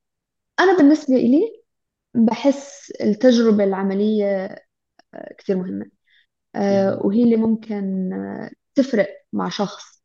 أنا 0.60 0.76
بالنسبة 0.78 1.16
إلي 1.16 1.62
بحس 2.14 2.92
التجربة 3.00 3.64
العملية 3.64 4.44
آه، 5.14 5.34
كثير 5.38 5.56
مهمة. 5.56 5.86
آه، 6.54 7.00
وهي 7.04 7.22
اللي 7.22 7.36
ممكن 7.36 8.10
تفرق 8.74 9.08
مع 9.32 9.48
شخص. 9.48 9.97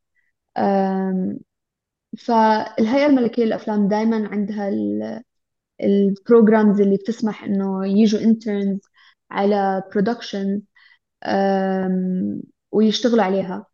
فالهيئة 2.20 3.06
الملكية 3.06 3.44
للأفلام 3.46 3.88
دائما 3.88 4.28
عندها 4.28 4.70
ال 5.84 5.95
programs 5.95 6.82
اللي 6.82 6.98
بتسمح 6.98 7.44
إنه 7.44 7.88
يجوا 7.88 8.22
interns 8.22 8.80
على 9.32 9.84
production 9.92 10.62
ويشتغلوا 12.72 13.24
عليها. 13.24 13.66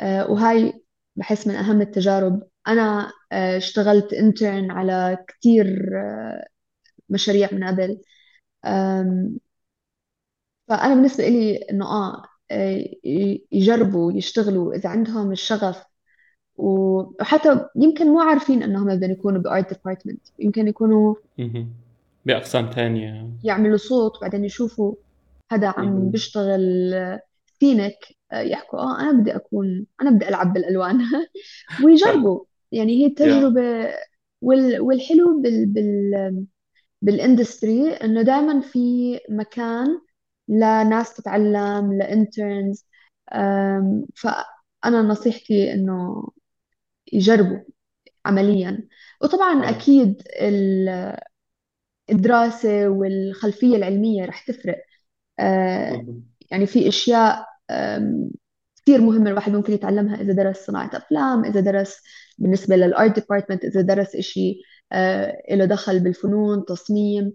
آه، 0.00 0.32
وهاي 0.32 0.84
بحس 1.16 1.46
من 1.48 1.54
أهم 1.54 1.80
التجارب. 1.82 2.42
أنا 2.68 3.12
آه، 3.32 3.56
اشتغلت 3.58 4.12
intern 4.12 4.70
على 4.70 5.18
كتير 5.28 5.90
آه، 5.98 6.46
مشاريع 7.10 7.48
من 7.52 7.64
قبل. 7.64 8.02
فأنا 10.68 10.94
بالنسبة 10.94 11.24
لي 11.28 11.56
إنه 11.56 11.86
آه 11.86 12.24
يجربوا 13.52 14.12
يشتغلوا 14.12 14.74
إذا 14.74 14.88
عندهم 14.88 15.32
الشغف 15.32 15.84
وحتى 16.62 17.68
يمكن 17.76 18.06
مو 18.06 18.20
عارفين 18.20 18.62
إنهم 18.62 18.96
بدهم 18.96 19.10
يكونوا 19.10 19.40
ب 19.42 19.50
art 19.50 19.74
department 19.74 20.20
يمكن 20.38 20.68
يكونوا 20.68 21.14
مهم. 21.38 21.68
بأقسام 22.26 22.70
تانية 22.70 23.28
يعملوا 23.44 23.76
صوت 23.76 24.20
بعدين 24.20 24.44
يشوفوا 24.44 24.94
حدا 25.52 25.66
عم. 25.66 26.10
بيشتغل 26.10 26.94
sync 27.60 27.98
يحكوا 28.32 28.78
آه 28.78 29.00
أنا 29.00 29.12
بدي 29.20 29.36
أكون 29.36 29.86
أنا 30.02 30.10
بدي 30.10 30.28
ألعب 30.28 30.52
بالألوان. 30.52 31.00
ويجربوا. 31.84 32.44
يعني 32.72 32.92
هي 32.92 33.02
يا 33.02 33.14
تجربة 33.14 33.94
وال... 34.42 34.80
والحلو 34.80 35.40
بال... 35.42 35.66
بال... 35.66 36.46
بال 37.02 37.20
industry 37.20 37.90
إنه 37.90 38.22
دائما 38.22 38.60
في 38.60 39.18
مكان 39.30 40.00
لناس 40.48 41.14
تتعلم 41.14 41.92
ل 41.92 42.04
interns 42.04 42.86
فأنا 44.14 45.02
نصيحتي 45.02 45.72
إنه 45.72 46.28
يجربوا 47.12 47.58
عمليا. 48.26 48.88
وطبعا 49.20 49.70
أكيد 49.70 50.22
ال- 50.40 51.16
الدراسة 52.10 52.88
والخلفية 52.88 53.76
العلمية 53.76 54.24
رح 54.24 54.46
تفرق. 54.46 54.84
آه،. 55.40 56.06
يعني 56.50 56.66
في 56.66 56.88
أشياء 56.88 57.46
آم، 57.70 58.30
كثير 58.82 59.00
مهمة 59.00 59.30
الواحد 59.30 59.52
ممكن 59.52 59.72
يتعلمها 59.72 60.20
إذا 60.20 60.32
درس 60.32 60.66
صناعة 60.66 60.90
أفلام 60.94 61.44
إذا 61.44 61.60
درس 61.60 61.96
بالنسبة 62.38 62.76
للآرت 62.76 63.14
ديبارتمنت 63.20 63.64
إذا 63.64 63.80
درس 63.80 64.16
إشي 64.16 64.62
آه، 64.92 65.42
له 65.50 65.64
دخل 65.64 66.00
بالفنون 66.00 66.64
تصميم. 66.64 67.32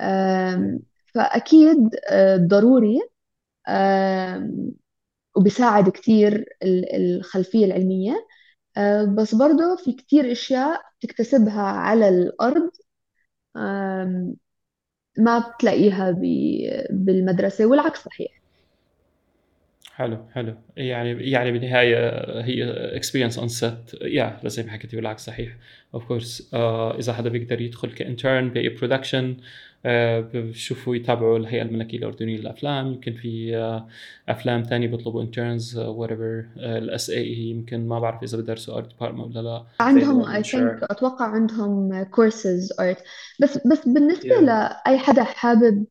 آم، 0.00 0.80
فأكيد 1.14 1.78
آه، 2.10 2.36
ضروري 2.36 3.00
آم، 3.68 4.72
وبيساعد 5.36 5.88
كثير 5.88 6.44
ال- 6.62 6.96
الخلفية 6.96 7.64
العلمية. 7.66 8.26
آه، 8.76 9.04
بس 9.04 9.34
برضه 9.34 9.76
في 9.84 9.92
كثير 9.92 10.32
أشياء 10.32 10.82
تكتسبها 11.00 11.62
على 11.62 12.08
الأرض 12.08 12.70
ما 15.18 15.38
بتلاقيها 15.38 16.10
بالمدرسة 16.90 17.66
والعكس 17.66 18.04
صحيح. 18.04 18.35
حلو 19.96 20.18
حلو. 20.32 20.54
يعني 20.76 21.30
يعني 21.30 21.52
بالنهاية 21.52 21.96
هي 22.42 22.64
experience 22.96 23.38
on 23.38 23.48
set 23.48 23.94
يا 24.02 24.40
زي 24.44 24.62
ما 24.62 24.70
حكيتي 24.70 24.96
بالعكس 24.96 25.24
صحيح. 25.24 25.56
of 25.94 26.04
course 26.04 26.54
إذا 26.98 27.12
حدا 27.12 27.28
بيقدر 27.28 27.60
يدخل 27.60 27.92
ك 27.92 28.00
intern 28.00 28.50
بأي 28.50 28.68
production 28.68 29.36
بشوفوا 30.34 30.96
يتابعوا 30.96 31.38
الهيئة 31.38 31.62
الملكية 31.62 31.98
الأردنية 31.98 32.36
للأفلام. 32.36 32.86
يمكن 32.86 33.12
في 33.12 33.56
آه، 33.56 33.88
أفلام 34.28 34.62
تانية 34.62 34.88
بيطلبوا 34.88 35.22
interns 35.22 35.78
whatever 35.78 36.46
ال 36.56 37.10
SAE 37.10 37.32
يمكن 37.32 37.88
ما 37.88 38.00
بعرف 38.00 38.22
إذا 38.22 38.38
بدرسوا 38.38 38.76
art 38.78 38.88
department 38.88 39.36
ولا 39.36 39.42
لا. 39.42 39.66
عندهم 39.80 40.24
I 40.24 40.28
think 40.28 40.46
sure. 40.46 40.90
أتوقع 40.90 41.26
عندهم 41.26 42.04
courses 42.04 42.76
art. 42.80 43.02
بس 43.42 43.58
بس 43.66 43.88
بالنسبة 43.88 44.36
yeah. 44.36 44.40
لأي 44.40 44.98
حدا 44.98 45.24
حابب 45.24 45.86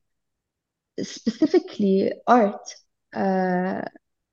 specifically 1.02 2.14
art 2.32 2.85
آه، 3.16 3.90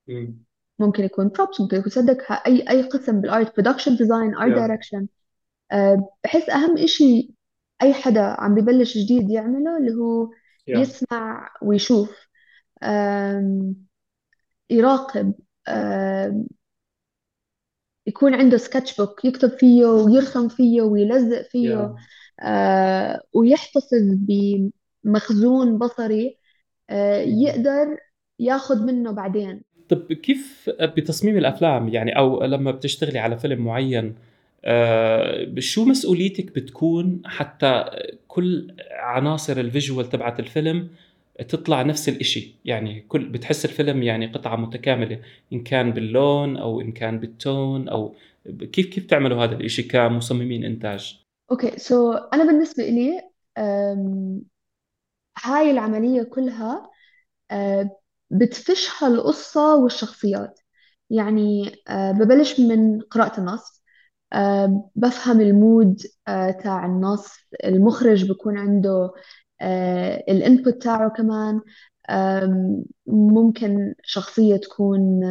mm. 0.07 0.33
ممكن 0.79 1.03
يكون 1.03 1.29
props 1.29 1.61
ممكن 1.61 1.77
يكون 1.77 1.91
صدق 1.91 2.31
أي 2.47 2.69
أي 2.69 2.81
قسم 2.81 3.21
بالارت 3.21 3.59
production 3.61 3.91
design 3.97 4.35
art 4.39 4.49
yeah 4.49 4.55
direction 4.57 5.05
آه، 5.71 6.09
بحس 6.23 6.49
أهم 6.49 6.77
إشي 6.77 7.33
أي 7.81 7.93
حدا 7.93 8.21
عم 8.21 8.55
ببلش 8.55 8.97
جديد 8.97 9.29
يعمله 9.29 9.77
اللي 9.77 9.93
هو 9.95 10.29
يسمع 10.67 11.51
ويشوف 11.61 12.27
آم، 12.83 13.75
يراقب 14.69 15.33
آم، 15.67 16.47
يكون 18.07 18.33
عنده 18.33 18.57
سكتش 18.57 18.97
بوك 19.01 19.25
يكتب 19.25 19.49
فيه 19.49 19.85
ويرسم 19.85 20.49
فيه 20.49 20.81
ويلزق 20.81 21.41
فيه 21.51 21.93
آه، 22.41 23.21
ويحتفظ 23.33 24.03
بمخزون 25.03 25.77
بصري 25.77 26.39
آه، 26.89 27.25
mm. 27.25 27.27
يقدر 27.27 27.97
ياخذ 28.39 28.83
منه 28.83 29.11
بعدين. 29.11 29.61
طب 29.89 30.13
كيف 30.13 30.69
بتصميم 30.81 31.37
الأفلام؟ 31.37 31.89
يعني 31.89 32.17
أو 32.17 32.43
لما 32.43 32.71
بتشتغلي 32.71 33.19
على 33.19 33.37
فيلم 33.37 33.65
معين 33.65 34.15
آه، 34.65 35.55
شو 35.59 35.85
مسؤوليتك 35.85 36.45
بتكون 36.55 37.21
حتى 37.25 37.85
كل 38.27 38.73
عناصر 38.91 39.57
الفيجوال 39.59 40.09
تبعت 40.09 40.39
الفيلم 40.39 40.89
تطلع 41.49 41.81
نفس 41.81 42.09
الإشي؟ 42.09 42.55
يعني 42.65 43.01
كل 43.01 43.29
بتحس 43.29 43.65
الفيلم 43.65 44.03
يعني 44.03 44.27
قطعة 44.27 44.55
متكاملة 44.55 45.19
إن 45.53 45.63
كان 45.63 45.91
باللون 45.91 46.57
أو 46.57 46.81
إن 46.81 46.91
كان 46.91 47.19
بالتون 47.19 47.89
أو 47.89 48.15
كيف 48.71 48.85
كيف 48.87 49.05
تعملوا 49.05 49.43
هذا 49.43 49.55
الإشي 49.55 49.83
كمصممين 49.83 50.63
إنتاج؟ 50.63 51.19
okay 51.51 51.79
so 51.79 52.13
أنا 52.13 52.43
بالنسبة 52.43 52.83
لي 52.83 53.21
آم، 53.57 54.41
هاي 55.43 55.71
العملية 55.71 56.23
كلها 56.23 56.89
بتعيشها 58.33 59.07
القصة 59.07 59.75
والشخصيات. 59.75 60.59
يعني 61.09 61.71
آه، 61.89 62.11
ببلش 62.11 62.59
من 62.59 63.01
قراءة 63.01 63.39
النص. 63.39 63.83
آه، 64.33 64.89
بفهم 64.95 65.41
ال 65.41 65.53
mood 65.53 66.01
آه، 66.27 66.51
تاع 66.51 66.85
النص. 66.85 67.29
المخرج 67.65 68.29
بكون 68.31 68.57
عنده 68.57 69.11
ال 70.29 70.38
input 70.38 70.83
تاعه 70.83 71.09
كمان. 71.09 71.61
ممكن 73.07 73.93
شخصية 74.03 74.55
تكون 74.57 75.23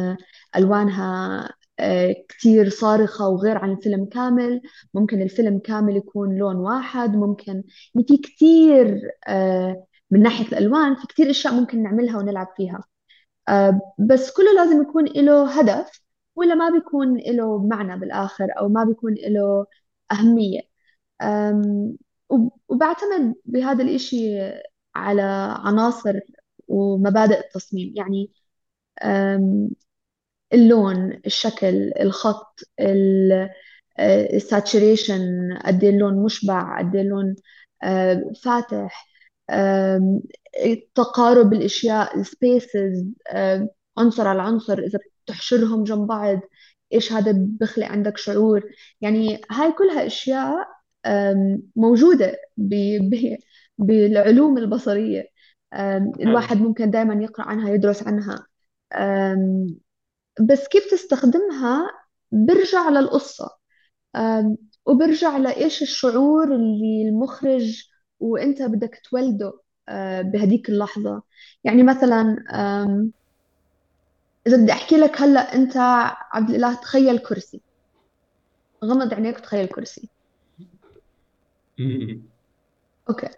ألوانها 0.55 1.49
كتير 2.29 2.69
صارخة 2.69 3.27
وغير 3.29 3.57
عن 3.57 3.71
الفيلم 3.71 4.05
كامل. 4.05 4.61
ممكن 4.93 5.21
الفيلم 5.21 5.59
كامل 5.59 5.97
يكون 5.97 6.37
لون 6.37 6.55
واحد. 6.55 7.15
ممكن 7.15 7.63
يعني 7.95 8.07
في 8.07 8.17
كتير 8.17 9.01
من 10.11 10.21
ناحية 10.21 10.47
الألوان 10.47 10.95
في 10.95 11.07
كتير 11.07 11.29
أشياء 11.29 11.53
ممكن 11.53 11.83
نعملها 11.83 12.17
ونلعب 12.17 12.47
فيها. 12.57 12.83
بس 13.99 14.31
كله 14.33 14.53
لازم 14.55 14.81
يكون 14.81 15.05
له 15.05 15.59
هدف 15.59 16.01
ولا 16.35 16.55
ما 16.55 16.69
بيكون 16.69 17.17
له 17.17 17.67
معنى 17.67 17.99
بالآخر 17.99 18.47
أو 18.59 18.69
ما 18.69 18.83
بيكون 18.83 19.13
له 19.13 19.65
أهمية. 20.11 20.61
وبعتمد 22.69 23.35
بهذا 23.45 23.83
الإشي 23.83 24.39
على 24.95 25.21
عناصر 25.65 26.19
ومبادئ 26.67 27.39
التصميم. 27.39 27.93
يعني 27.95 28.31
اللون 30.53 31.21
الشكل 31.25 31.91
الخط 31.99 32.59
ال 33.99 34.13
saturation 34.13 35.53
قد 35.65 35.83
إيه 35.83 35.89
اللون 35.89 36.23
مشبع 36.23 36.79
قد 36.79 36.95
إيه 36.95 37.01
اللون 37.03 37.35
آه، 37.83 38.31
فاتح. 38.43 39.12
تقارب 40.95 41.53
الأشياء 41.53 42.19
ال 42.19 42.31
spaces 42.31 43.05
عنصر 43.97 44.27
على 44.27 44.41
عنصر 44.41 44.77
إذا 44.79 44.99
بتحشرهم 45.25 45.83
جنب 45.83 46.07
بعض 46.07 46.39
إيش 46.93 47.13
هذا 47.13 47.33
بخلق 47.37 47.87
عندك 47.87 48.17
شعور؟ 48.17 48.63
يعني 49.01 49.41
هاي 49.51 49.71
كلها 49.71 50.05
أشياء 50.05 50.67
ب- 52.57 53.35
بالعلوم 53.77 54.57
حلو. 55.73 56.13
الواحد 56.19 56.57
ممكن 56.57 56.91
دائما 56.91 57.23
يقرأ 57.23 57.45
عنها 57.45 57.69
يدرس 57.73 58.03
عنها. 58.07 58.47
بس 60.41 60.67
كيف 60.67 60.91
تستخدمها؟ 60.91 61.87
برجع 62.31 62.89
للقصة. 62.89 63.49
آم، 64.15 64.57
وبرجع 64.85 65.37
لإيش 65.37 65.81
الشعور 65.81 66.55
اللي 66.55 67.01
المخرج 67.09 67.83
وإنت 68.23 68.61
بدك 68.61 69.01
تولده 69.09 69.53
آه، 69.89 70.21
بهديك 70.21 70.69
اللحظة. 70.69 71.23
يعني 71.63 71.83
مثلا 71.83 72.35
إذا 74.47 74.57
بدي 74.57 74.71
أحكي 74.71 74.97
لك 74.97 75.21
هلأ 75.21 75.55
أنت 75.55 75.77
عبد 76.31 76.49
الإله 76.49 76.75
تخيل 76.75 77.19
كرسي. 77.19 77.61
غمض 78.85 79.13
عينيك 79.13 79.37
وتخيل 79.37 79.67
كرسي. 79.67 80.09
okay. 83.09 83.29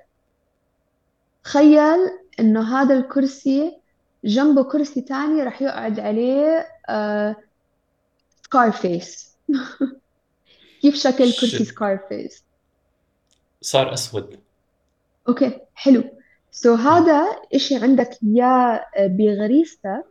تخيل 1.44 2.00
إنه 2.40 2.82
هذا 2.82 2.98
الكرسي 2.98 3.82
جنبه 4.26 4.64
كرسي 4.64 5.02
تاني 5.02 5.44
رح 5.44 5.62
يقعد 5.62 6.00
عليه 6.00 6.68
Scarface 8.44 9.38
كيف 10.82 10.96
شكل 10.96 11.32
كرسي 11.34 11.66
Scarface 11.66 12.46
صار 13.62 13.94
أسود. 13.94 14.45
okay 15.28 15.60
حلو. 15.76 16.04
so, 16.52 16.80
هذا 16.80 17.26
إشي 17.56 17.76
عندك 17.76 18.10
إياه 18.24 18.86
بغريزتك 18.98 20.06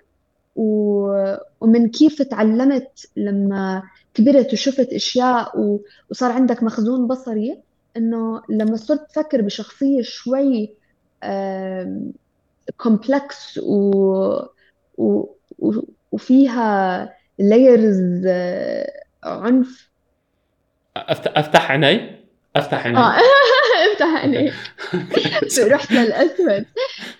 و... 0.56 1.36
ومن 1.60 1.90
كيف 1.90 2.22
تعلمت 2.22 3.06
لما 3.16 3.82
كبرت 4.14 4.52
وشفت 4.52 4.92
أشياء 4.92 5.60
و... 5.60 5.80
وصار 6.10 6.32
عندك 6.32 6.62
مخزون 6.62 7.06
بصري 7.06 7.62
إنه 7.96 8.42
لما 8.48 8.76
صرت 8.76 9.10
تفكر 9.10 9.40
بشخصية 9.42 10.02
شوي 10.02 10.74
complex 12.76 13.58
و... 13.58 13.90
و... 14.98 15.26
و... 15.58 15.72
وفيها 16.12 17.14
layers 17.38 18.26
عنف. 19.24 19.90
افتح 20.96 21.70
عيني؟ 21.70 22.24
أفتح 22.56 22.86
عيني. 22.86 22.98
افتح 23.92 24.06
okay 24.06 24.16
عينيك 24.16 24.54
okay. 25.42 25.62
رحت 25.68 25.92
للأسود. 25.92 26.64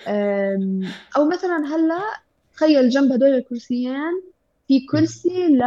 أم، 0.09 0.81
أو 1.17 1.29
مثلا 1.29 1.57
هلأ 1.77 2.01
تخيل 2.55 2.89
جنب 2.89 3.13
هدول 3.13 3.29
الكرسيين 3.35 4.23
في 4.69 4.81
كرسي 4.87 5.49
ل 5.49 5.63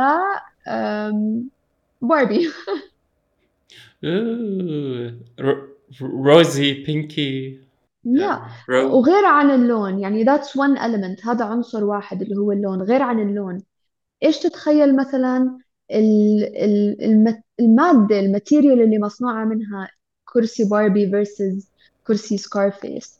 باربي 2.01 2.49
rosy 6.01 6.73
pinky 6.83 7.59
رو 8.69 8.97
وغير 8.97 9.25
عن 9.25 9.51
اللون. 9.51 9.99
يعني 9.99 10.25
that's 10.25 10.47
one 10.49 10.77
element. 10.79 11.27
هذا 11.27 11.45
عنصر 11.45 11.83
واحد 11.83 12.21
اللي 12.21 12.35
هو 12.35 12.51
اللون. 12.51 12.81
غير 12.81 13.01
عن 13.01 13.19
اللون. 13.19 13.63
إيش 14.23 14.39
تتخيل 14.39 14.95
مثلا 14.95 15.57
ال- 15.91 16.43
ال- 16.63 17.03
الم- 17.03 17.41
المادة 17.59 18.19
ال 18.19 18.26
material 18.26 18.81
اللي 18.81 18.99
مصنوعة 18.99 19.45
منها 19.45 19.89
كرسي 20.37 20.63
باربي 20.63 21.11
versus 21.11 21.65
كرسي 22.07 22.37
سكارفيس 22.37 23.19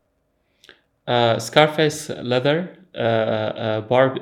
سكارفيس 1.38 2.11
ليذر 2.11 2.68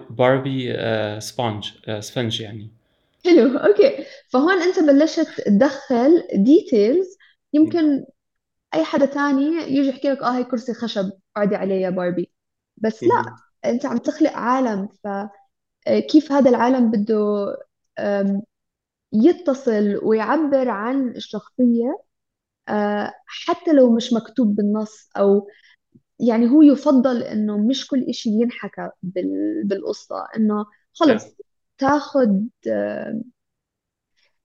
باربي 0.09 0.73
sponge 1.19 1.71
سفنج 1.99 2.41
يعني. 2.41 2.69
حلو 3.25 3.57
okay. 3.57 4.05
فهون 4.29 4.61
أنت 4.61 4.79
بلشت 4.79 5.41
تدخل 5.45 6.23
details 6.34 7.17
يمكن 7.53 8.05
أي 8.73 8.83
حدا 8.83 9.05
تاني 9.05 9.43
يجي 9.43 9.89
يحكي 9.89 10.09
لك 10.09 10.23
آه 10.23 10.37
هي 10.37 10.43
كرسي 10.43 10.73
خشب 10.73 11.11
قاعدة 11.35 11.57
عليه 11.57 11.81
يا 11.81 11.89
باربي 11.89 12.31
بس 12.77 13.03
لا 13.03 13.35
أنت 13.65 13.85
عم 13.85 13.97
تخلق 13.97 14.31
عالم 14.31 14.89
فكيف 15.03 16.31
هذا 16.31 16.49
العالم 16.49 16.91
بده 16.91 17.55
يتصل 19.13 19.99
ويعبر 20.03 20.69
عن 20.69 21.09
الشخصية. 21.09 22.05
حتى 23.28 23.74
لو 23.74 23.95
مش 23.95 24.13
مكتوب 24.13 24.55
بالنص 24.55 25.09
أو 25.18 25.47
يعني 26.20 26.47
هو 26.51 26.61
يفضل 26.61 27.24
إنه 27.24 27.57
مش 27.57 27.88
كل 27.88 28.03
إشي 28.09 28.30
ينحكى 28.32 28.89
بال- 29.03 29.63
بالقصة 29.68 30.28
إنه 30.38 30.66
خلص. 30.93 31.36
تاخد 31.78 32.49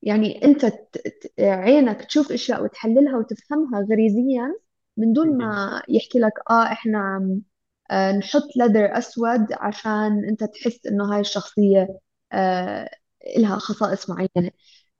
يعني 0.03 0.45
أنت 0.45 0.66
ت- 0.66 0.99
ت- 1.37 1.41
عينك 1.41 2.05
تشوف 2.05 2.33
إشياء 2.33 2.62
وتحللها 2.64 3.16
وتفهمها 3.18 3.81
غريزيا 3.91 4.55
من 4.97 5.12
دون 5.12 5.39
ما 5.39 5.83
يحكي 5.89 6.18
لك 6.18 6.33
آه 6.51 6.62
إحنا 6.73 6.99
عم 6.99 7.43
آه 7.91 8.12
نحط 8.12 8.43
لدر 8.57 8.99
أسود 8.99 9.47
عشان 9.53 10.25
أنت 10.29 10.45
تحس 10.45 10.87
إنه 10.87 11.14
هاي 11.14 11.21
الشخصية 11.21 11.99
آه 12.33 12.91
لها 13.39 13.57
خصائص 13.59 14.11
معينة 14.11 14.51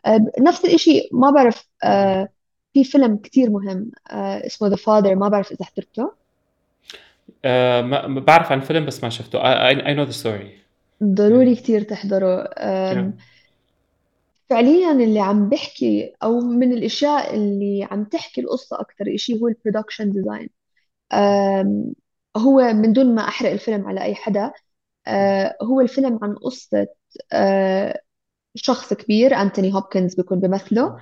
آه 0.07 0.21
نفس 0.41 0.65
الإشي 0.65 1.11
ما 1.13 1.31
بعرف 1.31 1.69
آه 1.85 2.29
في 2.73 2.85
فيلم 2.85 3.17
كتير 3.17 3.51
مهم 3.51 3.91
آه 4.11 4.47
اسمه 4.47 4.71
The 4.71 4.79
Father 4.79 5.13
ما 5.17 5.29
بعرف 5.29 5.53
إذا 5.53 5.65
حضرته. 5.65 6.13
آه، 7.45 7.83
ما 7.83 8.21
بعرف 8.21 8.53
عن 8.53 8.59
الفيلم 8.59 8.87
بس 8.87 9.05
ما 9.05 9.11
شفته. 9.11 9.39
I 9.71 9.95
know 9.97 10.11
the 10.13 10.17
story. 10.23 10.47
ضروري. 11.05 11.55
كتير 11.55 11.83
تحضره. 11.83 12.45
Yeah. 12.45 13.13
فعليا 14.51 14.93
اللي 14.93 15.21
عم 15.21 15.49
بحكي 15.49 16.13
أو 16.23 16.41
من 16.41 16.73
الأشياء 16.73 17.35
اللي 17.35 17.89
عم 17.91 18.05
تحكي 18.05 18.41
القصة 18.41 18.81
أكثر 18.81 19.15
إشي 19.15 19.41
هو 19.41 19.49
ال 19.49 19.55
production 19.55 20.13
design 20.13 20.49
هو 22.37 22.73
من 22.73 22.93
دون 22.93 23.15
ما 23.15 23.29
أحرق 23.29 23.51
الفيلم 23.51 23.89
على 23.89 24.03
أي 24.03 24.15
حدا 24.15 24.53
آه، 25.07 25.57
هو 25.63 25.81
الفيلم 25.81 26.19
عن 26.23 26.35
قصة 26.35 26.87
آه، 27.33 28.01
شخص 28.55 28.95
كبير 28.95 29.35
أنتوني 29.35 29.75
هوبكنز 29.75 30.15
بيكون 30.15 30.41
بيمثله 30.41 30.97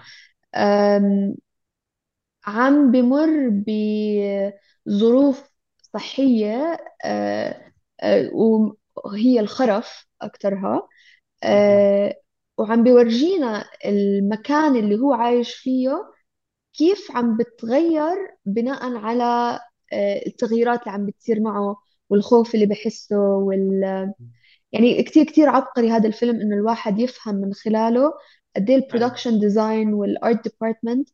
آم، 0.55 1.35
عم 2.49 2.90
بمر 2.92 3.28
بظروف 4.86 5.51
صحية 5.94 6.78
آه، 7.05 7.72
آه، 8.03 8.30
وهي 9.05 9.40
الخرف 9.40 10.07
أكثرها 10.22 10.88
م- 11.44 11.80
وعم 12.59 12.84
بيورجينا 12.84 13.64
المكان 13.86 14.76
اللي 14.76 14.96
هو 14.99 15.12
عايش 15.14 15.55
فيه 15.55 15.90
كيف 16.74 17.12
عم 17.12 17.36
بتغير 17.36 18.36
بناء 18.46 18.96
على 18.96 19.24
آه، 19.92 20.22
التغييرات 20.26 20.80
اللي 20.80 20.92
عم 20.92 21.07
بتصير 21.07 21.40
معه 21.40 21.76
والخوف 22.11 22.55
اللي 22.55 22.66
بحسه 22.66 23.18
وال 23.20 24.14
يعني 24.72 25.03
كتير 25.03 25.24
كتير 25.24 25.49
عبقري 25.49 25.90
هذا 25.90 26.09
الفيلم 26.09 26.40
إنه 26.40 26.57
الواحد 26.57 26.99
يفهم 27.01 27.34
من 27.34 27.55
خلاله 27.55 28.12
قد 28.57 28.70
إيه 28.70 28.76
أيوة. 28.76 28.86
ال 28.87 28.91
production 28.91 29.41
design 29.41 29.95
وال 29.95 30.14
art 30.14 30.45
department 30.49 31.09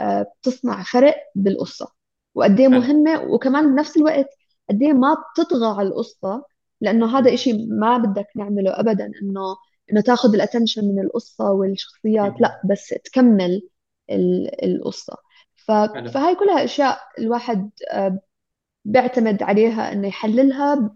بتصنع 0.00 0.82
فرق 0.82 1.16
بالقصة. 1.34 1.88
وقد 2.34 2.60
إيه 2.60 2.68
حلو. 2.68 2.78
مهمة 2.78 3.22
وكمان 3.22 3.74
بنفس 3.74 3.96
الوقت 3.96 4.28
قد 4.70 4.82
إيه 4.82 4.92
ما 4.92 5.14
بتطغى 5.14 5.78
على 5.78 5.88
القصة 5.88 6.44
لأنه 6.80 7.18
هذا 7.18 7.34
إشي 7.34 7.66
ما 7.68 7.98
بدك 7.98 8.26
نعمله 8.36 8.80
ابدا 8.80 9.12
إنه 9.22 9.56
إنه 9.92 10.00
تاخذ 10.00 10.34
ال 10.34 10.39
attention 10.39 10.84
من 10.84 11.00
القصة 11.00 11.50
والشخصيات. 11.50 12.32
لا 12.40 12.60
بس 12.70 12.88
تكمل 13.04 13.68
ال- 14.10 14.64
القصة. 14.64 15.16
ف... 15.54 15.70
حلو. 15.72 16.10
فهاي 16.10 16.34
كلها 16.34 16.64
أشياء 16.64 16.98
الواحد 17.18 17.70
آه، 17.92 18.18
بيعتمد 18.84 19.42
عليها 19.42 19.92
إنه 19.92 20.08
يحللها 20.08 20.74
ب- 20.74 20.94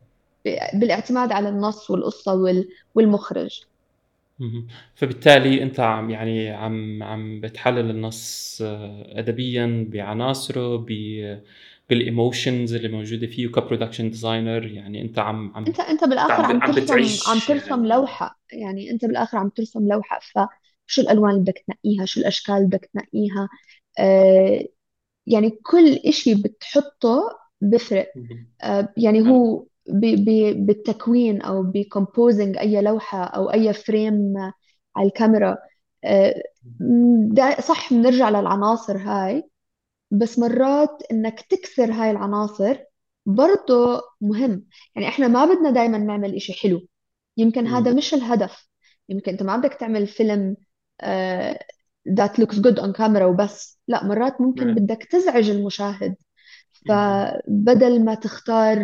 بالاعتماد 0.75 1.33
على 1.33 1.49
النص 1.49 1.91
والقصة 1.91 2.35
وال... 2.35 2.69
والمخرج. 2.95 3.65
فبالتالي 4.95 5.63
أنت 5.63 5.81
عم 5.81 6.11
يعني 6.11 6.51
عم 6.51 7.03
عم 7.03 7.41
بتحلل 7.41 7.91
النص 7.91 8.59
آه، 8.63 9.19
ادبيا 9.19 9.87
بعناصره 9.93 10.77
ب 10.77 10.89
بال 11.91 12.08
emotions 12.08 12.75
اللي 12.75 12.89
موجودة 12.89 13.27
فيه 13.27 13.49
ك 13.49 13.54
production 13.54 14.11
designer 14.11 14.67
يعني 14.67 15.03
أنت 15.03 15.19
عم 15.19 15.53
عم 15.55 15.65
أنت 15.67 15.81
أنت 15.81 16.05
بالآخر 16.05 16.45
عم 16.45 16.63
عم 16.63 16.73
ترسم 16.73 17.31
عم 17.31 17.39
ترسم 17.39 17.87
لوحة. 17.87 18.41
يعني 18.53 18.91
أنت 18.91 19.05
بالآخر 19.05 19.39
عم 19.39 19.49
ترسم 19.49 19.89
لوحة. 19.89 20.21
فشو 20.21 21.03
الألوان 21.03 21.31
اللي 21.31 21.43
بدك 21.43 21.65
تنقيها؟ 21.67 22.05
شو 22.05 22.21
الأشكال 22.21 22.55
اللي 22.55 22.67
بدك 22.67 22.91
تنقيها؟ 22.95 23.49
آه 23.99 24.65
يعني 25.27 25.51
كل 25.51 25.95
إشي 26.07 26.35
بتحطه 26.35 27.39
بفرق. 27.61 28.13
آه، 28.63 28.95
يعني 28.97 29.31
هو 29.31 29.67
بالتكوين 30.57 31.43
أو 31.43 31.63
ب 31.63 31.72
composing 31.72 32.57
أي 32.57 32.81
لوحة 32.81 33.25
أو 33.25 33.51
أي 33.51 33.73
frame 33.73 34.35
على 34.97 35.07
الكاميرا. 35.07 35.57
صح 37.61 37.93
بنرجع 37.93 38.31
للعناصر 38.31 38.97
هاي. 38.97 39.51
بس 40.11 40.39
مرات 40.39 41.03
إنك 41.13 41.41
تكسر 41.41 41.93
هاي 41.93 42.11
العناصر 42.11 42.77
برضه 43.27 44.03
مهم. 44.21 44.65
يعني 44.97 45.09
إحنا 45.09 45.29
ما 45.29 45.45
بدنا 45.45 45.71
دائما 45.71 45.99
نعمل 45.99 46.35
إشي 46.35 46.53
حلو. 46.53 46.81
يمكن 47.37 47.67
هذا 47.67 47.93
مش 47.93 48.15
الهدف. 48.15 48.69
يمكن 49.09 49.33
أنت 49.33 49.43
ما 49.43 49.57
بدك 49.57 49.75
تعمل 49.75 50.07
فيلم 50.07 50.57
that 52.11 52.41
looks 52.41 52.57
good 52.57 52.79
on 52.81 52.93
camera 52.99 53.23
وبس. 53.23 53.81
لا 53.89 54.05
مرات 54.05 54.41
ممكن 54.41 54.75
بدك 54.75 55.05
تزعج 55.05 55.51
المشاهد. 55.51 56.17
فبدل 56.89 58.05
ما 58.05 58.15
تختار 58.15 58.79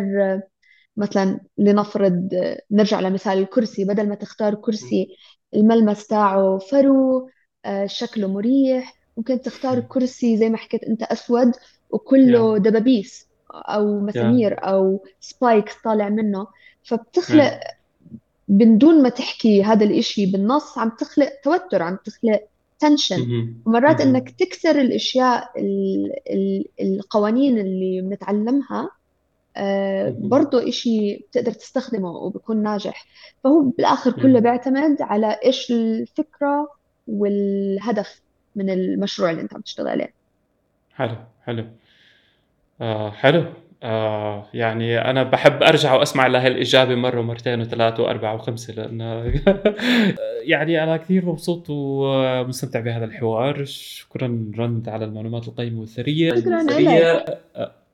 مثلا 0.97 1.39
لنفرض 1.57 2.29
نرجع 2.71 2.99
لمثال 2.99 3.37
الكرسي. 3.37 3.85
بدل 3.85 4.09
ما 4.09 4.15
تختار 4.15 4.55
كرسي 4.55 5.07
الملمس 5.55 6.07
تاعه 6.07 6.57
فرو 6.57 7.29
آه، 7.65 7.85
شكله 7.85 8.27
مريح 8.27 8.93
ممكن 9.17 9.41
تختار 9.41 9.79
كرسي 9.79 10.37
زي 10.37 10.49
ما 10.49 10.57
حكيت 10.57 10.83
أنت 10.83 11.03
أسود 11.03 11.51
وكله 11.89 12.57
دبابيس 12.57 13.27
أو 13.51 13.99
مسامير 13.99 14.63
أو 14.69 15.03
spikes 15.19 15.73
طالع 15.83 16.09
منه. 16.09 16.47
فبتخلق 16.83 17.59
من 18.49 18.77
دون 18.77 19.03
ما 19.03 19.09
تحكي 19.09 19.63
هذا 19.63 19.85
الإشي 19.85 20.25
بالنص 20.25 20.77
عم 20.77 20.89
تخلق 20.89 21.29
توتر 21.43 21.81
عم 21.81 21.97
تخلق 22.05 22.41
تنشن 22.79 23.17
ومرات 23.65 24.01
إنك 24.01 24.29
تكسر 24.29 24.81
الأشياء 24.81 25.51
القوانين 26.81 27.57
اللي 27.57 28.01
بنتعلمها 28.01 28.89
برضه 30.19 30.69
إشي 30.69 31.17
بتقدر 31.17 31.51
تستخدمه 31.51 32.11
وبكون 32.11 32.63
ناجح. 32.63 33.05
فهو 33.43 33.61
بالآخر 33.61 34.11
كله 34.11 34.39
بيعتمد 34.39 35.01
على 35.01 35.39
إيش 35.45 35.71
الفكرة 35.71 36.67
والهدف 37.07 38.21
من 38.55 38.69
المشروع 38.69 39.31
اللي 39.31 39.41
أنت 39.41 39.53
عم 39.53 39.61
تشتغل 39.61 39.87
عليه. 39.87 40.13
حلو 40.93 41.15
حلو. 41.45 41.65
آه 42.81 43.11
حلو. 43.11 43.45
آه 43.83 44.47
يعني 44.53 45.01
أنا 45.01 45.23
بحب 45.23 45.63
أرجع 45.63 45.93
وأسمع 45.93 46.27
لهي 46.27 46.47
الإجابة 46.47 46.95
مرة 46.95 47.19
ومرتين 47.19 47.61
وثلاثة 47.61 48.03
وأربعة 48.03 48.35
وخمسة 48.35 48.73
لأن 48.73 49.01
يعني 50.53 50.83
أنا 50.83 50.97
كثير 50.97 51.25
مبسوط 51.25 51.65
ومستمتع 51.69 52.79
بهذا 52.79 53.05
الحوار. 53.05 53.65
شكرا 53.65 54.51
رند 54.57 54.89
على 54.89 55.05
المعلومات 55.05 55.47
القيمة 55.47 55.79
والثرية. 55.79 56.35
شكرا 56.35 56.63
لك. 56.63 57.39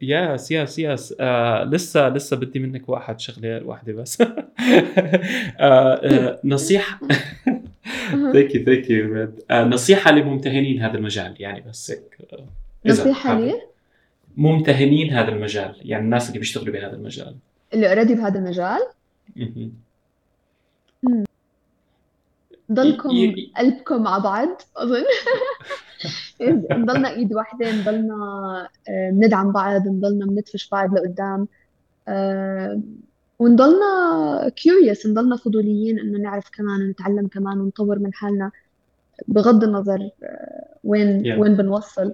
yes 0.10 0.52
yes 0.52 0.80
yes. 0.80 1.16
آه 1.20 1.64
لسه 1.64 2.10
لسه 2.10 2.38
بدي 2.38 2.60
منك 2.60 2.90
واحد 2.90 3.20
شغلة 3.20 3.66
واحدة 3.66 3.94
بس. 3.94 4.22
آه 4.22 4.34
آه 5.60 6.40
نصيحة. 6.44 7.00
thank 8.12 8.56
you 8.56 8.66
thank 8.66 8.90
you 8.90 9.34
نصيحة 9.52 10.12
لممتهنين 10.12 10.82
هذا 10.82 10.98
المجال 10.98 11.36
يعني 11.40 11.64
بس 11.70 11.92
هيك. 11.92 12.18
آه، 12.34 12.46
نصيحة 12.86 13.40
لي؟ 13.40 13.62
ممتهنين 14.38 15.14
هذا 15.14 15.30
المجال 15.30 15.76
يعني 15.82 16.04
الناس 16.04 16.28
اللي 16.28 16.40
بيشتغلوا 16.40 16.74
بهذا 16.74 16.94
المجال. 16.96 17.36
اللي 17.74 17.90
already 17.90 18.16
بهذا 18.16 18.40
المجال؟ 18.40 18.80
ضلكم 22.72 23.10
قلبكم 23.58 24.04
مع 24.04 24.18
بعض 24.18 24.62
أظن. 24.78 25.04
نضلنا 26.72 27.10
إيد 27.10 27.34
واحدة 27.34 27.72
نضلنا 27.72 28.16
آه، 28.90 29.10
بندعم 29.10 29.52
بعض 29.52 29.88
نضلنا 29.88 30.26
بندفش 30.26 30.70
بعض 30.70 30.94
لقدام. 30.98 31.48
آه، 32.08 32.82
ونضلنا 33.40 34.50
curious 34.56 35.08
نضلنا 35.08 35.36
فضوليين 35.38 36.00
إنه 36.00 36.18
نعرف 36.20 36.50
كمان 36.58 36.82
ونتعلم 36.82 37.28
كمان 37.28 37.60
ونطور 37.60 38.00
من 38.00 38.14
حالنا. 38.14 38.52
بغض 39.28 39.64
النظر 39.64 40.10
آه، 40.24 40.66
وين 40.84 41.24
yeah. 41.24 41.40
وين 41.40 41.56
بنوصل. 41.56 42.14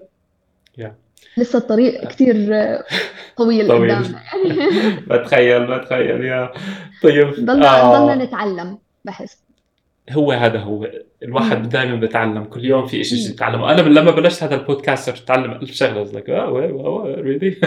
Yeah. 0.81 0.91
لسه 1.37 1.59
الطريق 1.59 2.07
كثير 2.07 2.35
طويل 3.37 3.67
طويل. 3.77 3.91
قدامنا 3.95 4.21
بتخيل 5.17 5.77
بتخيل 5.79 6.23
يا 6.25 6.51
طيب 7.03 7.33
ضلنا 7.45 7.81
آه. 7.81 7.99
ضلنا 7.99 8.25
نتعلم 8.25 8.77
بحس. 9.05 9.48
هو 10.12 10.32
هذا 10.32 10.60
هو. 10.60 10.89
الواحد 11.24 11.70
دائما 11.70 11.95
بيتعلم 11.95 12.43
كل 12.43 12.66
يوم 12.66 12.88
في 12.88 13.03
شيء 13.03 13.32
يتعلمه 13.32 13.72
أنا 13.72 13.82
من 13.82 13.93
لما 13.93 14.12
بلشت 14.12 14.43
هذا 14.43 14.55
البودكاست 14.55 15.05
صرت 15.05 15.22
أتعلم 15.22 15.51
ألف 15.51 15.72
شغلة. 15.72 16.03
لايك 16.03 16.30
آه 16.30 17.16
ريلي 17.18 17.57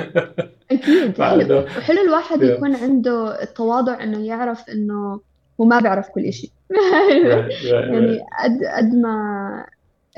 أكيد 0.70 1.20
وحلو 1.20 2.02
الواحد 2.04 2.42
يكون 2.42 2.76
عنده 2.76 3.42
التواضع 3.42 4.02
إنه 4.02 4.26
يعرف 4.26 4.68
إنه 4.68 5.20
هو 5.60 5.64
ما 5.64 5.80
بيعرف 5.80 6.08
كل 6.08 6.32
شيء 6.32 6.50
يعني 7.64 8.20
قد 8.42 8.60
قد 8.76 8.94
ما 8.94 9.66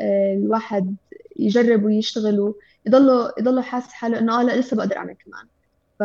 آه، 0.00 0.34
الواحد 0.34 0.96
يجرب 1.36 1.84
ويشتغل 1.84 2.54
ويضله 2.86 3.32
يضله 3.38 3.62
حاسس 3.62 3.92
حاله 3.92 4.18
إنه 4.18 4.40
آه 4.40 4.42
لا 4.42 4.56
لسه 4.56 4.76
بقدر 4.76 4.96
أعمل 4.96 5.14
كمان. 5.24 5.46
ف 5.98 6.02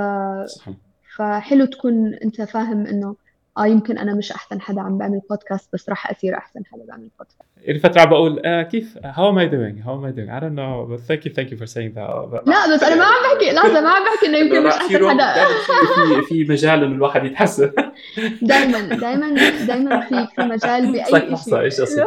فحلو 1.17 1.65
تكون 1.65 2.13
أنت 2.13 2.41
فاهم 2.41 2.85
إنه 2.87 3.15
آه 3.59 3.67
يمكن 3.67 3.97
أنا 3.97 4.13
مش 4.13 4.31
أحسن 4.31 4.61
حدا 4.61 4.81
عم 4.81 4.97
بعمل 4.97 5.21
بودكاست 5.29 5.69
بس 5.73 5.89
راح 5.89 6.11
اصير 6.11 6.37
أحسن 6.37 6.65
حدا 6.65 6.85
بعمل 6.87 7.09
بودكاست 7.19 7.39
يعني 7.63 7.79
فترة 7.79 8.01
عم 8.01 8.09
بقول 8.09 8.41
آه 8.45 8.61
كيف؟ 8.63 8.97
How 8.97 9.31
am 9.31 9.37
I 9.37 9.45
doing? 9.51 9.83
How 9.85 9.93
am 9.97 10.05
I 10.05 10.11
doing? 10.17 10.29
I 10.29 10.39
don't 10.39 10.55
know 10.55 10.87
but 10.89 10.99
thank 11.09 11.25
you 11.25 11.31
thank 11.37 11.49
you 11.51 11.57
for 11.57 11.67
saying 11.67 11.93
that. 11.95 12.47
لا 12.49 12.73
بس 12.75 12.83
أنا 12.83 12.95
ما 12.95 13.03
عم 13.03 13.13
بحكي 13.23 13.51
لحظة 13.55 13.81
ما 13.81 13.89
عم 13.89 14.03
بحكي 14.03 14.25
إنه 14.25 14.37
يمكن 14.37 14.63
مش 14.67 14.73
أحسن 14.73 15.09
حدا. 15.09 15.33
في 16.29 16.45
في 16.45 16.51
مجال 16.51 16.83
إنه 16.83 16.95
الواحد 16.95 17.25
يتحسن. 17.25 17.71
دائما 18.41 18.79
دائما 18.95 19.35
دائما 19.67 19.99
في 20.01 20.27
في 20.35 20.41
مجال 20.41 20.91
بأي 20.91 21.35
شيء 21.37 22.05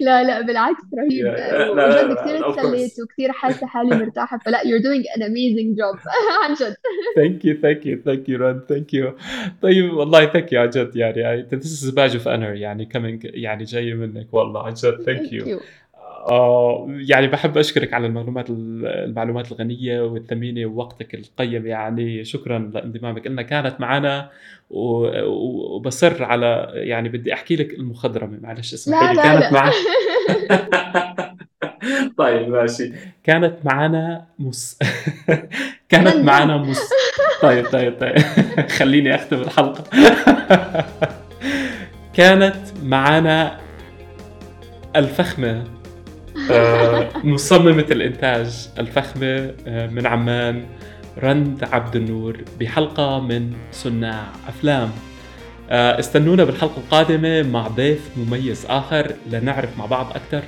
لا 0.00 0.22
لا 0.24 0.40
بالعكس 0.40 0.82
رهيب. 0.98 1.26
وجد 1.70 2.16
كثير 2.16 2.52
تسليت 2.52 2.92
وكثير 3.02 3.32
حاسة 3.32 3.66
حالي 3.66 3.96
مرتاحة 3.96 4.38
فلا 4.38 4.58
you're 4.58 4.82
doing 4.82 5.16
an 5.16 5.22
amazing 5.22 5.76
job. 5.80 5.98
عن 6.44 6.54
جد. 6.54 6.74
Thank 7.18 7.44
you 7.44 7.54
thank 7.64 7.84
you 7.86 7.96
thank 8.08 8.28
you 8.28 8.38
رند 8.40 8.74
thank 8.74 8.92
you. 8.98 9.22
طيب 9.62 9.94
والله 9.94 10.23
thank 10.26 10.52
you 10.52 10.60
عن 10.60 10.70
جد 10.70 10.96
يعني 10.96 11.46
this 11.50 11.64
is 11.64 11.90
a 11.90 11.94
badge 11.94 12.14
of 12.20 12.24
honor 12.26 12.54
يعني 12.54 12.88
coming 12.94 13.20
يعني 13.22 13.64
جاي 13.64 13.94
منك 13.94 14.26
والله 14.32 14.62
عن 14.62 14.74
جد 14.74 15.02
thank 15.02 15.32
you 15.32 15.60
يعني 16.88 17.26
بحب 17.26 17.58
أشكرك 17.58 17.92
على 17.94 18.06
المعلومات 18.06 18.50
المعلومات 18.50 19.52
الغنية 19.52 20.00
والثمينة 20.00 20.66
ووقتك 20.66 21.14
القيم 21.14 21.66
يعني 21.66 22.24
شكرا 22.24 22.58
لانضمامك. 22.74 23.26
إنها 23.26 23.42
كانت 23.42 23.80
معنا 23.80 24.30
وبصر 24.70 26.24
على 26.24 26.70
يعني 26.74 27.08
بدي 27.08 27.32
أحكي 27.32 27.56
لك 27.56 27.74
المخضرمة 27.74 28.38
معلش 28.42 28.74
اسمحي 28.74 29.14
لي 29.14 29.22
كانت 29.22 29.52
معنا. 29.52 29.72
طيب 32.18 32.48
ماشي. 32.48 32.92
كانت 33.24 33.54
معنا 33.64 34.26
مس 34.38 34.78
كانت 35.90 36.16
معنا 36.16 36.56
مس. 36.56 36.80
طيب 37.42 37.66
طيب 37.66 38.00
طيب. 38.00 38.18
خليني 38.78 39.14
أختم 39.14 39.40
الحلقة. 39.42 39.84
كانت 42.14 42.56
معنا 42.82 43.58
الفخمة. 44.96 45.64
آه، 46.50 47.08
مصممة 47.24 47.86
الإنتاج 47.90 48.68
الفخمة 48.78 49.54
آه، 49.66 49.86
من 49.86 50.06
عمان 50.06 50.64
رند 51.18 51.64
عبد 51.72 51.96
النور 51.96 52.36
بحلقة 52.60 53.20
من 53.20 53.52
صناع 53.72 54.24
أفلام. 54.48 54.82
آه، 54.88 55.13
استنونا 55.70 56.44
بالحلقة 56.44 56.76
القادمة 56.76 57.42
مع 57.42 57.68
ضيف 57.68 58.10
مميز 58.16 58.66
آخر 58.66 59.14
لنعرف 59.30 59.78
مع 59.78 59.86
بعض 59.86 60.10
أكثر 60.10 60.42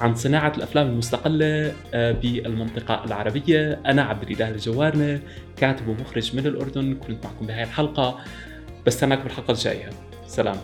عن 0.00 0.14
صناعة 0.14 0.52
الأفلام 0.56 0.86
المستقلة 0.86 1.72
بالمنطقة 1.92 3.04
العربية. 3.04 3.80
أنا 3.86 4.02
عبد 4.02 4.30
الإله 4.30 4.48
الجوارنة 4.50 5.20
كاتب 5.56 5.88
ومخرج 5.88 6.36
من 6.36 6.46
الأردن. 6.46 6.94
كنت 6.94 7.24
معكم 7.24 7.46
بهاي 7.46 7.62
الحلقة. 7.62 8.18
بستناكم 8.86 9.26
الحلقة 9.26 9.50
الجاية. 9.52 9.90
سلام. 10.26 10.56